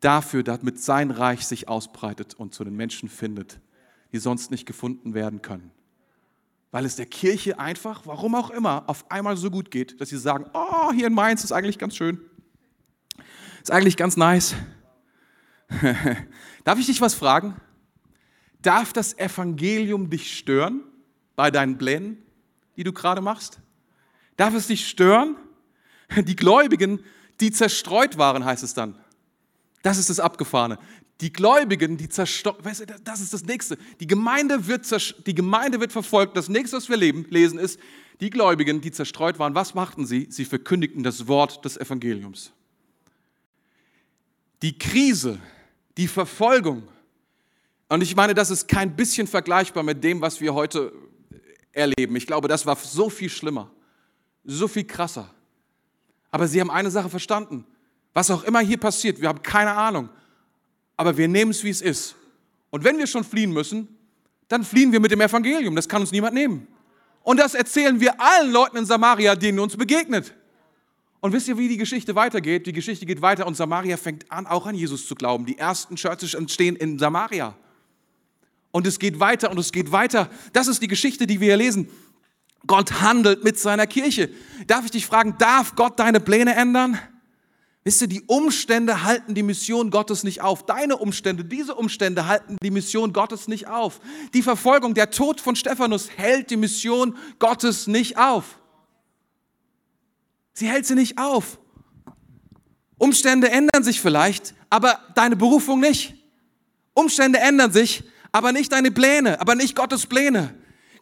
dafür, 0.00 0.42
damit 0.42 0.80
sein 0.80 1.10
Reich 1.10 1.46
sich 1.46 1.68
ausbreitet 1.68 2.34
und 2.34 2.54
zu 2.54 2.64
den 2.64 2.76
Menschen 2.76 3.08
findet, 3.08 3.60
die 4.12 4.18
sonst 4.18 4.50
nicht 4.50 4.66
gefunden 4.66 5.14
werden 5.14 5.42
können. 5.42 5.70
Weil 6.70 6.84
es 6.84 6.96
der 6.96 7.06
Kirche 7.06 7.58
einfach, 7.58 8.06
warum 8.06 8.34
auch 8.34 8.50
immer, 8.50 8.84
auf 8.88 9.10
einmal 9.10 9.36
so 9.36 9.50
gut 9.50 9.70
geht, 9.70 10.00
dass 10.00 10.08
sie 10.08 10.18
sagen, 10.18 10.46
oh, 10.54 10.92
hier 10.92 11.08
in 11.08 11.14
Mainz 11.14 11.44
ist 11.44 11.52
eigentlich 11.52 11.78
ganz 11.78 11.96
schön. 11.96 12.20
Ist 13.60 13.70
eigentlich 13.70 13.96
ganz 13.96 14.16
nice. 14.16 14.54
Darf 16.64 16.78
ich 16.78 16.86
dich 16.86 17.00
was 17.00 17.14
fragen? 17.14 17.56
Darf 18.62 18.92
das 18.92 19.16
Evangelium 19.18 20.10
dich 20.10 20.36
stören 20.36 20.82
bei 21.36 21.50
deinen 21.50 21.78
Plänen, 21.78 22.18
die 22.76 22.84
du 22.84 22.92
gerade 22.92 23.20
machst? 23.20 23.60
Darf 24.36 24.54
es 24.54 24.66
dich 24.66 24.88
stören? 24.88 25.36
Die 26.16 26.36
Gläubigen, 26.36 27.00
die 27.40 27.50
zerstreut 27.50 28.18
waren, 28.18 28.44
heißt 28.44 28.62
es 28.62 28.74
dann. 28.74 28.98
Das 29.82 29.96
ist 29.96 30.10
das 30.10 30.20
Abgefahrene. 30.20 30.78
Die 31.20 31.32
Gläubigen, 31.32 31.96
die 31.96 32.08
zerstreut, 32.08 32.56
das 33.04 33.20
ist 33.20 33.32
das 33.32 33.44
Nächste. 33.44 33.76
Die 34.00 34.06
Gemeinde, 34.06 34.66
wird 34.66 34.86
die 35.26 35.34
Gemeinde 35.34 35.80
wird 35.80 35.92
verfolgt. 35.92 36.36
Das 36.36 36.48
Nächste, 36.48 36.76
was 36.78 36.88
wir 36.88 36.96
lesen, 36.96 37.58
ist, 37.58 37.78
die 38.20 38.30
Gläubigen, 38.30 38.80
die 38.80 38.90
zerstreut 38.90 39.38
waren, 39.38 39.54
was 39.54 39.74
machten 39.74 40.06
sie? 40.06 40.26
Sie 40.30 40.44
verkündigten 40.44 41.02
das 41.02 41.26
Wort 41.26 41.64
des 41.64 41.76
Evangeliums. 41.76 42.52
Die 44.62 44.78
Krise, 44.78 45.38
die 45.96 46.08
Verfolgung, 46.08 46.88
und 47.90 48.02
ich 48.02 48.14
meine, 48.14 48.34
das 48.34 48.50
ist 48.50 48.68
kein 48.68 48.94
bisschen 48.94 49.26
vergleichbar 49.26 49.82
mit 49.82 50.02
dem, 50.02 50.20
was 50.20 50.40
wir 50.40 50.54
heute 50.54 50.92
erleben. 51.72 52.14
Ich 52.16 52.26
glaube, 52.26 52.46
das 52.46 52.64
war 52.64 52.76
so 52.76 53.10
viel 53.10 53.28
schlimmer, 53.28 53.70
so 54.44 54.68
viel 54.68 54.84
krasser. 54.84 55.28
Aber 56.30 56.46
sie 56.46 56.60
haben 56.60 56.70
eine 56.70 56.90
Sache 56.90 57.08
verstanden. 57.08 57.66
Was 58.14 58.30
auch 58.30 58.44
immer 58.44 58.60
hier 58.60 58.78
passiert, 58.78 59.20
wir 59.20 59.28
haben 59.28 59.42
keine 59.42 59.72
Ahnung. 59.72 60.08
Aber 60.96 61.16
wir 61.16 61.26
nehmen 61.26 61.50
es, 61.50 61.64
wie 61.64 61.70
es 61.70 61.82
ist. 61.82 62.14
Und 62.70 62.84
wenn 62.84 62.96
wir 62.96 63.08
schon 63.08 63.24
fliehen 63.24 63.52
müssen, 63.52 63.88
dann 64.46 64.62
fliehen 64.62 64.92
wir 64.92 65.00
mit 65.00 65.10
dem 65.10 65.20
Evangelium. 65.20 65.74
Das 65.74 65.88
kann 65.88 66.00
uns 66.00 66.12
niemand 66.12 66.34
nehmen. 66.34 66.68
Und 67.22 67.38
das 67.38 67.54
erzählen 67.54 67.98
wir 68.00 68.20
allen 68.20 68.52
Leuten 68.52 68.76
in 68.76 68.86
Samaria, 68.86 69.34
denen 69.34 69.58
uns 69.58 69.76
begegnet. 69.76 70.32
Und 71.20 71.32
wisst 71.32 71.48
ihr, 71.48 71.58
wie 71.58 71.68
die 71.68 71.76
Geschichte 71.76 72.14
weitergeht? 72.14 72.66
Die 72.66 72.72
Geschichte 72.72 73.04
geht 73.04 73.20
weiter 73.20 73.46
und 73.46 73.56
Samaria 73.56 73.96
fängt 73.96 74.30
an, 74.30 74.46
auch 74.46 74.66
an 74.66 74.76
Jesus 74.76 75.06
zu 75.06 75.16
glauben. 75.16 75.44
Die 75.44 75.58
ersten 75.58 75.96
Churches 75.96 76.34
entstehen 76.34 76.76
in 76.76 76.98
Samaria. 76.98 77.56
Und 78.72 78.86
es 78.86 78.98
geht 78.98 79.20
weiter 79.20 79.50
und 79.50 79.58
es 79.58 79.72
geht 79.72 79.92
weiter. 79.92 80.30
Das 80.52 80.68
ist 80.68 80.82
die 80.82 80.88
Geschichte, 80.88 81.26
die 81.26 81.40
wir 81.40 81.48
hier 81.48 81.56
lesen. 81.56 81.88
Gott 82.66 83.00
handelt 83.00 83.42
mit 83.42 83.58
seiner 83.58 83.86
Kirche. 83.86 84.30
Darf 84.66 84.84
ich 84.84 84.90
dich 84.90 85.06
fragen, 85.06 85.36
darf 85.38 85.74
Gott 85.74 85.98
deine 85.98 86.20
Pläne 86.20 86.54
ändern? 86.54 86.98
Wisst 87.82 88.02
ihr, 88.02 88.08
die 88.08 88.22
Umstände 88.26 89.04
halten 89.04 89.34
die 89.34 89.42
Mission 89.42 89.90
Gottes 89.90 90.22
nicht 90.22 90.42
auf. 90.42 90.66
Deine 90.66 90.98
Umstände, 90.98 91.44
diese 91.44 91.74
Umstände 91.74 92.26
halten 92.26 92.56
die 92.62 92.70
Mission 92.70 93.14
Gottes 93.14 93.48
nicht 93.48 93.68
auf. 93.68 94.00
Die 94.34 94.42
Verfolgung, 94.42 94.92
der 94.92 95.10
Tod 95.10 95.40
von 95.40 95.56
Stephanus 95.56 96.10
hält 96.14 96.50
die 96.50 96.58
Mission 96.58 97.16
Gottes 97.38 97.86
nicht 97.86 98.18
auf. 98.18 98.58
Sie 100.52 100.68
hält 100.68 100.84
sie 100.84 100.94
nicht 100.94 101.16
auf. 101.16 101.58
Umstände 102.98 103.50
ändern 103.50 103.82
sich 103.82 104.02
vielleicht, 104.02 104.54
aber 104.68 105.00
deine 105.14 105.36
Berufung 105.36 105.80
nicht. 105.80 106.14
Umstände 106.92 107.38
ändern 107.38 107.72
sich, 107.72 108.04
aber 108.32 108.52
nicht 108.52 108.72
deine 108.72 108.90
Pläne, 108.90 109.40
aber 109.40 109.54
nicht 109.54 109.76
Gottes 109.76 110.06
Pläne. 110.06 110.54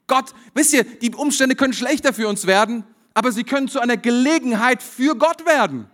Gott, 0.06 0.32
wisst 0.54 0.72
ihr, 0.72 0.84
die 0.84 1.14
Umstände 1.14 1.54
können 1.54 1.72
schlechter 1.72 2.12
für 2.12 2.28
uns 2.28 2.46
werden, 2.46 2.84
aber 3.14 3.32
sie 3.32 3.44
können 3.44 3.68
zu 3.68 3.80
einer 3.80 3.96
Gelegenheit 3.96 4.82
für 4.82 5.14
Gott 5.14 5.44
werden. 5.46 5.90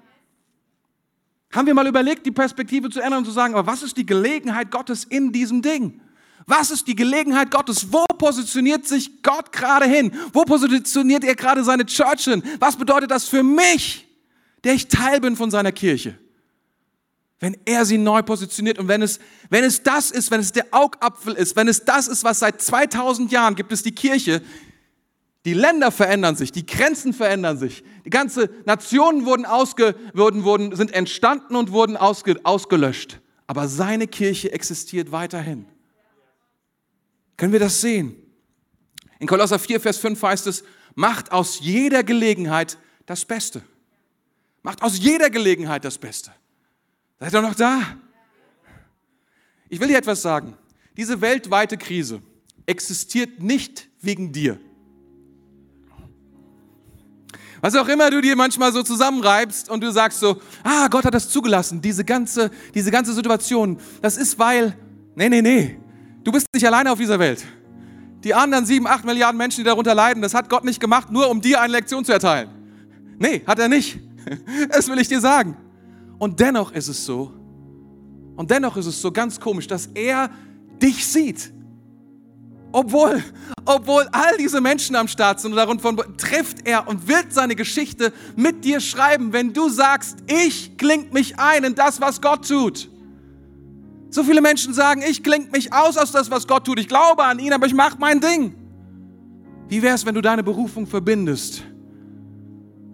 Haben 1.53 1.67
wir 1.67 1.75
mal 1.75 1.87
überlegt, 1.87 2.27
die 2.27 2.31
Perspektive 2.33 2.91
zu 2.91 3.01
ändern 3.01 3.21
und 3.21 3.25
zu 3.25 3.31
sagen, 3.31 3.55
aber 3.55 3.67
was 3.67 3.83
ist 3.83 3.97
die 3.97 4.07
Gelegenheit 4.07 4.71
Gottes 4.71 5.05
in 5.05 5.33
diesem 5.33 5.63
Ding? 5.63 6.01
Was 6.47 6.71
ist 6.71 6.87
die 6.87 6.97
Gelegenheit 6.97 7.51
Gottes? 7.51 7.93
Wo 7.93 8.05
positioniert 8.19 8.87
sich 8.87 9.23
Gott 9.23 9.51
gerade 9.53 9.87
hin? 9.87 10.13
Wo 10.33 10.43
positioniert 10.45 11.25
er 11.25 11.35
gerade 11.35 11.65
seine 11.65 11.87
Church 11.87 12.25
hin? 12.25 12.43
Was 12.59 12.77
bedeutet 12.77 13.11
das 13.11 13.29
für 13.29 13.43
mich, 13.43 14.07
der 14.63 14.75
ich 14.75 14.89
Teil 14.89 15.21
bin 15.21 15.37
von 15.37 15.51
seiner 15.51 15.73
Kirche? 15.73 16.19
Wenn 17.41 17.57
er 17.65 17.85
sie 17.85 17.99
neu 17.99 18.23
positioniert 18.23 18.79
und 18.79 18.89
wenn 18.89 19.03
es, 19.03 19.19
wenn 19.51 19.65
es 19.65 19.83
das 19.83 20.11
ist, 20.11 20.31
wenn 20.31 20.41
es 20.41 20.53
der 20.53 20.67
Augapfel 20.71 21.35
ist, 21.35 21.57
wenn 21.57 21.69
es 21.69 21.85
das 21.85 22.09
ist, 22.09 22.25
was 22.25 22.39
seit 22.39 22.63
2000 22.63 23.33
Jahren 23.33 23.55
gibt 23.55 23.73
es 23.73 23.83
die 23.83 23.95
Kirche, 23.95 24.41
die 25.45 25.53
Länder 25.53 25.91
verändern 25.91 26.37
sich, 26.37 26.53
die 26.53 26.65
Grenzen 26.65 27.13
verändern 27.13 27.59
sich, 27.59 27.85
die 28.05 28.11
ganze 28.11 28.49
Nationen 28.65 29.27
wurden, 29.27 29.45
ausge, 29.45 29.95
wurden, 30.15 30.45
wurden 30.45 30.75
sind 30.75 30.93
entstanden 30.93 31.55
und 31.57 31.71
wurden 31.71 31.97
ausge, 31.97 32.41
ausgelöscht. 32.45 33.21
Aber 33.47 33.69
seine 33.69 34.07
Kirche 34.07 34.53
existiert 34.53 35.13
weiterhin. 35.13 35.67
Können 37.37 37.53
wir 37.53 37.61
das 37.61 37.81
sehen? 37.81 38.17
In 39.19 39.27
Kolosser 39.27 39.59
4, 39.59 39.81
Vers 39.81 39.99
5 39.99 40.23
heißt 40.23 40.47
es, 40.47 40.65
macht 40.95 41.31
aus 41.33 41.61
jeder 41.61 42.05
Gelegenheit 42.05 42.79
das 43.05 43.25
Beste. 43.25 43.63
Macht 44.63 44.83
aus 44.83 44.99
jeder 44.99 45.29
Gelegenheit 45.29 45.85
das 45.85 45.99
Beste. 45.99 46.33
Seid 47.25 47.33
ihr 47.33 47.41
noch 47.41 47.55
da? 47.55 47.81
Ich 49.71 49.81
will 49.81 49.89
dir 49.89 49.97
etwas 49.97 50.21
sagen. 50.21 50.59
Diese 50.95 51.23
weltweite 51.23 51.79
Krise 51.79 52.21
existiert 52.67 53.41
nicht 53.41 53.89
wegen 54.03 54.31
dir. 54.31 54.61
Was 57.63 57.75
auch 57.77 57.89
immer 57.89 58.11
du 58.11 58.21
dir 58.21 58.37
manchmal 58.37 58.75
so 58.75 58.83
zusammenreibst 58.83 59.71
und 59.71 59.83
du 59.83 59.91
sagst 59.91 60.21
so, 60.21 60.39
ah, 60.65 60.89
Gott 60.89 61.07
hat 61.07 61.15
das 61.15 61.31
zugelassen, 61.31 61.81
diese 61.81 62.05
ganze, 62.05 62.51
diese 62.75 62.91
ganze 62.91 63.15
Situation, 63.15 63.79
das 64.03 64.19
ist 64.19 64.39
weil, 64.39 64.77
nee, 65.15 65.31
nee, 65.31 65.41
nee, 65.41 65.81
du 66.25 66.31
bist 66.31 66.47
nicht 66.53 66.67
alleine 66.67 66.93
auf 66.93 66.99
dieser 66.99 67.19
Welt. 67.19 67.43
Die 68.23 68.35
anderen 68.35 68.67
sieben, 68.67 68.87
acht 68.87 69.07
Milliarden 69.07 69.39
Menschen, 69.39 69.61
die 69.61 69.65
darunter 69.65 69.95
leiden, 69.95 70.21
das 70.21 70.35
hat 70.35 70.51
Gott 70.51 70.65
nicht 70.65 70.79
gemacht, 70.79 71.11
nur 71.11 71.31
um 71.31 71.41
dir 71.41 71.63
eine 71.63 71.73
Lektion 71.73 72.05
zu 72.05 72.13
erteilen. 72.13 72.51
Nee, 73.19 73.43
hat 73.47 73.59
er 73.59 73.69
nicht. 73.69 73.99
Das 74.69 74.89
will 74.89 74.99
ich 74.99 75.09
dir 75.09 75.21
sagen. 75.21 75.57
Und 76.25 76.41
dennoch 76.41 76.73
ist 76.73 76.89
es 76.89 77.05
so, 77.05 77.31
und 78.37 78.51
dennoch 78.51 78.79
ist 78.79 78.87
es 78.87 78.99
so 78.99 79.13
ganz 79.13 79.39
komisch, 79.39 79.67
dass 79.67 79.91
er 79.93 80.31
dich 80.81 81.07
sieht. 81.07 81.53
Obwohl, 82.73 83.23
obwohl 83.67 84.09
all 84.11 84.35
diese 84.39 84.63
Menschen 84.63 84.97
am 84.97 85.07
Start 85.07 85.41
sind 85.41 85.53
und 85.53 85.59
davon 85.59 85.99
trifft 86.17 86.67
er 86.67 86.89
und 86.89 87.09
wird 87.09 87.27
seine 87.31 87.55
Geschichte 87.55 88.11
mit 88.37 88.65
dir 88.65 88.81
schreiben, 88.81 89.35
wenn 89.35 89.53
du 89.53 89.69
sagst, 89.69 90.17
ich 90.27 90.79
kling 90.79 91.13
mich 91.13 91.39
ein 91.39 91.63
in 91.63 91.75
das, 91.75 92.01
was 92.01 92.23
Gott 92.23 92.49
tut. 92.49 92.89
So 94.09 94.25
viele 94.25 94.41
Menschen 94.41 94.73
sagen, 94.73 95.03
ich 95.07 95.23
kling 95.23 95.51
mich 95.51 95.75
aus 95.75 95.99
aus 95.99 96.11
das, 96.11 96.31
was 96.31 96.47
Gott 96.47 96.65
tut. 96.65 96.79
Ich 96.79 96.89
glaube 96.89 97.23
an 97.23 97.39
ihn, 97.39 97.53
aber 97.53 97.67
ich 97.67 97.75
mache 97.75 97.99
mein 97.99 98.23
Ding. 98.23 98.55
Wie 99.69 99.83
wäre 99.83 99.95
es, 99.95 100.07
wenn 100.07 100.15
du 100.15 100.23
deine 100.23 100.43
Berufung 100.43 100.87
verbindest? 100.87 101.65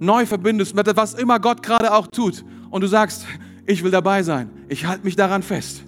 Neu 0.01 0.26
verbindest 0.26 0.74
mit 0.74 0.97
was 0.97 1.14
immer 1.14 1.39
Gott 1.39 1.62
gerade 1.62 1.95
auch 1.95 2.09
tut. 2.09 2.45
Und 2.70 2.82
du 2.82 2.86
sagst, 2.86 3.26
ich 3.66 3.82
will 3.84 3.90
dabei 3.90 4.22
sein. 4.22 4.50
Ich 4.68 4.86
halte 4.86 5.04
mich 5.04 5.16
daran 5.16 5.42
fest. 5.42 5.82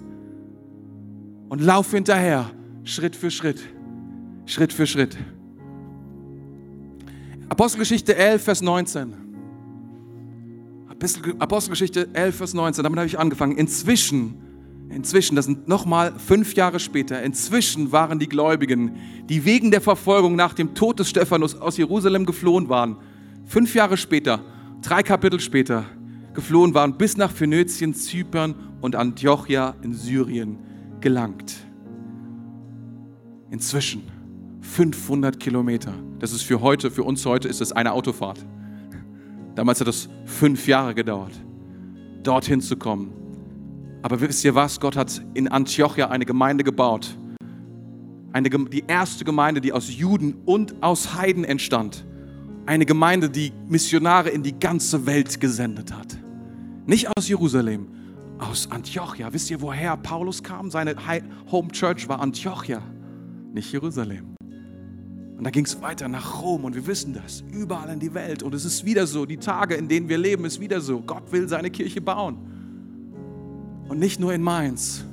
Und 1.49 1.61
lauf 1.61 1.91
hinterher, 1.91 2.49
Schritt 2.83 3.15
für 3.15 3.31
Schritt. 3.31 3.61
Schritt 4.45 4.73
für 4.73 4.85
Schritt. 4.85 5.17
Apostelgeschichte 7.49 8.15
11, 8.15 8.43
Vers 8.43 8.61
19. 8.61 9.13
Apostelgeschichte 11.39 12.09
11, 12.13 12.35
Vers 12.35 12.53
19, 12.53 12.83
damit 12.83 12.97
habe 12.97 13.07
ich 13.07 13.19
angefangen. 13.19 13.57
Inzwischen, 13.57 14.35
inzwischen, 14.89 15.35
das 15.35 15.45
sind 15.45 15.67
nochmal 15.67 16.13
fünf 16.17 16.53
Jahre 16.55 16.79
später, 16.79 17.21
inzwischen 17.21 17.91
waren 17.91 18.19
die 18.19 18.29
Gläubigen, 18.29 18.95
die 19.27 19.43
wegen 19.45 19.71
der 19.71 19.81
Verfolgung 19.81 20.35
nach 20.35 20.53
dem 20.53 20.75
Tod 20.75 20.99
des 20.99 21.09
Stephanus 21.09 21.55
aus 21.55 21.77
Jerusalem 21.77 22.25
geflohen 22.25 22.69
waren, 22.69 22.97
fünf 23.45 23.75
Jahre 23.75 23.97
später, 23.97 24.39
drei 24.81 25.03
Kapitel 25.03 25.39
später, 25.39 25.85
geflohen 26.33 26.73
waren, 26.73 26.97
bis 26.97 27.17
nach 27.17 27.31
Phönizien, 27.31 27.93
Zypern 27.93 28.55
und 28.81 28.95
Antiochia 28.95 29.75
in 29.81 29.93
Syrien 29.93 30.57
gelangt. 30.99 31.55
Inzwischen 33.51 34.03
500 34.61 35.39
Kilometer. 35.39 35.93
Das 36.19 36.31
ist 36.31 36.41
für 36.41 36.61
heute, 36.61 36.89
für 36.89 37.03
uns 37.03 37.25
heute 37.25 37.47
ist 37.47 37.61
es 37.61 37.71
eine 37.71 37.91
Autofahrt. 37.91 38.43
Damals 39.55 39.79
hat 39.81 39.87
es 39.87 40.09
fünf 40.25 40.67
Jahre 40.67 40.95
gedauert, 40.95 41.33
dorthin 42.23 42.61
zu 42.61 42.77
kommen. 42.77 43.11
Aber 44.01 44.19
wisst 44.19 44.43
ihr 44.43 44.55
was? 44.55 44.79
Gott 44.79 44.97
hat 44.97 45.21
in 45.33 45.47
Antiochia 45.47 46.09
eine 46.09 46.25
Gemeinde 46.25 46.63
gebaut. 46.63 47.15
Eine, 48.31 48.49
die 48.49 48.83
erste 48.87 49.23
Gemeinde, 49.23 49.61
die 49.61 49.71
aus 49.71 49.95
Juden 49.95 50.35
und 50.45 50.81
aus 50.81 51.13
Heiden 51.13 51.43
entstand. 51.43 52.03
Eine 52.65 52.85
Gemeinde, 52.85 53.29
die 53.29 53.51
Missionare 53.67 54.29
in 54.29 54.41
die 54.41 54.57
ganze 54.57 55.05
Welt 55.05 55.39
gesendet 55.39 55.93
hat. 55.93 56.17
Nicht 56.85 57.07
aus 57.15 57.27
Jerusalem, 57.27 57.87
aus 58.39 58.69
Antiochia. 58.69 59.31
Wisst 59.31 59.49
ihr, 59.49 59.61
woher 59.61 59.95
Paulus 59.97 60.43
kam? 60.43 60.69
Seine 60.69 60.95
Home 61.51 61.69
Church 61.71 62.07
war 62.09 62.19
Antiochia, 62.19 62.81
nicht 63.53 63.71
Jerusalem. 63.71 64.35
Und 65.37 65.45
da 65.45 65.49
ging 65.49 65.65
es 65.65 65.81
weiter 65.81 66.07
nach 66.07 66.41
Rom 66.41 66.63
und 66.63 66.75
wir 66.75 66.85
wissen 66.87 67.13
das, 67.13 67.43
überall 67.51 67.89
in 67.89 67.99
die 67.99 68.13
Welt. 68.13 68.43
Und 68.43 68.53
es 68.53 68.65
ist 68.65 68.85
wieder 68.85 69.07
so, 69.07 69.25
die 69.25 69.37
Tage, 69.37 69.75
in 69.75 69.87
denen 69.87 70.07
wir 70.07 70.17
leben, 70.17 70.45
ist 70.45 70.59
wieder 70.59 70.79
so. 70.79 71.01
Gott 71.01 71.31
will 71.31 71.47
seine 71.47 71.69
Kirche 71.69 72.01
bauen. 72.01 72.37
Und 73.87 73.99
nicht 73.99 74.19
nur 74.19 74.33
in 74.33 74.41
Mainz, 74.41 75.03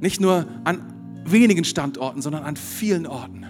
nicht 0.00 0.20
nur 0.20 0.46
an 0.64 0.80
wenigen 1.24 1.64
Standorten, 1.64 2.22
sondern 2.22 2.44
an 2.44 2.56
vielen 2.56 3.06
Orten. 3.06 3.44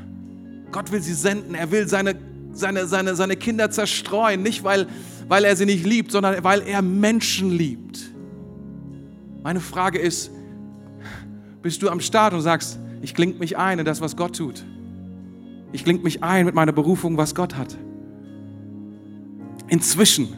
Gott 0.73 0.93
will 0.93 1.01
sie 1.01 1.15
senden, 1.15 1.55
er 1.55 1.71
will 1.71 1.89
seine, 1.89 2.17
seine, 2.53 2.87
seine, 2.87 3.15
seine 3.15 3.37
Kinder 3.37 3.71
zerstreuen, 3.71 4.43
nicht 4.43 4.65
weil, 4.65 4.87
weil 5.29 5.45
er 5.45 5.55
sie 5.55 5.67
nicht 5.67 5.85
liebt, 5.85 6.11
sondern 6.11 6.43
weil 6.43 6.63
er 6.63 6.83
Menschen 6.83 7.51
liebt. 7.51 8.11
Meine 9.43 9.61
Frage 9.61 9.99
ist, 9.99 10.31
bist 11.63 11.83
du 11.83 11.91
am 11.91 12.01
Start 12.01 12.35
und 12.35 12.41
sagst, 12.41 12.79
ich 13.03 13.15
klinge 13.15 13.35
mich 13.35 13.57
ein 13.57 13.79
in 13.79 13.85
das, 13.85 14.01
was 14.01 14.17
Gott 14.17 14.37
tut? 14.37 14.65
Ich 15.73 15.85
klinge 15.85 16.01
mich 16.01 16.23
ein 16.23 16.47
mit 16.47 16.55
meiner 16.55 16.73
Berufung, 16.73 17.17
was 17.17 17.35
Gott 17.35 17.57
hat. 17.57 17.77
Inzwischen 19.69 20.29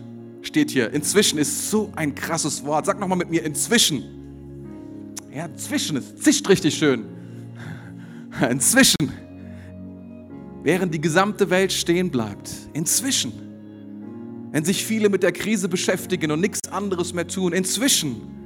steht 0.43 0.71
hier. 0.71 0.93
Inzwischen 0.93 1.39
ist 1.39 1.71
so 1.71 1.93
ein 1.95 2.15
krasses 2.15 2.65
Wort. 2.65 2.87
Sag 2.87 2.99
nochmal 2.99 3.19
mit 3.19 3.31
mir, 3.31 3.45
inzwischen. 3.45 5.15
Ja, 5.33 5.47
inzwischen, 5.47 5.97
es 5.97 6.17
zischt 6.17 6.49
richtig 6.49 6.75
schön. 6.77 7.05
Inzwischen. 8.51 8.97
Während 10.63 10.93
die 10.93 11.01
gesamte 11.01 11.49
Welt 11.49 11.73
stehen 11.73 12.11
bleibt. 12.11 12.51
Inzwischen. 12.73 13.50
Wenn 14.53 14.65
sich 14.65 14.85
viele 14.85 15.09
mit 15.09 15.23
der 15.23 15.33
Krise 15.33 15.69
beschäftigen 15.69 16.31
und 16.33 16.41
nichts 16.41 16.61
anderes 16.71 17.13
mehr 17.13 17.27
tun. 17.27 17.53
Inzwischen 17.53 18.41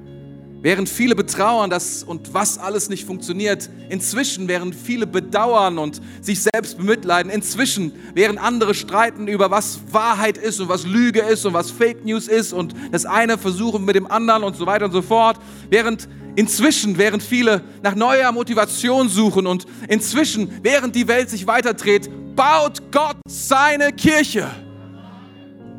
Während 0.65 0.89
viele 0.89 1.15
betrauern, 1.15 1.69
dass 1.69 2.03
und 2.03 2.33
was 2.33 2.57
alles 2.57 2.89
nicht 2.89 3.05
funktioniert, 3.05 3.69
inzwischen, 3.91 4.49
während 4.49 4.75
viele 4.75 5.07
bedauern 5.07 5.77
und 5.77 6.01
sich 6.23 6.41
selbst 6.41 6.79
bemitleiden, 6.79 7.31
inzwischen, 7.31 7.93
während 8.15 8.43
andere 8.43 8.73
streiten 8.73 9.29
über 9.29 9.51
was 9.51 9.81
Wahrheit 9.91 10.39
ist 10.39 10.61
und 10.61 10.71
was 10.71 10.87
Lüge 10.87 11.21
ist 11.21 11.45
und 11.45 11.53
was 11.53 11.71
Fake 11.71 12.07
News 12.07 12.29
ist 12.29 12.55
und 12.55 12.73
das 12.93 13.05
eine 13.05 13.37
versuchen 13.37 13.85
mit 13.85 13.95
dem 13.95 14.11
anderen 14.11 14.43
und 14.43 14.57
so 14.57 14.65
weiter 14.65 14.87
und 14.87 14.93
so 14.93 15.03
fort, 15.03 15.39
während 15.69 16.09
inzwischen, 16.35 16.97
während 16.97 17.23
viele 17.23 17.61
nach 17.83 17.95
neuer 17.95 18.33
Motivation 18.33 19.11
suchen 19.11 19.47
und 19.47 19.67
inzwischen, 19.89 20.51
während 20.63 20.97
die 20.97 21.09
Welt 21.09 21.29
sich 21.29 21.47
weiterdreht, 21.47 22.09
baut 22.35 22.91
Gott 22.91 23.19
seine 23.29 23.93
Kirche 23.93 24.51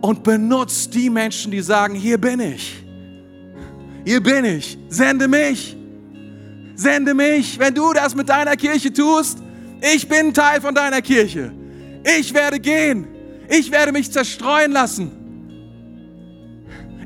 und 0.06 0.22
benutzt 0.22 0.93
die 0.93 1.10
Menschen, 1.10 1.51
die 1.51 1.62
sagen, 1.62 1.95
hier 1.95 2.20
bin 2.20 2.39
ich. 2.39 2.76
Hier 4.06 4.22
bin 4.22 4.45
ich, 4.45 4.78
sende 4.88 5.28
mich, 5.28 5.76
sende 6.76 7.16
mich, 7.16 7.58
wenn 7.58 7.74
du 7.74 7.91
das 7.91 8.14
mit 8.14 8.30
deiner 8.30 8.56
Kirche 8.56 8.93
tust, 8.93 9.39
ich 9.82 10.08
bin 10.08 10.32
Teil 10.32 10.62
von 10.62 10.76
deiner 10.76 11.01
Kirche. 11.01 11.51
Ich 12.20 12.32
werde 12.36 12.60
gehen, 12.60 13.08
ich 13.49 13.72
werde 13.72 13.91
mich 13.91 14.12
zerstreuen 14.12 14.74
lassen. 14.74 15.10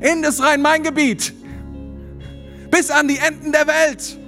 In 0.02 0.20
das 0.20 0.42
Rhein-Main-Gebiet, 0.42 1.32
bis 2.70 2.90
an 2.90 3.08
die 3.08 3.16
Enden 3.16 3.50
der 3.50 3.66
Welt. 3.66 4.18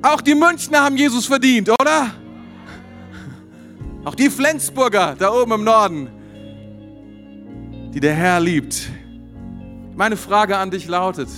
Auch 0.00 0.20
die 0.20 0.36
Münchner 0.36 0.82
haben 0.82 0.96
Jesus 0.96 1.26
verdient, 1.26 1.68
oder? 1.70 2.12
Auch 4.04 4.14
die 4.14 4.30
Flensburger 4.30 5.16
da 5.18 5.32
oben 5.32 5.52
im 5.52 5.64
Norden, 5.64 6.08
die 7.94 8.00
der 8.00 8.14
Herr 8.14 8.40
liebt. 8.40 8.90
Meine 9.94 10.16
Frage 10.16 10.56
an 10.56 10.72
dich 10.72 10.88
lautet, 10.88 11.28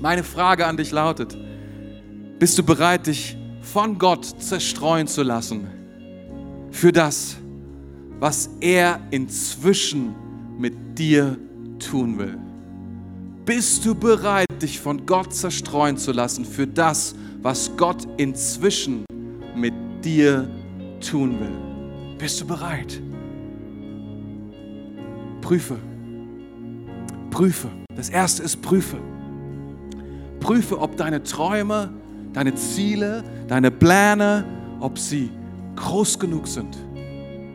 meine 0.00 0.24
Frage 0.24 0.66
an 0.66 0.78
dich 0.78 0.90
lautet, 0.90 1.36
bist 2.38 2.58
du 2.58 2.62
bereit, 2.62 3.06
dich 3.06 3.36
von 3.60 3.98
Gott 3.98 4.24
zerstreuen 4.24 5.06
zu 5.06 5.22
lassen 5.22 5.66
für 6.70 6.92
das, 6.92 7.36
was 8.18 8.48
er 8.60 9.00
inzwischen 9.10 10.14
mit 10.58 10.98
dir 10.98 11.36
tun 11.78 12.18
will? 12.18 12.38
Bist 13.44 13.84
du 13.84 13.94
bereit, 13.94 14.46
dich 14.62 14.80
von 14.80 15.04
Gott 15.04 15.34
zerstreuen 15.34 15.98
zu 15.98 16.12
lassen 16.12 16.46
für 16.46 16.66
das, 16.66 17.14
was 17.42 17.70
Gott 17.76 18.06
inzwischen 18.16 19.04
mit 19.54 19.74
dir 20.02 20.48
tun 21.06 21.38
will? 21.38 22.16
Bist 22.16 22.40
du 22.40 22.46
bereit? 22.46 22.98
Prüfe. 25.44 25.76
Prüfe. 27.30 27.68
Das 27.94 28.08
erste 28.08 28.42
ist 28.42 28.62
prüfe. 28.62 28.96
Prüfe, 30.40 30.80
ob 30.80 30.96
deine 30.96 31.22
Träume, 31.22 31.92
deine 32.32 32.54
Ziele, 32.54 33.22
deine 33.46 33.70
Pläne, 33.70 34.46
ob 34.80 34.98
sie 34.98 35.30
groß 35.76 36.18
genug 36.18 36.48
sind 36.48 36.78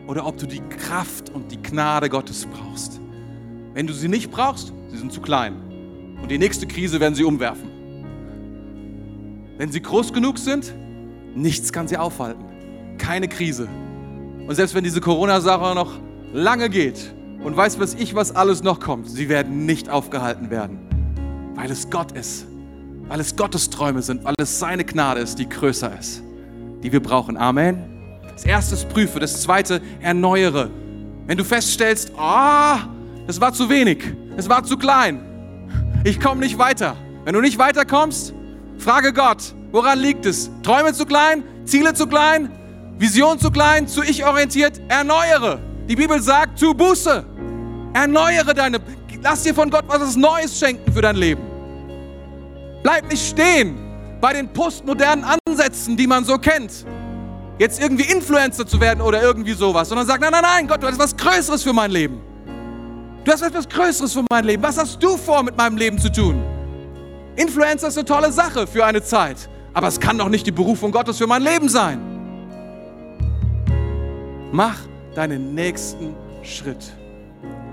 oder 0.06 0.28
ob 0.28 0.38
du 0.38 0.46
die 0.46 0.62
Kraft 0.70 1.32
und 1.32 1.52
die 1.52 1.60
Gnade 1.60 2.10
Gottes 2.10 2.46
brauchst. 2.46 3.02
Wenn 3.74 3.88
du 3.88 3.94
sie 3.94 4.08
nicht 4.08 4.30
brauchst, 4.30 4.72
sie 4.92 4.98
sind 4.98 5.12
zu 5.12 5.20
klein. 5.20 5.56
Und 6.22 6.30
die 6.30 6.38
nächste 6.38 6.68
Krise 6.68 7.00
werden 7.00 7.16
sie 7.16 7.24
umwerfen. 7.24 7.72
Wenn 9.58 9.72
sie 9.72 9.82
groß 9.82 10.14
genug 10.14 10.38
sind, 10.38 10.76
nichts 11.34 11.74
kann 11.74 11.88
sie 11.88 11.98
aufhalten. 11.98 12.46
Keine 13.00 13.28
Krise. 13.28 13.68
Und 14.48 14.54
selbst 14.54 14.76
wenn 14.76 14.84
diese 14.84 15.02
Corona-Sache 15.02 15.74
noch 15.74 15.94
lange 16.32 16.70
geht 16.70 17.16
und 17.44 17.56
weiß 17.56 17.80
was 17.80 17.94
ich, 17.94 18.16
was 18.16 18.36
alles 18.36 18.64
noch 18.64 18.80
kommt, 18.80 19.10
sie 19.10 19.30
werden 19.30 19.66
nicht 19.66 19.90
aufgehalten 19.90 20.50
werden, 20.50 20.80
weil 21.56 21.72
es 21.72 21.90
Gott 21.90 22.12
ist, 22.12 22.46
weil 23.08 23.20
es 23.20 23.36
Gottes 23.36 23.70
Träume 23.70 24.02
sind, 24.02 24.24
weil 24.24 24.36
es 24.38 24.60
seine 24.60 24.84
Gnade 24.84 25.22
ist, 25.22 25.40
die 25.40 25.48
größer 25.48 25.98
ist, 25.98 26.22
die 26.84 26.92
wir 26.92 27.02
brauchen. 27.02 27.38
Amen. 27.38 27.84
Das 28.34 28.46
erste 28.46 28.76
ist 28.76 28.90
prüfe, 28.90 29.20
das 29.20 29.42
zweite 29.42 29.82
erneuere. 30.02 30.70
Wenn 31.26 31.38
du 31.38 31.44
feststellst, 31.44 32.12
ah, 32.18 32.78
oh, 32.78 32.80
das 33.28 33.40
war 33.40 33.54
zu 33.54 33.70
wenig, 33.70 34.04
es 34.38 34.50
war 34.50 34.64
zu 34.64 34.78
klein, 34.78 35.22
ich 36.04 36.20
komme 36.20 36.42
nicht 36.42 36.58
weiter. 36.58 36.96
Wenn 37.26 37.34
du 37.34 37.42
nicht 37.42 37.58
weiterkommst, 37.58 38.34
frage 38.78 39.14
Gott, 39.14 39.54
woran 39.72 40.00
liegt 40.00 40.26
es? 40.26 40.50
Träume 40.64 40.94
zu 40.94 41.06
klein, 41.06 41.44
Ziele 41.66 41.94
zu 41.94 42.08
klein, 42.08 42.50
Vision 42.98 43.38
zu 43.40 43.52
klein, 43.52 43.88
zu 43.88 44.02
ich 44.02 44.26
orientiert, 44.26 44.82
erneuere. 44.88 45.60
Die 45.88 45.96
Bibel 45.96 46.22
sagt, 46.22 46.60
tu 46.60 46.74
Buße. 46.74 47.26
Erneuere 47.94 48.54
deine, 48.54 48.80
lass 49.22 49.44
dir 49.44 49.54
von 49.54 49.70
Gott 49.70 49.86
was 49.88 50.16
Neues 50.16 50.60
schenken 50.60 50.92
für 50.92 51.02
dein 51.02 51.16
Leben. 51.16 51.42
Bleib 52.84 53.10
nicht 53.10 53.28
stehen 53.28 53.78
bei 54.22 54.34
den 54.34 54.52
postmodernen 54.52 55.26
Ansätzen, 55.26 55.98
die 55.98 56.08
man 56.08 56.24
so 56.24 56.38
kennt. 56.38 56.86
Jetzt 57.58 57.82
irgendwie 57.82 58.10
Influencer 58.12 58.66
zu 58.66 58.80
werden 58.80 59.02
oder 59.02 59.22
irgendwie 59.22 59.54
sowas, 59.54 59.90
sondern 59.90 60.08
sag, 60.08 60.22
nein, 60.22 60.32
nein, 60.32 60.44
nein, 60.44 60.68
Gott, 60.68 60.82
du 60.82 60.88
hast 60.88 61.00
was 61.00 61.16
Größeres 61.16 61.64
für 61.64 61.74
mein 61.74 61.92
Leben. 61.92 62.22
Du 63.26 63.32
hast 63.32 63.42
etwas 63.42 63.68
Größeres 63.68 64.14
für 64.14 64.24
mein 64.30 64.46
Leben. 64.46 64.64
Was 64.64 64.78
hast 64.78 65.04
du 65.04 65.18
vor 65.18 65.44
mit 65.44 65.58
meinem 65.58 65.76
Leben 65.76 66.00
zu 66.00 66.10
tun? 66.12 66.42
Influencer 67.36 67.90
ist 67.90 67.98
eine 67.98 68.06
tolle 68.06 68.32
Sache 68.32 68.66
für 68.66 68.86
eine 68.86 69.02
Zeit, 69.04 69.50
aber 69.74 69.88
es 69.88 70.00
kann 70.00 70.18
doch 70.18 70.30
nicht 70.30 70.48
die 70.48 70.52
Berufung 70.52 70.92
Gottes 70.92 71.18
für 71.18 71.28
mein 71.28 71.42
Leben 71.42 71.70
sein. 71.70 72.00
Mach 74.52 74.78
deinen 75.16 75.54
nächsten 75.54 76.16
Schritt. 76.44 76.94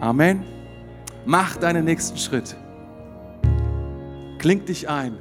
Amen. 0.01 0.44
Mach 1.24 1.57
deinen 1.57 1.84
nächsten 1.84 2.18
Schritt. 2.18 2.57
Kling 4.38 4.64
dich 4.64 4.88
ein 4.88 5.16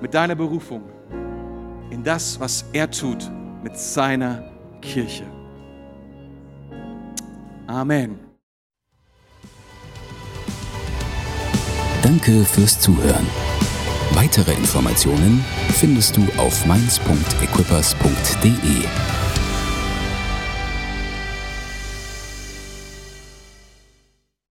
mit 0.00 0.14
deiner 0.14 0.34
Berufung 0.34 0.82
in 1.90 2.04
das, 2.04 2.38
was 2.38 2.64
er 2.72 2.90
tut 2.90 3.30
mit 3.62 3.76
seiner 3.76 4.44
Kirche. 4.80 5.24
Amen. 7.66 8.18
Danke 12.02 12.44
fürs 12.44 12.80
Zuhören. 12.80 13.26
Weitere 14.12 14.52
Informationen 14.52 15.44
findest 15.74 16.16
du 16.16 16.22
auf 16.38 16.64
mainz.equippers.de. 16.66 19.17